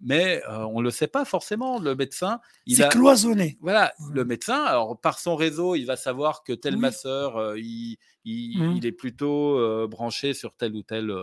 mais 0.00 0.42
on 0.48 0.78
ne 0.78 0.84
le 0.84 0.90
sait 0.90 1.06
pas 1.06 1.24
forcément. 1.24 1.78
Le 1.78 1.94
médecin, 1.94 2.40
il 2.66 2.80
est 2.80 2.88
cloisonné. 2.88 3.58
Voilà, 3.60 3.92
le 4.12 4.24
médecin, 4.24 4.64
alors 4.64 4.98
par 4.98 5.18
son 5.18 5.36
réseau, 5.36 5.74
il 5.74 5.84
va 5.84 5.96
savoir 5.96 6.42
que 6.42 6.52
tel 6.52 6.76
masseur, 6.78 7.56
il, 7.58 7.98
mmh. 8.24 8.76
il, 8.76 8.86
est 8.86 8.92
plutôt 8.92 9.86
branché 9.88 10.32
sur 10.32 10.54
telle 10.54 10.74
ou 10.74 10.82
telle, 10.82 11.14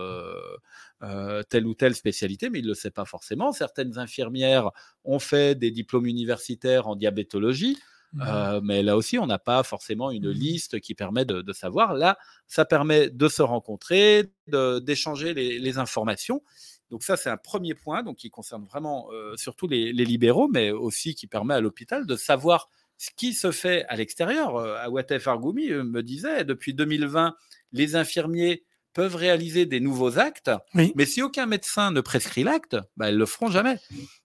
telle 1.48 1.66
ou 1.66 1.74
telle 1.74 1.94
spécialité, 1.94 2.50
mais 2.50 2.60
il 2.60 2.64
ne 2.64 2.68
le 2.68 2.74
sait 2.74 2.92
pas 2.92 3.04
forcément. 3.04 3.52
Certaines 3.52 3.98
infirmières 3.98 4.70
ont 5.04 5.18
fait 5.18 5.56
des 5.56 5.72
diplômes 5.72 6.06
universitaires 6.06 6.86
en 6.86 6.94
diabétologie. 6.94 7.78
Mmh. 8.14 8.60
mais 8.62 8.82
là 8.82 8.96
aussi, 8.96 9.18
on 9.18 9.26
n'a 9.26 9.38
pas 9.38 9.62
forcément 9.62 10.10
une 10.10 10.28
mmh. 10.28 10.32
liste 10.32 10.80
qui 10.80 10.94
permet 10.94 11.24
de, 11.24 11.52
savoir. 11.52 11.94
Là, 11.94 12.18
ça 12.46 12.64
permet 12.64 13.10
de 13.10 13.28
se 13.28 13.42
rencontrer, 13.42 14.30
d'échanger 14.46 15.34
les, 15.34 15.78
informations. 15.78 16.42
Donc 16.90 17.02
ça, 17.02 17.16
c'est 17.16 17.28
un 17.28 17.36
premier 17.36 17.74
point 17.74 18.02
donc, 18.02 18.16
qui 18.16 18.30
concerne 18.30 18.64
vraiment 18.64 19.10
surtout 19.36 19.68
les, 19.68 19.92
libéraux, 19.92 20.48
mais 20.48 20.70
aussi 20.70 21.14
qui 21.14 21.26
permet 21.26 21.54
à 21.54 21.60
l'hôpital 21.60 22.06
de 22.06 22.16
savoir 22.16 22.70
ce 22.96 23.10
qui 23.16 23.34
se 23.34 23.52
fait 23.52 23.84
à 23.88 23.96
l'extérieur. 23.96 24.56
Awatef 24.58 25.28
Argoumi 25.28 25.68
me 25.68 26.02
disait, 26.02 26.44
depuis 26.44 26.74
2020, 26.74 27.36
les 27.72 27.96
infirmiers 27.96 28.64
peuvent 28.94 29.16
réaliser 29.16 29.66
des 29.66 29.80
nouveaux 29.80 30.18
actes, 30.18 30.50
mais 30.74 31.06
si 31.06 31.22
aucun 31.22 31.46
médecin 31.46 31.90
ne 31.90 32.00
prescrit 32.00 32.42
l'acte, 32.42 32.76
bah, 32.96 33.10
ils 33.10 33.14
ne 33.14 33.18
le 33.18 33.26
feront 33.26 33.50
jamais. 33.50 33.78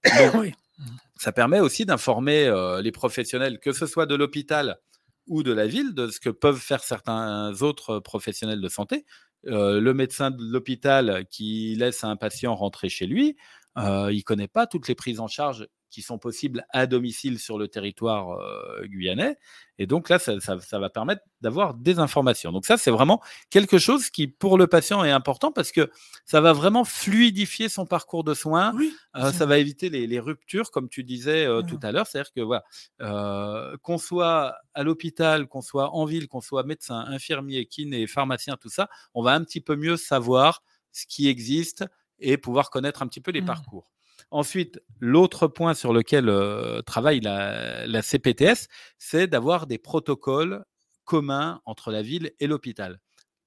oui 0.36 0.53
ça 1.24 1.32
permet 1.32 1.61
aussi 1.61 1.86
d'informer 1.86 2.47
euh, 2.47 2.82
les 2.82 2.91
professionnels, 2.91 3.59
que 3.61 3.71
ce 3.71 3.86
soit 3.86 4.05
de 4.05 4.13
l'hôpital 4.13 4.78
ou 5.26 5.41
de 5.41 5.53
la 5.53 5.67
ville, 5.67 5.93
de 5.93 6.09
ce 6.09 6.19
que 6.19 6.30
peuvent 6.30 6.59
faire 6.59 6.84
certains 6.84 7.53
autres 7.61 7.99
professionnels 7.99 8.59
de 8.59 8.67
santé. 8.67 9.05
Euh, 9.47 9.80
le 9.80 9.93
médecin 9.93 10.32
de 10.32 10.43
l'hôpital 10.43 11.26
qui 11.30 11.76
laisse 11.76 12.03
un 12.03 12.17
patient 12.17 12.53
rentrer 12.55 12.89
chez 12.89 13.05
lui, 13.05 13.38
euh, 13.78 14.11
il 14.11 14.17
ne 14.17 14.24
connaît 14.24 14.49
pas 14.49 14.67
toutes 14.67 14.89
les 14.89 14.95
prises 14.95 15.21
en 15.21 15.28
charge 15.28 15.65
qui 15.94 16.02
sont 16.02 16.18
possibles 16.18 16.66
à 16.72 16.88
domicile 16.88 17.38
sur 17.38 17.60
le 17.60 17.68
territoire 17.68 18.32
euh, 18.32 18.88
guyanais. 18.88 19.38
Et 19.78 19.86
donc 19.86 20.10
là, 20.10 20.18
ça, 20.18 20.58
va 20.80 20.89
permettre 20.89 21.22
d'avoir 21.41 21.76
des 21.76 22.00
informations. 22.00 22.52
Donc 22.52 22.66
ça, 22.66 22.78
c'est 22.78 22.89
vraiment 22.89 23.22
quelque 23.52 23.78
chose 23.78 24.10
qui, 24.10 24.28
pour 24.28 24.58
le 24.58 24.66
patient, 24.66 25.04
est 25.04 25.12
important 25.12 25.52
parce 25.52 25.72
que 25.72 25.91
ça 26.26 26.41
va 26.41 26.52
vraiment 26.52 26.84
fluidifier 26.84 27.70
son 27.70 27.86
parcours 27.86 28.24
de 28.24 28.34
soins. 28.34 28.74
Euh, 29.16 29.32
ça 29.32 29.46
va 29.46 29.60
éviter 29.60 29.89
les, 29.89 30.20
ruptures, 30.20 30.72
comme 30.72 30.89
tu 30.89 31.04
disais 31.04 31.46
euh, 31.46 31.62
tout 31.62 31.80
à 31.84 31.91
l'heure. 31.91 32.08
C'est-à-dire 32.08 32.34
que 32.34 32.41
voilà, 32.41 32.64
qu'on 33.84 34.00
soit 34.00 34.56
à 34.74 34.84
l'hôpital, 34.84 35.48
qu'on 35.48 35.62
soit 35.62 35.94
en 35.94 36.06
ville, 36.06 36.28
qu'on 36.28 36.41
soit 36.41 36.64
médecin, 36.64 37.06
infirmier, 37.08 37.68
kiné, 37.68 38.08
pharmacien, 38.08 38.58
tout 38.58 38.70
ça, 38.70 38.89
on 39.14 39.22
va 39.22 39.34
un 39.34 39.44
petit 39.44 39.62
peu 39.62 39.76
mieux 39.76 39.98
savoir 39.98 40.64
ce 40.91 41.06
qui 41.06 41.28
existe 41.28 41.86
et 42.18 42.38
pouvoir 42.38 42.72
connaître 42.72 43.04
un 43.04 43.08
petit 43.08 43.22
peu 43.22 43.32
les 43.32 43.41
mmh. 43.41 43.46
parcours. 43.46 43.93
Ensuite, 44.34 44.81
l'autre 44.99 45.47
point 45.47 45.75
sur 45.75 45.93
lequel 45.93 46.27
euh, 46.27 46.81
travaille 46.81 47.19
la, 47.19 48.01
CPTS, 48.01 48.67
c'est 48.97 49.27
d'avoir 49.27 49.67
des 49.67 49.77
protocoles 49.77 50.65
communs 51.05 51.61
entre 51.65 51.91
la 51.91 52.01
ville 52.01 52.31
et 52.39 52.47
l'hôpital. 52.47 52.99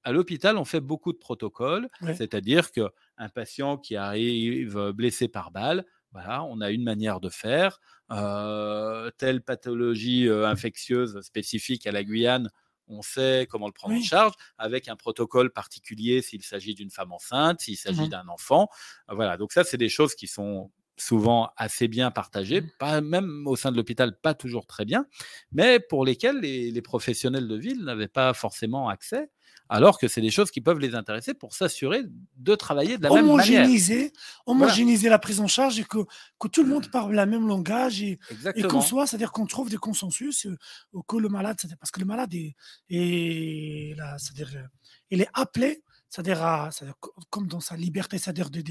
À 0.04 0.12
l'hôpital, 0.12 0.56
on 0.56 0.64
fait 0.64 0.80
beaucoup 0.80 1.12
de 1.12 1.18
protocoles, 1.18 1.88
c'est-à-dire 2.14 2.70
qu'un 2.70 3.28
patient 3.34 3.78
qui 3.78 3.96
arrive 3.96 4.92
blessé 4.92 5.26
par 5.26 5.50
balle, 5.50 5.84
voilà, 6.12 6.44
on 6.44 6.60
a 6.60 6.70
une 6.70 6.84
manière 6.84 7.18
de 7.18 7.30
faire. 7.30 7.80
Euh, 8.12 9.10
telle 9.18 9.42
pathologie 9.42 10.28
euh, 10.28 10.46
infectieuse 10.46 11.20
spécifique 11.22 11.88
à 11.88 11.90
la 11.90 12.04
Guyane, 12.04 12.48
on 12.88 13.02
sait 13.02 13.46
comment 13.50 13.66
le 13.66 13.72
prendre 13.72 13.94
en 13.94 14.02
charge, 14.02 14.32
avec 14.58 14.88
un 14.88 14.96
protocole 14.96 15.52
particulier 15.52 16.22
s'il 16.22 16.42
s'agit 16.42 16.74
d'une 16.74 16.90
femme 16.90 17.12
enceinte, 17.12 17.60
s'il 17.60 17.76
s'agit 17.76 18.02
mmh 18.02 18.08
d'un 18.08 18.28
enfant. 18.28 18.68
Voilà, 19.08 19.36
donc 19.36 19.52
ça, 19.52 19.64
c'est 19.64 19.76
des 19.76 19.88
choses 19.88 20.14
qui 20.14 20.26
sont 20.26 20.70
souvent 20.98 21.50
assez 21.56 21.88
bien 21.88 22.10
partagées, 22.10 22.62
mmh. 22.62 22.70
pas, 22.78 23.00
même 23.00 23.46
au 23.46 23.56
sein 23.56 23.70
de 23.70 23.76
l'hôpital, 23.76 24.18
pas 24.18 24.34
toujours 24.34 24.66
très 24.66 24.84
bien, 24.84 25.06
mais 25.52 25.78
pour 25.78 26.04
lesquelles 26.04 26.38
les 26.38 26.82
professionnels 26.82 27.48
de 27.48 27.56
ville 27.56 27.84
n'avaient 27.84 28.08
pas 28.08 28.32
forcément 28.32 28.88
accès 28.88 29.30
alors 29.68 29.98
que 29.98 30.08
c'est 30.08 30.20
des 30.20 30.30
choses 30.30 30.50
qui 30.50 30.60
peuvent 30.60 30.78
les 30.78 30.94
intéresser 30.94 31.34
pour 31.34 31.52
s'assurer 31.54 32.02
de 32.36 32.54
travailler 32.54 32.98
de 32.98 33.02
la 33.02 33.08
même 33.10 33.26
manière. 33.26 33.62
Homogénéiser 34.46 35.08
la 35.08 35.18
prise 35.18 35.40
en 35.40 35.46
charge 35.46 35.78
et 35.80 35.84
que, 35.84 35.98
que 36.38 36.48
tout 36.48 36.62
le 36.62 36.68
monde 36.68 36.90
parle 36.90 37.14
le 37.14 37.26
même 37.26 37.46
langage 37.48 38.02
et, 38.02 38.18
et 38.54 38.62
qu'on 38.62 38.80
soit, 38.80 39.06
c'est-à-dire 39.06 39.32
qu'on 39.32 39.46
trouve 39.46 39.70
des 39.70 39.76
consensus, 39.76 40.46
euh, 40.46 40.56
que 41.08 41.16
le 41.16 41.28
malade, 41.28 41.56
parce 41.80 41.90
que 41.90 42.00
le 42.00 42.06
malade 42.06 42.32
est, 42.34 42.54
est, 42.90 43.96
c'est-à-dire, 44.18 44.50
euh, 44.56 44.66
il 45.10 45.20
est 45.20 45.28
appelé 45.34 45.82
c'est-à-dire, 46.08 46.70
comme 47.30 47.46
dans 47.46 47.60
sa 47.60 47.76
liberté, 47.76 48.18
c'est-à-dire 48.18 48.50
de, 48.50 48.62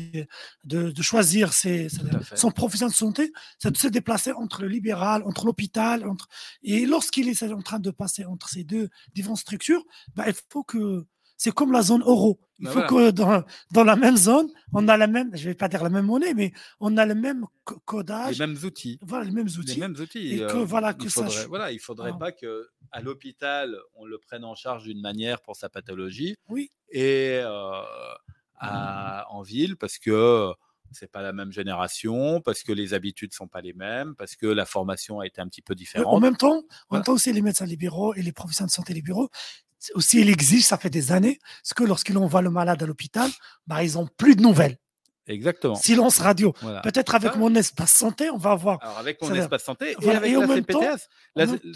de, 0.64 0.92
de, 0.92 1.02
choisir 1.02 1.54
ses, 1.54 1.88
son 2.36 2.52
profession 2.52 2.88
de 2.88 2.94
santé, 2.94 3.32
c'est 3.60 3.72
de 3.72 3.78
se 3.78 3.88
déplacer 3.88 4.32
entre 4.32 4.62
le 4.62 4.68
libéral, 4.68 5.24
entre 5.24 5.46
l'hôpital, 5.46 6.08
entre... 6.08 6.28
et 6.64 6.86
lorsqu'il 6.86 7.30
est 7.30 7.44
en 7.44 7.62
train 7.62 7.80
de 7.80 7.92
passer 7.92 8.26
entre 8.26 8.50
ces 8.50 8.64
deux 8.64 8.90
différentes 9.14 9.40
structures, 9.40 9.84
bah, 10.16 10.26
il 10.28 10.36
faut 10.50 10.64
que 10.64 11.06
c'est 11.38 11.54
comme 11.54 11.72
la 11.72 11.82
zone 11.82 12.02
euro. 12.02 12.40
Il 12.60 12.66
bah 12.66 12.72
faut 12.72 12.82
que 12.84 13.12
dans, 13.12 13.44
dans, 13.72 13.84
la 13.84 13.98
même 13.98 14.16
zone, 14.16 14.48
on 14.74 14.88
a 14.88 14.96
la 14.96 15.08
même, 15.08 15.36
je 15.36 15.50
vais 15.50 15.56
pas 15.56 15.68
dire 15.68 15.84
la 15.84 15.90
même 15.90 16.06
monnaie, 16.06 16.34
mais 16.34 16.54
on 16.80 16.96
a 16.96 17.06
le 17.06 17.14
même 17.14 17.46
codage. 17.64 18.40
Les 18.40 18.48
mêmes 18.48 18.58
outils. 18.64 18.98
Voilà, 19.02 19.26
les 19.26 19.32
mêmes 19.32 19.48
outils. 19.48 19.74
Les 19.74 19.82
mêmes 19.82 19.96
outils. 20.00 20.36
Et 20.36 20.38
que, 20.38 20.58
euh, 20.58 20.66
voilà, 20.66 20.94
que 20.94 21.04
il 21.04 21.10
faudrait, 21.10 21.32
ça... 21.32 21.48
voilà, 21.48 21.72
il 21.74 21.80
faudrait 21.80 22.12
ah. 22.14 22.18
pas 22.18 22.32
que 22.32 22.70
à 22.92 23.02
l'hôpital, 23.02 23.76
on 23.96 24.06
le 24.06 24.18
prenne 24.18 24.46
en 24.46 24.56
charge 24.56 24.84
d'une 24.84 25.02
manière 25.02 25.42
pour 25.42 25.58
sa 25.58 25.68
pathologie. 25.68 26.38
Oui. 26.48 26.72
Et 26.92 27.40
euh, 27.44 27.82
à, 28.58 29.26
en 29.32 29.42
ville, 29.42 29.76
parce 29.76 29.98
que 29.98 30.54
c'est 30.92 31.12
pas 31.12 31.22
la 31.22 31.34
même 31.34 31.52
génération, 31.52 32.42
parce 32.42 32.64
que 32.64 32.72
les 32.72 32.94
habitudes 32.94 33.34
sont 33.34 33.48
pas 33.48 33.62
les 33.62 33.74
mêmes, 33.74 34.16
parce 34.16 34.36
que 34.36 34.48
la 34.48 34.66
formation 34.66 35.20
a 35.20 35.28
été 35.28 35.42
un 35.42 35.48
petit 35.48 35.62
peu 35.62 35.76
différente. 35.76 36.08
En 36.08 36.20
même 36.20 36.38
temps, 36.38 36.64
en 36.90 36.96
même 36.96 37.04
temps 37.04 37.14
aussi 37.14 37.34
les 37.34 37.42
médecins 37.42 37.66
libéraux 37.66 38.14
et 38.14 38.22
les 38.22 38.32
professionnels 38.32 38.70
de 38.70 38.74
santé 38.74 38.94
libéraux, 38.94 39.30
aussi, 39.94 40.22
il 40.22 40.30
existe, 40.30 40.70
ça 40.70 40.78
fait 40.78 40.90
des 40.90 41.12
années, 41.12 41.40
parce 41.62 41.74
que 41.74 41.84
lorsqu'ils 41.84 42.18
envoient 42.18 42.42
le 42.42 42.50
malade 42.50 42.82
à 42.82 42.86
l'hôpital, 42.86 43.30
bah, 43.68 43.84
ils 43.84 43.94
n'ont 43.94 44.08
plus 44.18 44.36
de 44.36 44.42
nouvelles. 44.42 44.78
Exactement. 45.28 45.76
Silence 45.76 46.20
radio. 46.20 46.54
Peut-être 46.84 47.16
avec 47.16 47.36
mon 47.36 47.54
espace 47.56 47.94
santé, 47.94 48.30
on 48.30 48.38
va 48.38 48.52
avoir. 48.52 48.82
Alors 48.84 49.00
avec 49.00 49.22
mon 49.22 49.34
espace 49.34 49.64
santé 49.64 49.96
et 50.02 50.10
avec 50.12 50.32
la 50.32 50.48
CPTS, 50.48 51.10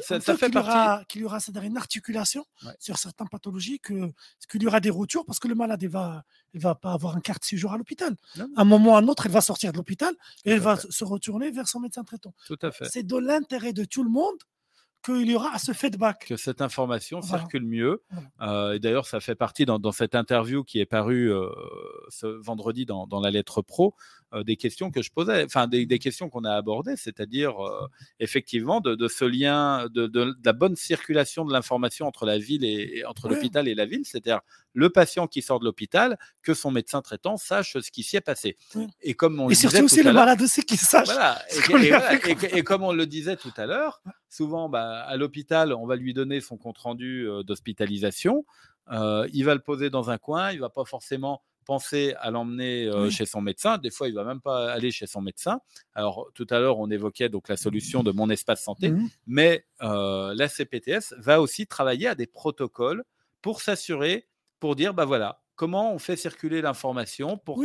ça, 0.01 0.37
fait 0.37 0.49
partie. 0.49 1.05
Qu'il 1.07 1.21
y 1.21 1.25
aura, 1.25 1.39
une 1.63 1.77
articulation 1.77 2.45
sur 2.79 2.97
certaines 2.97 3.29
pathologies, 3.29 3.79
que 3.79 4.11
qu'il 4.49 4.63
y 4.63 4.67
aura 4.67 4.79
des 4.79 4.89
routures 4.89 5.25
parce 5.25 5.39
que 5.39 5.47
le 5.47 5.55
malade 5.55 5.81
il 5.81 5.89
va, 5.89 6.23
il 6.53 6.61
va 6.61 6.75
pas 6.75 6.93
avoir 6.93 7.15
un 7.15 7.21
carte 7.21 7.43
séjour 7.43 7.73
à 7.73 7.77
l'hôpital. 7.77 8.15
À 8.37 8.61
un 8.61 8.65
moment 8.65 8.91
ou 8.91 8.95
à 8.95 8.99
un 8.99 9.07
autre, 9.07 9.25
il 9.25 9.31
va 9.31 9.41
sortir 9.41 9.71
de 9.71 9.77
l'hôpital 9.77 10.13
et 10.45 10.53
il 10.53 10.59
va 10.59 10.77
se 10.77 11.03
retourner 11.03 11.49
vers 11.51 11.67
son 11.67 11.79
médecin 11.79 12.03
traitant. 12.03 12.33
Tout 12.45 12.59
à 12.61 12.71
fait. 12.71 12.85
C'est 12.91 13.03
de 13.03 13.17
l'intérêt 13.17 13.73
de 13.73 13.83
tout 13.83 14.03
le 14.03 14.09
monde 14.09 14.37
qu'il 15.03 15.29
y 15.29 15.35
aura 15.35 15.57
ce 15.57 15.71
feedback. 15.71 16.25
Que 16.27 16.37
cette 16.37 16.61
information 16.61 17.21
circule 17.21 17.65
mieux. 17.65 18.03
Euh, 18.41 18.73
et 18.73 18.79
d'ailleurs, 18.79 19.05
ça 19.05 19.19
fait 19.19 19.35
partie 19.35 19.65
dans, 19.65 19.91
cette 19.91 20.15
interview 20.15 20.63
qui 20.63 20.79
est 20.79 20.85
parue 20.85 21.31
euh, 21.31 21.49
ce 22.09 22.27
vendredi 22.27 22.85
dans, 22.85 23.07
la 23.21 23.31
lettre 23.31 23.61
pro, 23.61 23.95
des 24.45 24.55
questions 24.57 24.91
que 24.91 25.01
je 25.01 25.11
posais, 25.11 25.43
enfin 25.43 25.67
des, 25.67 25.87
questions 25.99 26.29
qu'on 26.29 26.43
a 26.43 26.53
abordées, 26.53 26.95
c'est-à-dire 26.95 27.55
effectivement 28.19 28.79
de, 28.81 29.07
ce 29.07 29.25
lien, 29.25 29.87
de, 29.89 30.35
la 30.43 30.53
bonne 30.53 30.75
circulation 30.75 31.45
de 31.45 31.53
l'information 31.53 32.05
entre 32.07 32.25
la 32.25 32.37
ville 32.37 32.63
et, 32.63 33.03
entre 33.05 33.27
l'hôpital 33.27 33.67
et 33.67 33.75
la 33.75 33.85
ville, 33.85 34.05
c'est-à-dire 34.05 34.41
le 34.73 34.89
patient 34.89 35.27
qui 35.27 35.41
sort 35.41 35.59
de 35.59 35.65
l'hôpital, 35.65 36.17
que 36.41 36.53
son 36.53 36.71
médecin 36.71 37.01
traitant 37.01 37.37
sache 37.37 37.77
ce 37.79 37.91
qui 37.91 38.03
s'y 38.03 38.17
est 38.17 38.21
passé. 38.21 38.57
Et 39.01 39.13
comme 39.13 39.39
on 39.39 39.49
et 39.49 39.55
surtout 39.55 39.83
aussi 39.83 40.03
le 40.03 40.13
malade 40.13 40.41
aussi 40.41 40.63
qui 40.63 40.77
sache. 40.77 41.09
Et, 42.53 42.63
comme 42.63 42.83
on 42.83 42.93
le 42.93 43.05
disait 43.05 43.35
tout 43.35 43.53
à 43.57 43.65
l'heure, 43.65 44.01
souvent 44.29 44.69
bah, 44.69 45.01
à 45.01 45.17
l'hôpital, 45.17 45.73
on 45.73 45.85
va 45.85 45.95
lui 45.95 46.13
donner 46.13 46.41
son 46.41 46.57
compte 46.57 46.77
rendu 46.77 47.27
euh, 47.27 47.43
d'hospitalisation. 47.43 48.45
Euh, 48.91 49.27
il 49.33 49.45
va 49.45 49.53
le 49.53 49.61
poser 49.61 49.89
dans 49.89 50.09
un 50.09 50.17
coin, 50.17 50.51
il 50.51 50.59
va 50.59 50.69
pas 50.69 50.85
forcément 50.85 51.41
penser 51.69 52.15
à 52.19 52.31
l'emmener 52.31 52.87
euh, 52.87 53.11
chez 53.11 53.27
son 53.27 53.41
médecin. 53.41 53.77
Des 53.77 53.91
fois, 53.91 54.07
il 54.07 54.15
va 54.15 54.23
même 54.23 54.41
pas 54.41 54.71
aller 54.71 54.89
chez 54.89 55.05
son 55.05 55.21
médecin. 55.21 55.59
Alors, 55.93 56.31
tout 56.33 56.47
à 56.49 56.57
l'heure, 56.57 56.79
on 56.79 56.89
évoquait 56.89 57.29
donc 57.29 57.47
la 57.47 57.57
solution 57.57 58.01
de 58.01 58.11
mon 58.11 58.27
espace 58.31 58.63
santé, 58.63 58.89
mmh. 58.89 59.09
mais 59.27 59.65
la 59.79 60.47
CPTS 60.47 61.13
va 61.19 61.41
aussi 61.41 61.67
travailler 61.67 62.07
à 62.07 62.15
des 62.15 62.25
protocoles 62.25 63.03
pour 63.43 63.61
s'assurer 63.61 64.27
pour 64.59 64.75
dire, 64.75 64.95
bah 64.95 65.05
voilà, 65.05 65.41
comment 65.59 65.93
on 65.93 65.99
fait 65.99 66.15
circuler 66.15 66.61
l'information 66.61 67.37
pour, 67.37 67.61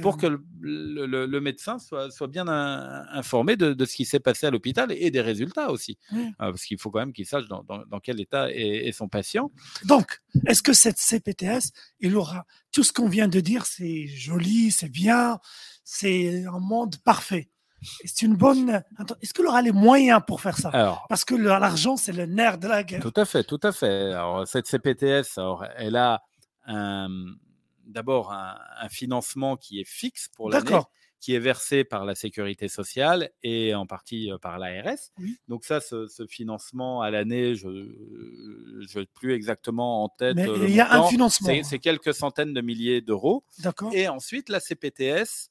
pour 0.00 0.16
que 0.16 0.40
le, 0.62 1.40
médecin 1.40 1.78
soit, 1.78 2.10
soit 2.10 2.26
bien 2.26 2.48
informé 2.48 3.54
de, 3.56 3.84
ce 3.84 3.94
qui 3.94 4.06
s'est 4.06 4.18
passé 4.18 4.46
à 4.46 4.50
l'hôpital 4.50 4.90
et 4.92 5.10
des 5.10 5.20
résultats 5.20 5.70
aussi. 5.70 5.98
Euh, 6.14 6.22
parce 6.38 6.64
qu'il 6.64 6.78
faut 6.78 6.90
quand 6.90 7.00
même 7.00 7.12
qu'il 7.12 7.26
sache 7.26 7.44
dans, 7.46 7.62
quel 8.02 8.18
état 8.18 8.50
est, 8.50 8.90
son 8.92 9.08
patient. 9.08 9.50
Donc, 9.84 10.22
est-ce 10.46 10.62
que 10.62 10.72
cette 10.72 10.96
CPTS, 10.96 11.72
il 12.00 12.16
aura 12.16 12.46
tout 12.72 12.82
ce 12.82 12.94
qu'on 12.94 13.10
vient 13.10 13.28
de 13.28 13.40
dire, 13.40 13.66
c'est 13.66 14.06
joli, 14.06 14.70
c'est 14.70 14.88
bien, 14.88 15.38
c'est 15.84 16.46
un 16.46 16.60
monde 16.60 16.96
parfait. 17.04 17.50
C'est 17.82 18.22
une 18.22 18.36
bonne. 18.36 18.82
Est-ce 19.20 19.34
qu'il 19.34 19.44
aura 19.44 19.60
les 19.60 19.72
moyens 19.72 20.22
pour 20.26 20.40
faire 20.40 20.56
ça? 20.56 21.02
Parce 21.10 21.26
que 21.26 21.34
l'argent, 21.34 21.98
c'est 21.98 22.12
le 22.12 22.24
nerf 22.24 22.56
de 22.56 22.68
la 22.68 22.84
guerre. 22.84 23.02
Tout 23.02 23.12
à 23.14 23.26
fait, 23.26 23.44
tout 23.44 23.60
à 23.62 23.70
fait. 23.70 24.12
Alors, 24.14 24.48
cette 24.48 24.66
CPTS, 24.66 25.36
alors, 25.36 25.66
elle 25.76 25.96
a 25.96 26.22
d'abord 26.66 28.32
un, 28.32 28.88
financement 28.88 29.56
qui 29.56 29.80
est 29.80 29.88
fixe 29.88 30.28
pour 30.28 30.50
l'année, 30.50 30.78
qui 31.20 31.34
est 31.34 31.38
versé 31.38 31.84
par 31.84 32.04
la 32.04 32.14
sécurité 32.14 32.68
sociale 32.68 33.30
et 33.42 33.74
en 33.74 33.86
partie 33.86 34.30
par 34.42 34.58
l'ARS. 34.58 35.10
Donc 35.48 35.64
ça, 35.64 35.80
ce, 35.80 36.26
financement 36.28 37.00
à 37.02 37.10
l'année, 37.10 37.54
je 37.54 37.68
n'ai 37.68 39.06
plus 39.14 39.32
exactement 39.32 40.04
en 40.04 40.08
tête. 40.08 40.36
Mais 40.36 40.48
il 40.68 40.74
y 40.74 40.80
a 40.80 40.92
un 40.92 41.06
financement. 41.08 41.54
C'est 41.62 41.78
quelques 41.78 42.14
centaines 42.14 42.52
de 42.52 42.60
milliers 42.60 43.00
d'euros. 43.00 43.44
Et 43.92 44.08
ensuite, 44.08 44.48
la 44.48 44.60
CPTS 44.60 45.48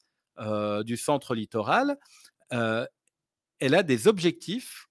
du 0.84 0.96
centre 0.96 1.34
littoral, 1.34 1.98
elle 2.50 3.74
a 3.74 3.82
des 3.82 4.08
objectifs 4.08 4.88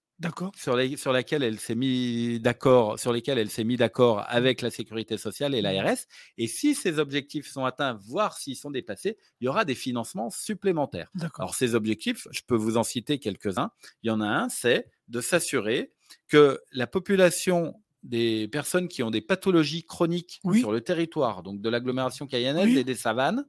sur, 0.56 0.76
les, 0.76 0.96
sur 0.96 1.12
laquelle 1.12 1.42
elle 1.42 1.58
s'est 1.58 1.74
mis 1.74 2.40
d'accord, 2.40 2.98
sur 2.98 3.12
lesquels 3.12 3.38
elle 3.38 3.50
s'est 3.50 3.64
mis 3.64 3.76
d'accord 3.76 4.24
avec 4.28 4.62
la 4.62 4.70
sécurité 4.70 5.18
sociale 5.18 5.54
et 5.54 5.62
l'ARS. 5.62 5.98
Et 6.38 6.46
si 6.46 6.74
ces 6.74 6.98
objectifs 6.98 7.46
sont 7.50 7.64
atteints, 7.64 7.98
voire 8.06 8.36
s'ils 8.36 8.56
sont 8.56 8.70
dépassés, 8.70 9.16
il 9.40 9.44
y 9.44 9.48
aura 9.48 9.64
des 9.64 9.74
financements 9.74 10.30
supplémentaires. 10.30 11.10
Alors 11.38 11.54
ces 11.54 11.74
objectifs, 11.74 12.28
je 12.30 12.40
peux 12.46 12.56
vous 12.56 12.76
en 12.76 12.84
citer 12.84 13.18
quelques-uns. 13.18 13.70
Il 14.02 14.08
y 14.08 14.10
en 14.10 14.20
a 14.20 14.26
un, 14.26 14.48
c'est 14.48 14.90
de 15.08 15.20
s'assurer 15.20 15.92
que 16.28 16.60
la 16.72 16.86
population 16.86 17.80
des 18.02 18.48
personnes 18.48 18.88
qui 18.88 19.02
ont 19.02 19.10
des 19.10 19.22
pathologies 19.22 19.84
chroniques 19.84 20.40
sur 20.54 20.72
le 20.72 20.80
territoire, 20.82 21.42
donc 21.42 21.60
de 21.60 21.68
l'agglomération 21.68 22.26
cayennaise 22.26 22.76
et 22.76 22.84
des 22.84 22.94
savanes, 22.94 23.46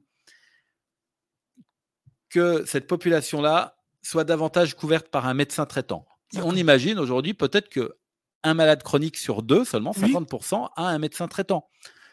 que 2.30 2.64
cette 2.66 2.86
population-là 2.86 3.76
soit 4.02 4.24
davantage 4.24 4.74
couverte 4.74 5.08
par 5.08 5.26
un 5.26 5.34
médecin 5.34 5.66
traitant. 5.66 6.06
On 6.34 6.54
imagine 6.56 6.98
aujourd'hui 6.98 7.34
peut-être 7.34 7.68
que 7.68 7.96
un 8.42 8.54
malade 8.54 8.82
chronique 8.82 9.16
sur 9.16 9.42
deux, 9.42 9.64
seulement 9.64 9.92
50%, 9.92 10.68
a 10.76 10.88
un 10.88 10.98
médecin 10.98 11.26
traitant. 11.26 11.68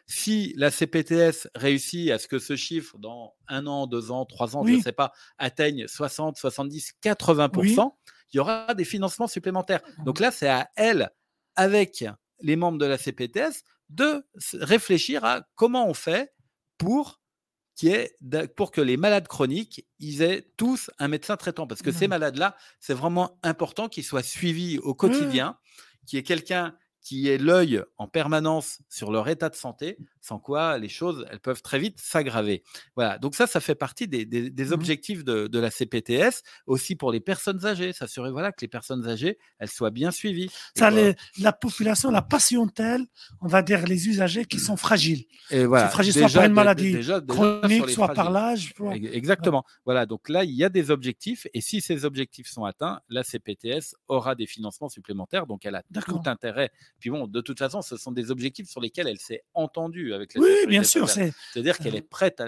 Si 0.06 0.54
la 0.58 0.72
CPTS 0.72 1.48
réussit 1.56 2.12
à 2.12 2.18
ce 2.18 2.28
que 2.28 2.40
ce 2.40 2.56
chiffre, 2.56 2.98
dans 2.98 3.36
un 3.48 3.68
an, 3.68 3.88
deux 3.88 4.12
ans, 4.12 4.26
trois 4.26 4.58
ans, 4.58 4.66
je 4.66 4.74
ne 4.74 4.82
sais 4.82 4.92
pas, 4.92 5.14
atteigne 5.38 5.88
60, 5.88 6.38
70, 6.38 6.94
80%, 7.04 7.92
il 8.34 8.38
y 8.38 8.40
aura 8.40 8.74
des 8.74 8.84
financements 8.84 9.28
supplémentaires. 9.28 9.82
Donc 10.06 10.20
là, 10.20 10.32
c'est 10.32 10.50
à 10.50 10.70
elle, 10.76 11.12
avec 11.56 12.04
les 12.42 12.56
membres 12.56 12.80
de 12.80 12.86
la 12.86 12.98
CPTS, 12.98 13.64
de 13.90 14.26
réfléchir 14.54 15.24
à 15.24 15.44
comment 15.56 15.88
on 15.88 15.94
fait 15.94 16.34
pour 16.78 17.22
qui 17.76 17.90
est 17.90 18.16
pour 18.56 18.72
que 18.72 18.82
les 18.82 18.98
malades 18.98 19.28
chroniques, 19.28 19.86
ils 20.00 20.22
aient 20.22 20.48
tous 20.58 20.92
un 21.00 21.08
médecin 21.08 21.38
traitant. 21.38 21.68
Parce 21.68 21.82
que 21.82 21.92
ces 21.92 22.08
malades-là, 22.08 22.56
c'est 22.80 22.94
vraiment 22.94 23.40
important 23.44 23.90
qu'ils 23.90 24.04
soient 24.04 24.24
suivis 24.24 24.78
au 24.80 24.94
quotidien, 24.94 25.58
qu'il 26.06 26.18
y 26.18 26.20
ait 26.20 26.24
quelqu'un 26.24 26.76
qui 27.04 27.28
ait 27.28 27.38
l'œil 27.38 27.84
en 27.98 28.08
permanence 28.08 28.80
sur 28.90 29.12
leur 29.12 29.28
état 29.28 29.50
de 29.50 29.56
santé, 29.56 29.98
sans 30.22 30.40
quoi 30.40 30.78
les 30.78 30.88
choses, 30.88 31.26
elles 31.30 31.40
peuvent 31.40 31.62
très 31.62 31.78
vite 31.78 32.00
s'aggraver. 32.00 32.64
Voilà, 32.96 33.18
donc 33.18 33.36
ça, 33.36 33.46
ça 33.46 33.60
fait 33.60 33.76
partie 33.76 34.08
des, 34.08 34.26
mmh 34.26 34.72
objectifs 34.72 35.24
de, 35.24 35.60
la 35.60 35.70
CPTS, 35.70 36.42
aussi 36.66 36.96
pour 36.96 37.12
les 37.12 37.20
personnes 37.20 37.66
âgées, 37.66 37.92
s'assurer 37.92 38.32
voilà, 38.32 38.52
que 38.52 38.62
les 38.62 38.68
personnes 38.70 39.08
âgées, 39.08 39.38
elles 39.60 39.70
soient 39.70 39.92
bien 39.92 40.12
suivies. 40.12 40.50
Ça, 40.76 40.90
la 41.38 41.54
population, 41.54 42.10
la 42.10 42.22
patientèle, 42.22 43.06
on 43.42 43.48
va 43.48 43.62
dire 43.62 43.86
les 43.86 44.08
usagers 44.08 44.46
qui 44.46 44.60
sont 44.60 44.78
fragiles. 44.78 45.26
Et 45.52 45.66
voilà, 45.66 45.90
fragiles 45.90 46.14
soit 46.14 46.30
par 46.30 46.46
une 46.46 46.54
maladie 46.54 46.98
chronique, 47.28 47.90
soit 47.90 48.14
par 48.14 48.32
l'âge. 48.32 48.74
Exactement. 49.12 49.66
Voilà, 49.86 50.06
donc 50.06 50.30
là, 50.30 50.46
il 50.46 50.52
y 50.52 50.64
a 50.64 50.70
des 50.70 50.90
objectifs, 50.90 51.48
et 51.54 51.60
si 51.60 51.82
ces 51.82 52.06
objectifs 52.06 52.48
sont 52.48 52.64
atteints, 52.64 53.02
la 53.10 53.24
CPTS 53.24 53.96
aura 54.08 54.36
des 54.36 54.48
financements 54.48 54.90
supplémentaires, 54.90 55.46
donc 55.48 55.66
elle 55.66 55.76
a 55.76 55.84
tout 56.08 56.22
intérêt 56.26 56.72
puis 57.04 57.10
bon, 57.10 57.28
de 57.28 57.42
toute 57.42 57.60
façon, 57.60 57.82
ce 57.82 57.98
sont 57.98 58.14
des 58.14 58.32
objectifs 58.32 58.70
sur 58.70 58.80
lesquels 58.80 59.10
elle 59.10 59.20
s'est 59.20 59.44
entendue 59.54 60.14
avec 60.14 60.36
la 60.36 60.42
Oui, 60.42 60.50
bien 60.70 60.84
sûr. 60.84 61.10
C'est-à-dire 61.10 61.78
qu'elle 61.78 61.98
est 61.98 62.02
prête 62.02 62.42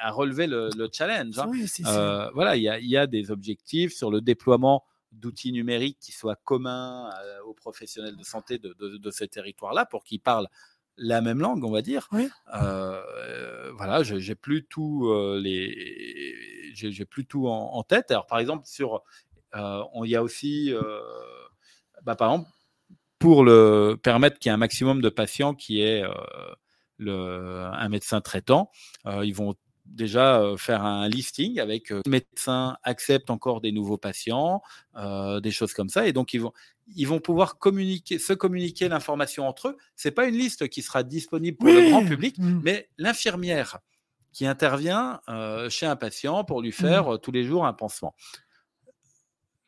à, 0.00 0.10
relever 0.10 0.48
le, 0.48 0.90
challenge. 0.92 1.38
Hein. 1.38 1.52
Euh, 1.86 2.28
voilà, 2.34 2.56
il 2.56 2.64
y, 2.64 2.96
a 2.96 3.06
des 3.06 3.30
objectifs 3.30 3.94
sur 3.94 4.10
le 4.10 4.20
déploiement 4.20 4.84
d'outils 5.12 5.52
numériques 5.52 5.98
qui 6.00 6.10
soient 6.10 6.34
communs 6.34 7.08
euh, 7.22 7.40
aux 7.42 7.54
professionnels 7.54 8.16
de 8.16 8.24
santé 8.24 8.58
de, 8.58 8.74
de, 8.80 9.10
ce 9.12 9.22
territoire-là 9.22 9.86
pour 9.86 10.02
qu'ils 10.02 10.18
parlent 10.18 10.48
la 10.96 11.20
même 11.20 11.38
langue, 11.38 11.62
on 11.62 11.70
va 11.70 11.80
dire. 11.80 12.08
Euh, 12.52 13.70
voilà, 13.76 14.02
j'ai 14.02 14.34
plus 14.34 14.66
tout 14.66 15.08
les, 15.36 16.72
j'ai 16.74 17.04
plus 17.04 17.26
tout 17.26 17.46
en, 17.46 17.80
tête. 17.84 18.10
Alors, 18.10 18.26
par 18.26 18.40
exemple, 18.40 18.66
sur, 18.66 19.04
il 19.54 20.10
y 20.10 20.16
a 20.16 20.22
aussi, 20.24 20.74
bah, 22.02 22.16
par 22.16 22.32
exemple, 22.32 22.50
pour 23.20 23.44
le, 23.44 23.96
permettre 24.02 24.40
qu'il 24.40 24.48
y 24.48 24.50
ait 24.50 24.54
un 24.54 24.58
maximum 24.58 25.00
de 25.00 25.10
patients 25.10 25.54
qui 25.54 25.82
aient 25.82 26.02
euh, 26.02 26.10
le, 26.96 27.68
un 27.72 27.88
médecin 27.88 28.20
traitant. 28.20 28.70
Euh, 29.06 29.24
ils 29.24 29.34
vont 29.34 29.54
déjà 29.84 30.40
euh, 30.40 30.56
faire 30.56 30.84
un 30.84 31.08
listing 31.08 31.60
avec 31.60 31.92
euh, 31.92 32.00
médecins 32.06 32.76
acceptent 32.82 33.30
encore 33.30 33.60
des 33.60 33.72
nouveaux 33.72 33.98
patients, 33.98 34.62
des 34.96 35.50
choses 35.50 35.74
comme 35.74 35.90
ça. 35.90 36.06
Et 36.06 36.12
donc, 36.12 36.32
ils 36.32 36.40
vont, 36.40 36.52
ils 36.96 37.06
vont 37.06 37.20
pouvoir 37.20 37.58
communiquer, 37.58 38.18
se 38.18 38.32
communiquer 38.32 38.88
l'information 38.88 39.46
entre 39.46 39.68
eux. 39.68 39.76
C'est 39.96 40.12
pas 40.12 40.26
une 40.26 40.36
liste 40.36 40.68
qui 40.68 40.80
sera 40.82 41.02
disponible 41.02 41.58
pour 41.58 41.68
le 41.68 41.90
grand 41.90 42.04
public, 42.04 42.38
mmh. 42.38 42.60
mais 42.64 42.88
l'infirmière 42.98 43.78
qui 44.32 44.46
intervient 44.46 45.20
chez 45.68 45.86
un 45.86 45.96
patient 45.96 46.44
pour 46.44 46.62
lui 46.62 46.72
faire 46.72 47.10
mmh. 47.10 47.18
tous 47.18 47.32
les 47.32 47.44
jours 47.44 47.66
un 47.66 47.72
pansement 47.72 48.14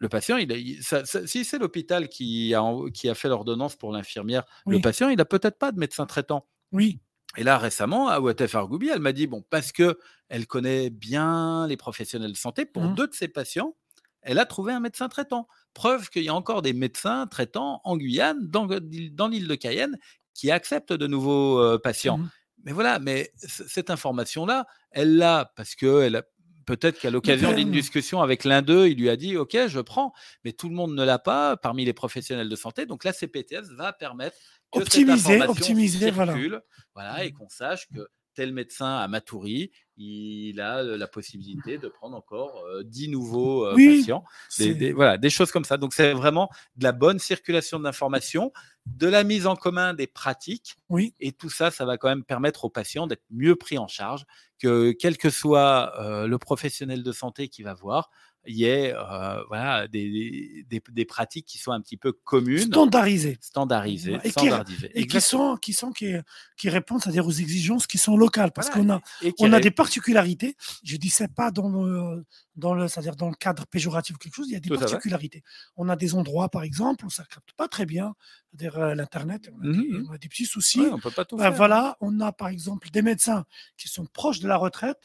le 0.03 0.09
patient, 0.09 0.37
il, 0.37 0.81
si 1.27 1.45
c'est 1.45 1.59
l'hôpital 1.59 2.09
qui 2.09 2.55
a, 2.57 2.63
qui 2.93 3.09
a 3.09 3.15
fait 3.15 3.29
l'ordonnance 3.29 3.77
pour 3.77 3.93
l'infirmière, 3.93 4.43
le 4.67 4.81
patient, 4.81 5.09
il 5.09 5.17
n'a 5.17 5.25
peut-être 5.25 5.59
pas 5.59 5.71
de 5.71 5.79
médecin 5.79 6.07
traitant. 6.07 6.49
Oui. 6.73 6.99
Et 7.37 7.45
là, 7.45 7.57
récemment, 7.57 8.09
à 8.09 8.19
Ouatef 8.21 8.57
Argoubi, 8.57 8.89
elle 8.89 8.99
m'a 8.99 9.13
dit, 9.13 9.29
bon, 9.29 9.45
parce 9.49 9.71
que 9.71 9.99
elle 10.29 10.49
connaît 10.49 10.91
bien 10.91 11.69
les 11.69 11.77
professionnels 11.77 12.33
de 12.33 12.37
santé, 12.37 12.67
pour 12.67 12.83
mmh. 12.83 12.95
deux 12.97 13.07
de 13.07 13.15
ses 13.15 13.29
patients, 13.29 13.77
elle 14.23 14.41
a 14.41 14.45
trouvé 14.45 14.73
un 14.73 14.81
médecin 14.81 15.09
traitant. 15.09 15.47
Preuve 15.73 16.11
qu'il 16.11 16.25
y 16.25 16.29
a 16.29 16.35
encore 16.35 16.63
des 16.63 16.73
médecins 16.73 17.29
traitants 17.29 17.81
en 17.85 17.97
Guyane, 17.97 18.49
dans, 18.49 18.67
dans 18.67 19.29
l'île 19.29 19.47
de 19.47 19.55
Cayenne, 19.55 19.97
qui 20.35 20.51
acceptent 20.51 20.93
de 20.93 21.07
nouveaux 21.07 21.61
euh, 21.61 21.79
patients. 21.79 22.19
Mmh. 22.19 22.31
Mais 22.65 22.73
voilà, 22.73 22.99
mais 22.99 23.33
cette 23.37 23.91
information-là, 23.91 24.67
elle 24.91 25.17
l'a 25.17 25.53
parce 25.57 25.77
qu'elle 25.77 26.17
a 26.17 26.23
Peut-être 26.67 26.99
qu'à 27.01 27.11
l'occasion 27.11 27.53
d'une 27.53 27.71
discussion 27.71 28.23
avec 28.23 28.45
l'un 28.45 28.63
d'eux, 28.63 28.89
il 28.89 28.99
lui 28.99 29.09
a 29.09 29.17
dit 29.17 29.37
OK, 29.37 29.57
je 29.67 29.81
prends, 29.81 30.13
mais 30.45 30.53
tout 30.53 30.69
le 30.69 30.75
monde 30.75 30.95
ne 30.95 31.05
l'a 31.05 31.19
pas 31.19 31.57
parmi 31.57 31.85
les 31.85 31.93
professionnels 31.93 32.49
de 32.49 32.57
santé. 32.57 32.87
Donc 32.87 33.05
la 33.05 33.13
CPTS 33.13 33.73
va 33.77 33.93
permettre 33.93 34.37
que 34.73 34.81
optimiser, 34.81 35.43
optimiser, 35.43 36.13
circule, 36.13 36.63
voilà. 36.95 37.25
et 37.25 37.31
mmh. 37.31 37.35
qu'on 37.35 37.49
sache 37.49 37.89
que 37.95 38.07
tel 38.35 38.53
médecin 38.53 38.97
à 38.97 39.09
Matoury, 39.09 39.71
il 39.97 40.61
a 40.61 40.83
la 40.83 41.07
possibilité 41.07 41.79
de 41.79 41.89
prendre 41.89 42.17
encore 42.17 42.65
10 42.85 43.09
nouveaux 43.09 43.67
patients. 43.75 44.25
Des, 44.59 44.93
voilà, 44.93 45.19
des 45.19 45.31
choses 45.31 45.51
comme 45.51 45.65
ça. 45.65 45.77
Donc, 45.77 45.93
c'est 45.93 46.13
vraiment 46.13 46.49
de 46.77 46.85
la 46.85 46.93
bonne 46.93 47.19
circulation 47.19 47.79
d'informations, 47.79 48.53
de 48.87 49.07
la 49.07 49.25
mise 49.25 49.47
en 49.47 49.55
commun 49.55 49.95
des 49.95 50.07
pratiques. 50.07 50.77
Oui. 50.89 51.15
Et 51.21 51.33
tout 51.33 51.51
ça, 51.51 51.71
ça 51.71 51.85
va 51.85 51.99
quand 51.99 52.09
même 52.09 52.25
permettre 52.25 52.65
aux 52.65 52.71
patients 52.71 53.07
d'être 53.07 53.25
mieux 53.31 53.57
pris 53.57 53.79
en 53.79 53.89
charge, 53.89 54.25
que 54.63 54.93
quel 54.93 55.19
que 55.19 55.31
soit 55.31 55.93
le 56.27 56.39
professionnel 56.39 57.03
de 57.03 57.13
santé 57.13 57.49
qui 57.49 57.63
va 57.63 57.75
voir, 57.75 58.11
il 58.47 58.57
y 58.57 58.65
ait 58.65 58.93
euh, 58.95 59.43
voilà, 59.49 59.87
des, 59.87 60.65
des, 60.69 60.83
des, 60.91 61.05
pratiques 61.05 61.47
qui 61.47 61.59
sont 61.59 61.71
un 61.73 61.81
petit 61.81 61.97
peu 61.97 62.13
communes. 62.13 62.59
Standardisées. 62.59 63.39
Standardisées. 63.41 64.19
Et, 64.25 64.31
standardisées. 64.31 64.89
Qui, 64.89 64.99
et 64.99 65.07
qui, 65.07 65.21
sont, 65.21 65.57
qui, 65.57 65.73
sont, 65.73 65.93
qui, 65.93 66.15
qui 66.57 66.69
répondent 66.69 67.01
c'est-à-dire 67.03 67.27
aux 67.27 67.33
exigences 67.33 67.87
qui 67.87 67.99
sont 67.99 68.17
locales. 68.17 68.53
Parce 68.53 68.71
qu'on 68.71 68.91
a, 68.91 69.01
on 69.39 69.53
a 69.53 69.61
des 69.61 69.71
particularités. 69.71 70.57
Je 70.83 70.95
ne 70.95 70.99
dis 70.99 71.11
ça 71.11 71.29
pas 71.29 71.51
dans 71.51 71.69
le, 71.69 72.25
dans 72.57 72.75
le, 72.75 72.89
c'est-à-dire 72.89 73.17
dans 73.17 73.29
le 73.29 73.35
cadre 73.35 73.67
péjoratif 73.67 74.17
ou 74.17 74.19
quelque 74.19 74.35
chose, 74.35 74.49
il 74.49 74.55
y 74.55 74.57
a 74.57 74.61
des 74.61 74.71
particularités. 74.77 75.43
On 75.77 75.89
a 75.89 75.97
des 75.97 76.15
endroits, 76.15 76.49
par 76.49 76.65
exemple, 76.65 77.07
où 77.07 77.11
ça 77.11 77.23
ne 77.23 77.29
capte 77.29 77.53
pas 77.57 77.69
très 77.69 77.87
bien, 77.87 78.15
c'est-à-dire 78.51 78.79
euh, 78.79 78.95
l'Internet, 78.95 79.51
on, 79.53 79.67
mmh 79.67 80.07
on, 80.09 80.13
a 80.13 80.19
des 80.19 80.29
petits 80.29 80.47
soucis. 80.47 80.81
on 80.81 80.99
peut 80.99 81.11
pas 81.11 81.25
tout 81.25 81.37
ben, 81.37 81.51
Voilà, 81.51 81.97
on 82.01 82.21
a 82.21 82.33
par 82.33 82.49
exemple 82.49 82.91
des 82.91 83.03
médecins 83.03 83.45
qui 83.77 83.89
sont 83.89 84.07
proches 84.07 84.41
de 84.41 84.49
la 84.49 84.57
retraite 84.57 84.99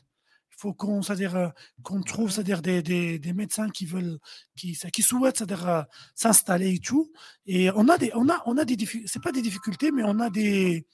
faut 0.57 0.73
qu'on 0.73 1.01
c'est-à-dire 1.01 1.35
euh, 1.35 1.47
qu'on 1.83 2.01
trouve 2.01 2.31
c'est-à-dire 2.31 2.61
des, 2.61 2.81
des, 2.81 3.19
des, 3.19 3.33
médecins 3.33 3.69
qui 3.69 3.85
veulent 3.85 4.19
qui 4.57 4.77
qui 4.91 5.01
souhaitent 5.01 5.37
c'est-à-dire 5.37 5.69
euh, 5.69 5.81
s'installer 6.15 6.73
et 6.73 6.79
tout 6.79 7.11
et 7.45 7.71
on 7.71 7.87
a 7.87 7.97
des 7.97 8.11
on 8.15 8.27
a 8.27 8.41
on 8.45 8.57
a 8.57 8.65
des 8.65 8.75
c'est 9.05 9.21
pas 9.21 9.31
des 9.31 9.41
difficultés 9.41 9.91
mais 9.91 10.03
on 10.03 10.19
a 10.19 10.29
des 10.29 10.85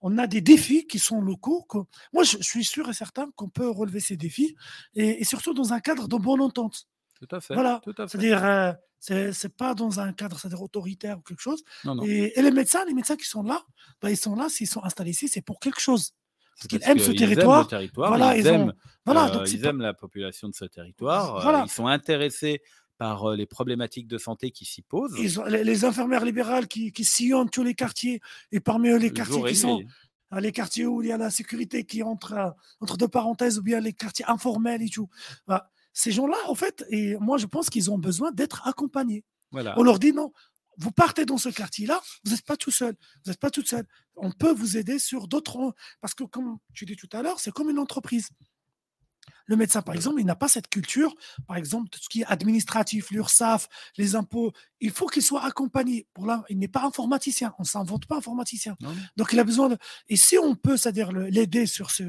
on 0.00 0.18
a 0.18 0.26
des 0.26 0.40
défis 0.40 0.86
qui 0.86 0.98
sont 0.98 1.20
locaux. 1.20 1.66
moi, 2.12 2.22
je, 2.22 2.38
suis 2.40 2.64
sûr 2.64 2.88
et 2.88 2.92
certain 2.92 3.30
qu'on 3.34 3.48
peut 3.48 3.68
relever 3.68 4.00
ces 4.00 4.16
défis, 4.16 4.54
et, 4.94 5.24
surtout 5.24 5.54
dans 5.54 5.72
un 5.72 5.80
cadre 5.80 6.06
de 6.06 6.16
bonne 6.16 6.40
entente. 6.40 6.86
Tout 7.16 7.34
à 7.34 7.40
fait. 7.40 7.54
Voilà. 7.54 7.80
C'est-à-dire, 7.84 8.44
euh, 8.44 8.72
c'est 9.00 9.56
pas 9.56 9.74
dans 9.74 10.00
un 10.00 10.12
cadre 10.12 10.38
c'est-à-dire 10.38 10.62
autoritaire 10.62 11.18
ou 11.18 11.22
quelque 11.22 11.40
chose. 11.40 11.62
Et, 12.04 12.40
les 12.40 12.50
médecins, 12.50 12.84
les 12.84 12.94
médecins 12.94 13.16
qui 13.16 13.26
sont 13.26 13.42
là, 13.42 13.62
bah, 14.00 14.10
ils 14.10 14.16
sont 14.16 14.36
là, 14.36 14.48
s'ils 14.48 14.68
sont 14.68 14.84
installés 14.84 15.10
ici, 15.10 15.28
c'est 15.28 15.42
pour 15.42 15.58
quelque 15.58 15.80
chose. 15.80 16.14
Parce 16.58 16.68
qu'ils 16.68 16.90
aiment 16.90 16.98
ce 16.98 17.12
territoire. 17.12 17.68
Voilà, 17.94 18.36
ils, 18.36 18.46
aiment, 18.46 18.72
voilà, 19.06 19.30
donc 19.30 19.50
ils 19.52 19.64
aiment 19.64 19.80
la 19.80 19.94
population 19.94 20.48
de 20.48 20.54
ce 20.54 20.64
territoire. 20.64 21.40
Voilà. 21.40 21.64
ils 21.66 21.70
sont 21.70 21.86
intéressés 21.86 22.60
par 22.96 23.30
les 23.30 23.46
problématiques 23.46 24.08
de 24.08 24.18
santé 24.18 24.50
qui 24.50 24.64
s'y 24.64 24.82
posent. 24.82 25.16
les, 25.16 25.84
infirmières 25.84 26.24
libérales 26.24 26.66
qui, 26.66 26.90
qui, 26.90 27.04
sillonnent 27.04 27.48
tous 27.48 27.62
les 27.62 27.74
quartiers, 27.74 28.20
et 28.50 28.58
parmi 28.58 28.88
eux 28.88 28.98
les 28.98 29.12
quartiers 29.12 29.42
qui 29.44 29.54
sont 29.54 29.80
les 30.36 30.52
quartiers 30.52 30.84
où 30.84 31.00
il 31.02 31.08
y 31.08 31.12
a 31.12 31.16
la 31.16 31.30
sécurité 31.30 31.84
qui 31.84 32.02
entre 32.02 32.54
entre 32.80 32.96
deux 32.96 33.08
parenthèses, 33.08 33.58
ou 33.58 33.62
bien 33.62 33.80
les 33.80 33.92
quartiers 33.92 34.24
informels 34.28 34.82
et 34.82 34.90
tout. 34.90 35.08
Bah, 35.46 35.70
ces 35.92 36.12
gens-là, 36.12 36.36
en 36.48 36.54
fait, 36.54 36.84
et 36.90 37.16
moi 37.18 37.38
je 37.38 37.46
pense 37.46 37.70
qu'ils 37.70 37.90
ont 37.90 37.98
besoin 37.98 38.32
d'être 38.32 38.66
accompagnés. 38.66 39.24
Voilà. 39.52 39.74
On 39.78 39.82
leur 39.82 39.98
dit 39.98 40.12
non, 40.12 40.32
vous 40.78 40.92
partez 40.92 41.26
dans 41.26 41.38
ce 41.38 41.48
quartier-là, 41.48 42.00
vous 42.24 42.30
n'êtes 42.30 42.44
pas 42.44 42.56
tout 42.56 42.70
seul, 42.70 42.94
vous 43.24 43.30
n'êtes 43.30 43.40
pas 43.40 43.50
toute 43.50 43.68
seule. 43.68 43.86
On 44.16 44.30
peut 44.30 44.52
vous 44.52 44.76
aider 44.76 44.98
sur 44.98 45.28
d'autres. 45.28 45.74
Parce 46.00 46.14
que, 46.14 46.24
comme 46.24 46.58
tu 46.72 46.86
dis 46.86 46.96
tout 46.96 47.08
à 47.12 47.22
l'heure, 47.22 47.40
c'est 47.40 47.52
comme 47.52 47.68
une 47.68 47.78
entreprise. 47.78 48.28
Le 49.46 49.56
médecin, 49.56 49.82
par 49.82 49.94
exemple, 49.94 50.20
il 50.20 50.26
n'a 50.26 50.36
pas 50.36 50.48
cette 50.48 50.68
culture, 50.68 51.14
par 51.46 51.56
exemple, 51.56 51.88
tout 51.88 52.00
ce 52.02 52.08
qui 52.08 52.20
est 52.20 52.26
administratif, 52.26 53.10
l'URSSAF, 53.10 53.68
les 53.96 54.14
impôts. 54.14 54.52
Il 54.80 54.90
faut 54.90 55.06
qu'il 55.06 55.22
soit 55.22 55.44
accompagné. 55.44 56.06
Pour 56.12 56.26
là, 56.26 56.44
il 56.48 56.58
n'est 56.58 56.68
pas 56.68 56.84
informaticien. 56.84 57.54
On 57.58 57.62
ne 57.62 57.66
s'invente 57.66 58.06
pas 58.06 58.16
informaticien. 58.16 58.76
Donc, 59.16 59.32
il 59.32 59.40
a 59.40 59.44
besoin 59.44 59.70
de. 59.70 59.78
Et 60.08 60.16
si 60.16 60.38
on 60.38 60.54
peut, 60.54 60.76
c'est-à-dire 60.76 61.12
l'aider 61.12 61.66
sur, 61.66 61.90
ce, 61.90 62.04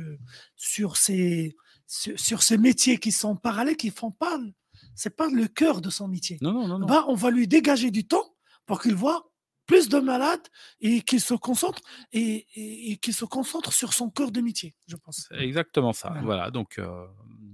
sur, 0.56 0.98
ces, 0.98 1.56
sur, 1.88 2.44
ces 2.44 2.58
métiers 2.58 2.98
qui 2.98 3.12
sont 3.12 3.36
parallèles, 3.36 3.78
qui 3.78 3.90
font 3.90 4.12
pas. 4.12 4.40
C'est 4.96 5.16
pas 5.16 5.30
le 5.30 5.48
cœur 5.48 5.82
de 5.82 5.90
son 5.90 6.08
métier. 6.08 6.38
Non, 6.42 6.68
non, 6.68 6.80
non, 6.80 6.86
bah, 6.86 7.06
on 7.08 7.16
va 7.16 7.32
lui 7.32 7.48
dégager 7.48 7.90
du 7.92 8.06
temps 8.06 8.36
pour 8.70 8.80
qu'il 8.80 8.94
voit 8.94 9.32
plus 9.66 9.90
de 9.90 9.98
malades 9.98 10.48
et 10.80 11.02
qu'il 11.02 11.20
se 11.20 11.34
concentre 11.34 11.82
et, 12.14 12.46
qu'il 13.02 13.16
se 13.16 13.26
concentre 13.26 13.74
sur 13.74 13.94
son 13.94 14.12
cœur 14.12 14.32
de 14.32 14.42
métier, 14.42 14.76
je 14.86 14.96
pense. 14.96 15.28
Exactement 15.32 15.92
ça. 15.92 16.14
Voilà, 16.22 16.52
donc 16.52 16.78
euh, 16.78 17.08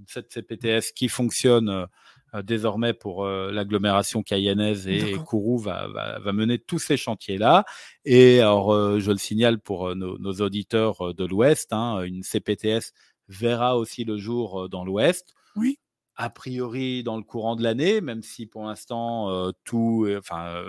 cette 0.10 0.34
CPTS 0.34 0.92
qui 0.94 1.08
fonctionne 1.08 1.88
euh, 2.34 2.42
désormais 2.44 2.94
pour 2.94 3.24
euh, 3.24 3.50
l'agglomération 3.50 4.24
cayennaise 4.24 4.90
et, 4.90 5.14
Kourou 5.26 5.58
va, 5.58 5.88
va, 5.88 6.34
mener 6.34 6.60
tous 6.60 6.80
ces 6.80 6.98
chantiers-là. 6.98 7.64
Et 8.04 8.42
alors, 8.42 9.00
je 9.00 9.12
le 9.12 9.18
signale 9.18 9.62
pour 9.62 9.96
nos, 9.96 10.34
auditeurs 10.42 11.14
de 11.14 11.24
l'Ouest, 11.26 11.72
hein, 11.72 12.02
une 12.02 12.24
CPTS 12.24 12.92
verra 13.30 13.78
aussi 13.78 14.04
le 14.04 14.18
jour 14.18 14.68
dans 14.68 14.84
l'Ouest. 14.84 15.34
Oui 15.56 15.80
a 16.18 16.30
priori 16.30 17.04
dans 17.04 17.18
le 17.18 17.24
courant 17.24 17.56
de 17.56 17.64
l'année, 17.64 18.02
même 18.02 18.24
si 18.24 18.46
pour 18.46 18.66
l'instant 18.66 19.52
tout, 19.64 20.08
enfin 20.18 20.62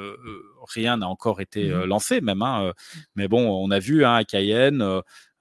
rien 0.68 0.96
n'a 0.96 1.08
encore 1.08 1.40
été 1.40 1.70
mmh 1.70 1.84
lancé 1.84 2.20
même. 2.20 2.42
Hein, 2.42 2.72
mais 3.14 3.28
bon, 3.28 3.48
on 3.48 3.70
a 3.70 3.78
vu 3.78 4.04
hein, 4.04 4.14
à 4.14 4.24
Cayenne, 4.24 4.84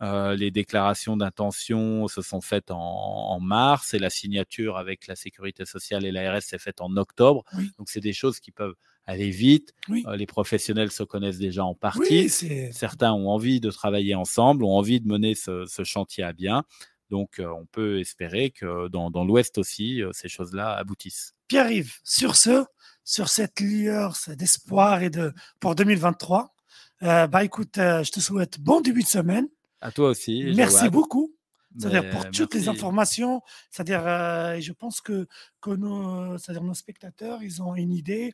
les 0.01 0.51
déclarations 0.51 1.17
d'intention 1.17 2.07
se 2.07 2.21
sont 2.21 2.41
faites 2.41 2.71
en, 2.71 3.39
mars 3.39 3.93
et 3.93 3.99
la 3.99 4.09
signature 4.09 4.77
avec 4.77 5.07
la 5.07 5.15
sécurité 5.15 5.65
sociale 5.65 6.05
et 6.05 6.11
l'ARS 6.11 6.41
s'est 6.41 6.59
faite 6.59 6.81
en 6.81 6.95
octobre. 6.97 7.43
Donc 7.77 7.89
c'est 7.89 7.99
des 8.01 8.13
choses 8.13 8.39
qui 8.39 8.51
peuvent 8.51 8.75
aller 9.05 9.29
vite. 9.29 9.73
les 9.87 10.25
professionnels 10.25 10.91
se 10.91 11.03
connaissent 11.03 11.37
déjà 11.37 11.63
en 11.63 11.75
partie. 11.75 12.29
Certains 12.71 13.13
ont 13.13 13.29
envie 13.29 13.59
de 13.59 13.71
travailler 13.71 14.15
ensemble, 14.15 14.63
ont 14.63 14.77
envie 14.77 14.99
de 14.99 15.07
mener 15.07 15.35
ce, 15.35 15.65
ce 15.65 15.83
chantier 15.83 16.23
à 16.23 16.33
bien. 16.33 16.63
Donc, 17.09 17.39
on 17.39 17.65
peut 17.65 17.99
espérer 17.99 18.49
que 18.49 18.87
dans, 18.87 19.23
l'Ouest 19.23 19.57
aussi, 19.57 20.01
ces 20.11 20.27
choses-là 20.27 20.73
aboutissent. 20.73 21.35
Pierre-Yves, 21.47 21.95
sur 22.03 22.35
ce, 22.35 22.65
sur 23.03 23.29
cette 23.29 23.59
lueur 23.59 24.17
d'espoir 24.29 25.03
et 25.03 25.09
de 25.09 25.33
pour 25.59 25.75
2023, 25.75 26.55
bah 27.01 27.43
écoute, 27.43 27.75
je 27.75 28.11
te 28.11 28.19
souhaite 28.19 28.59
bon 28.59 28.81
début 28.81 29.03
de 29.03 29.07
semaine. 29.07 29.47
À 29.81 29.91
toi 29.91 30.09
aussi. 30.09 30.51
Merci 30.55 30.89
beaucoup. 30.89 31.35
C'est-à-dire 31.77 32.09
pour 32.09 32.31
toutes 32.31 32.53
les 32.55 32.69
informations, 32.69 33.41
c'est-à-dire, 33.69 34.01
je 34.59 34.71
pense 34.71 35.01
que, 35.01 35.27
que 35.61 35.71
nos, 35.71 36.37
nos 36.61 36.73
spectateurs, 36.73 37.43
ils 37.43 37.61
ont 37.61 37.75
une 37.75 37.91
idée 37.91 38.33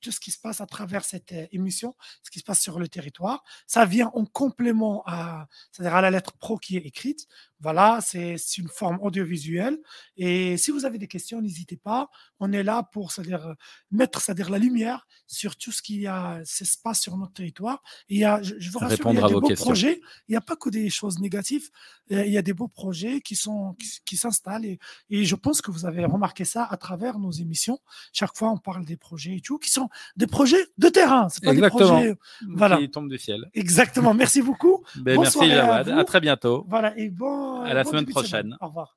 tout 0.00 0.12
ce 0.12 0.20
qui 0.20 0.30
se 0.30 0.38
passe 0.38 0.60
à 0.60 0.66
travers 0.66 1.04
cette 1.04 1.32
euh, 1.32 1.46
émission, 1.52 1.96
ce 2.22 2.30
qui 2.30 2.38
se 2.38 2.44
passe 2.44 2.60
sur 2.60 2.78
le 2.78 2.88
territoire. 2.88 3.42
Ça 3.66 3.86
vient 3.86 4.10
en 4.14 4.24
complément 4.26 5.02
à, 5.06 5.48
c'est-à-dire 5.72 5.94
à 5.94 6.02
la 6.02 6.10
lettre 6.10 6.36
pro 6.36 6.58
qui 6.58 6.76
est 6.76 6.86
écrite. 6.86 7.26
Voilà, 7.60 7.98
c'est 8.00 8.36
une 8.56 8.68
forme 8.68 8.98
audiovisuelle. 9.00 9.78
Et 10.16 10.56
si 10.56 10.70
vous 10.70 10.84
avez 10.84 10.98
des 10.98 11.08
questions, 11.08 11.42
n'hésitez 11.42 11.76
pas. 11.76 12.08
On 12.38 12.52
est 12.52 12.62
là 12.62 12.84
pour 12.92 13.10
c'est-à-dire, 13.10 13.54
mettre 13.90 14.20
c'est-à-dire, 14.20 14.50
la 14.50 14.58
lumière 14.58 15.06
sur 15.26 15.56
tout 15.56 15.72
ce 15.72 15.82
qui 15.82 16.06
a, 16.06 16.40
se 16.44 16.64
passe 16.82 17.00
sur 17.00 17.16
notre 17.16 17.32
territoire. 17.32 17.82
Et 18.08 18.14
il 18.14 18.20
y 18.20 18.24
a, 18.24 18.40
je, 18.42 18.70
vous 18.70 18.78
rassure, 18.78 19.10
il 19.10 19.18
y 19.18 19.22
a 19.22 19.26
des 19.26 19.34
beaux 19.34 19.54
projets. 19.54 20.00
Il 20.28 20.32
n'y 20.32 20.36
a 20.36 20.40
pas 20.40 20.56
que 20.56 20.70
des 20.70 20.88
choses 20.88 21.18
négatives. 21.18 21.68
Euh, 22.12 22.24
il 22.24 22.32
y 22.32 22.38
a 22.38 22.42
des 22.42 22.54
beaux 22.54 22.68
projets 22.68 23.20
qui 23.20 23.34
sont 23.34 23.76
qui, 24.04 24.16
s'installent. 24.16 24.64
Et, 24.64 24.78
et, 25.10 25.24
je 25.24 25.34
pense 25.34 25.60
que 25.60 25.70
vous 25.70 25.84
avez 25.84 26.04
remarqué 26.04 26.44
ça 26.44 26.64
à 26.64 26.76
travers 26.76 27.18
nos 27.18 27.30
émissions. 27.32 27.78
Chaque 28.12 28.36
fois, 28.36 28.50
on 28.50 28.58
parle 28.58 28.84
des 28.84 28.96
projets 28.96 29.36
et 29.36 29.40
tout, 29.40 29.58
qui 29.58 29.70
sont 29.70 29.88
des 30.16 30.26
projets 30.26 30.64
de 30.78 30.88
terrain. 30.88 31.28
C'est 31.28 31.42
pas 31.42 31.52
Exactement. 31.52 32.00
des 32.00 32.14
projets 32.14 32.18
voilà. 32.54 32.76
qui 32.78 32.90
tombent 32.90 33.10
du 33.10 33.18
ciel. 33.18 33.50
Exactement. 33.54 34.14
Merci 34.14 34.42
beaucoup. 34.42 34.84
Ben, 34.96 35.20
merci, 35.20 35.48
Jawad. 35.48 35.88
À, 35.88 35.98
à, 35.98 36.04
très 36.04 36.20
bientôt. 36.20 36.64
Voilà. 36.68 36.96
Et 36.96 37.10
bon. 37.10 37.47
À 37.64 37.74
la 37.74 37.84
semaine 37.84 38.06
prochaine. 38.06 38.56
Au 38.60 38.66
revoir. 38.68 38.96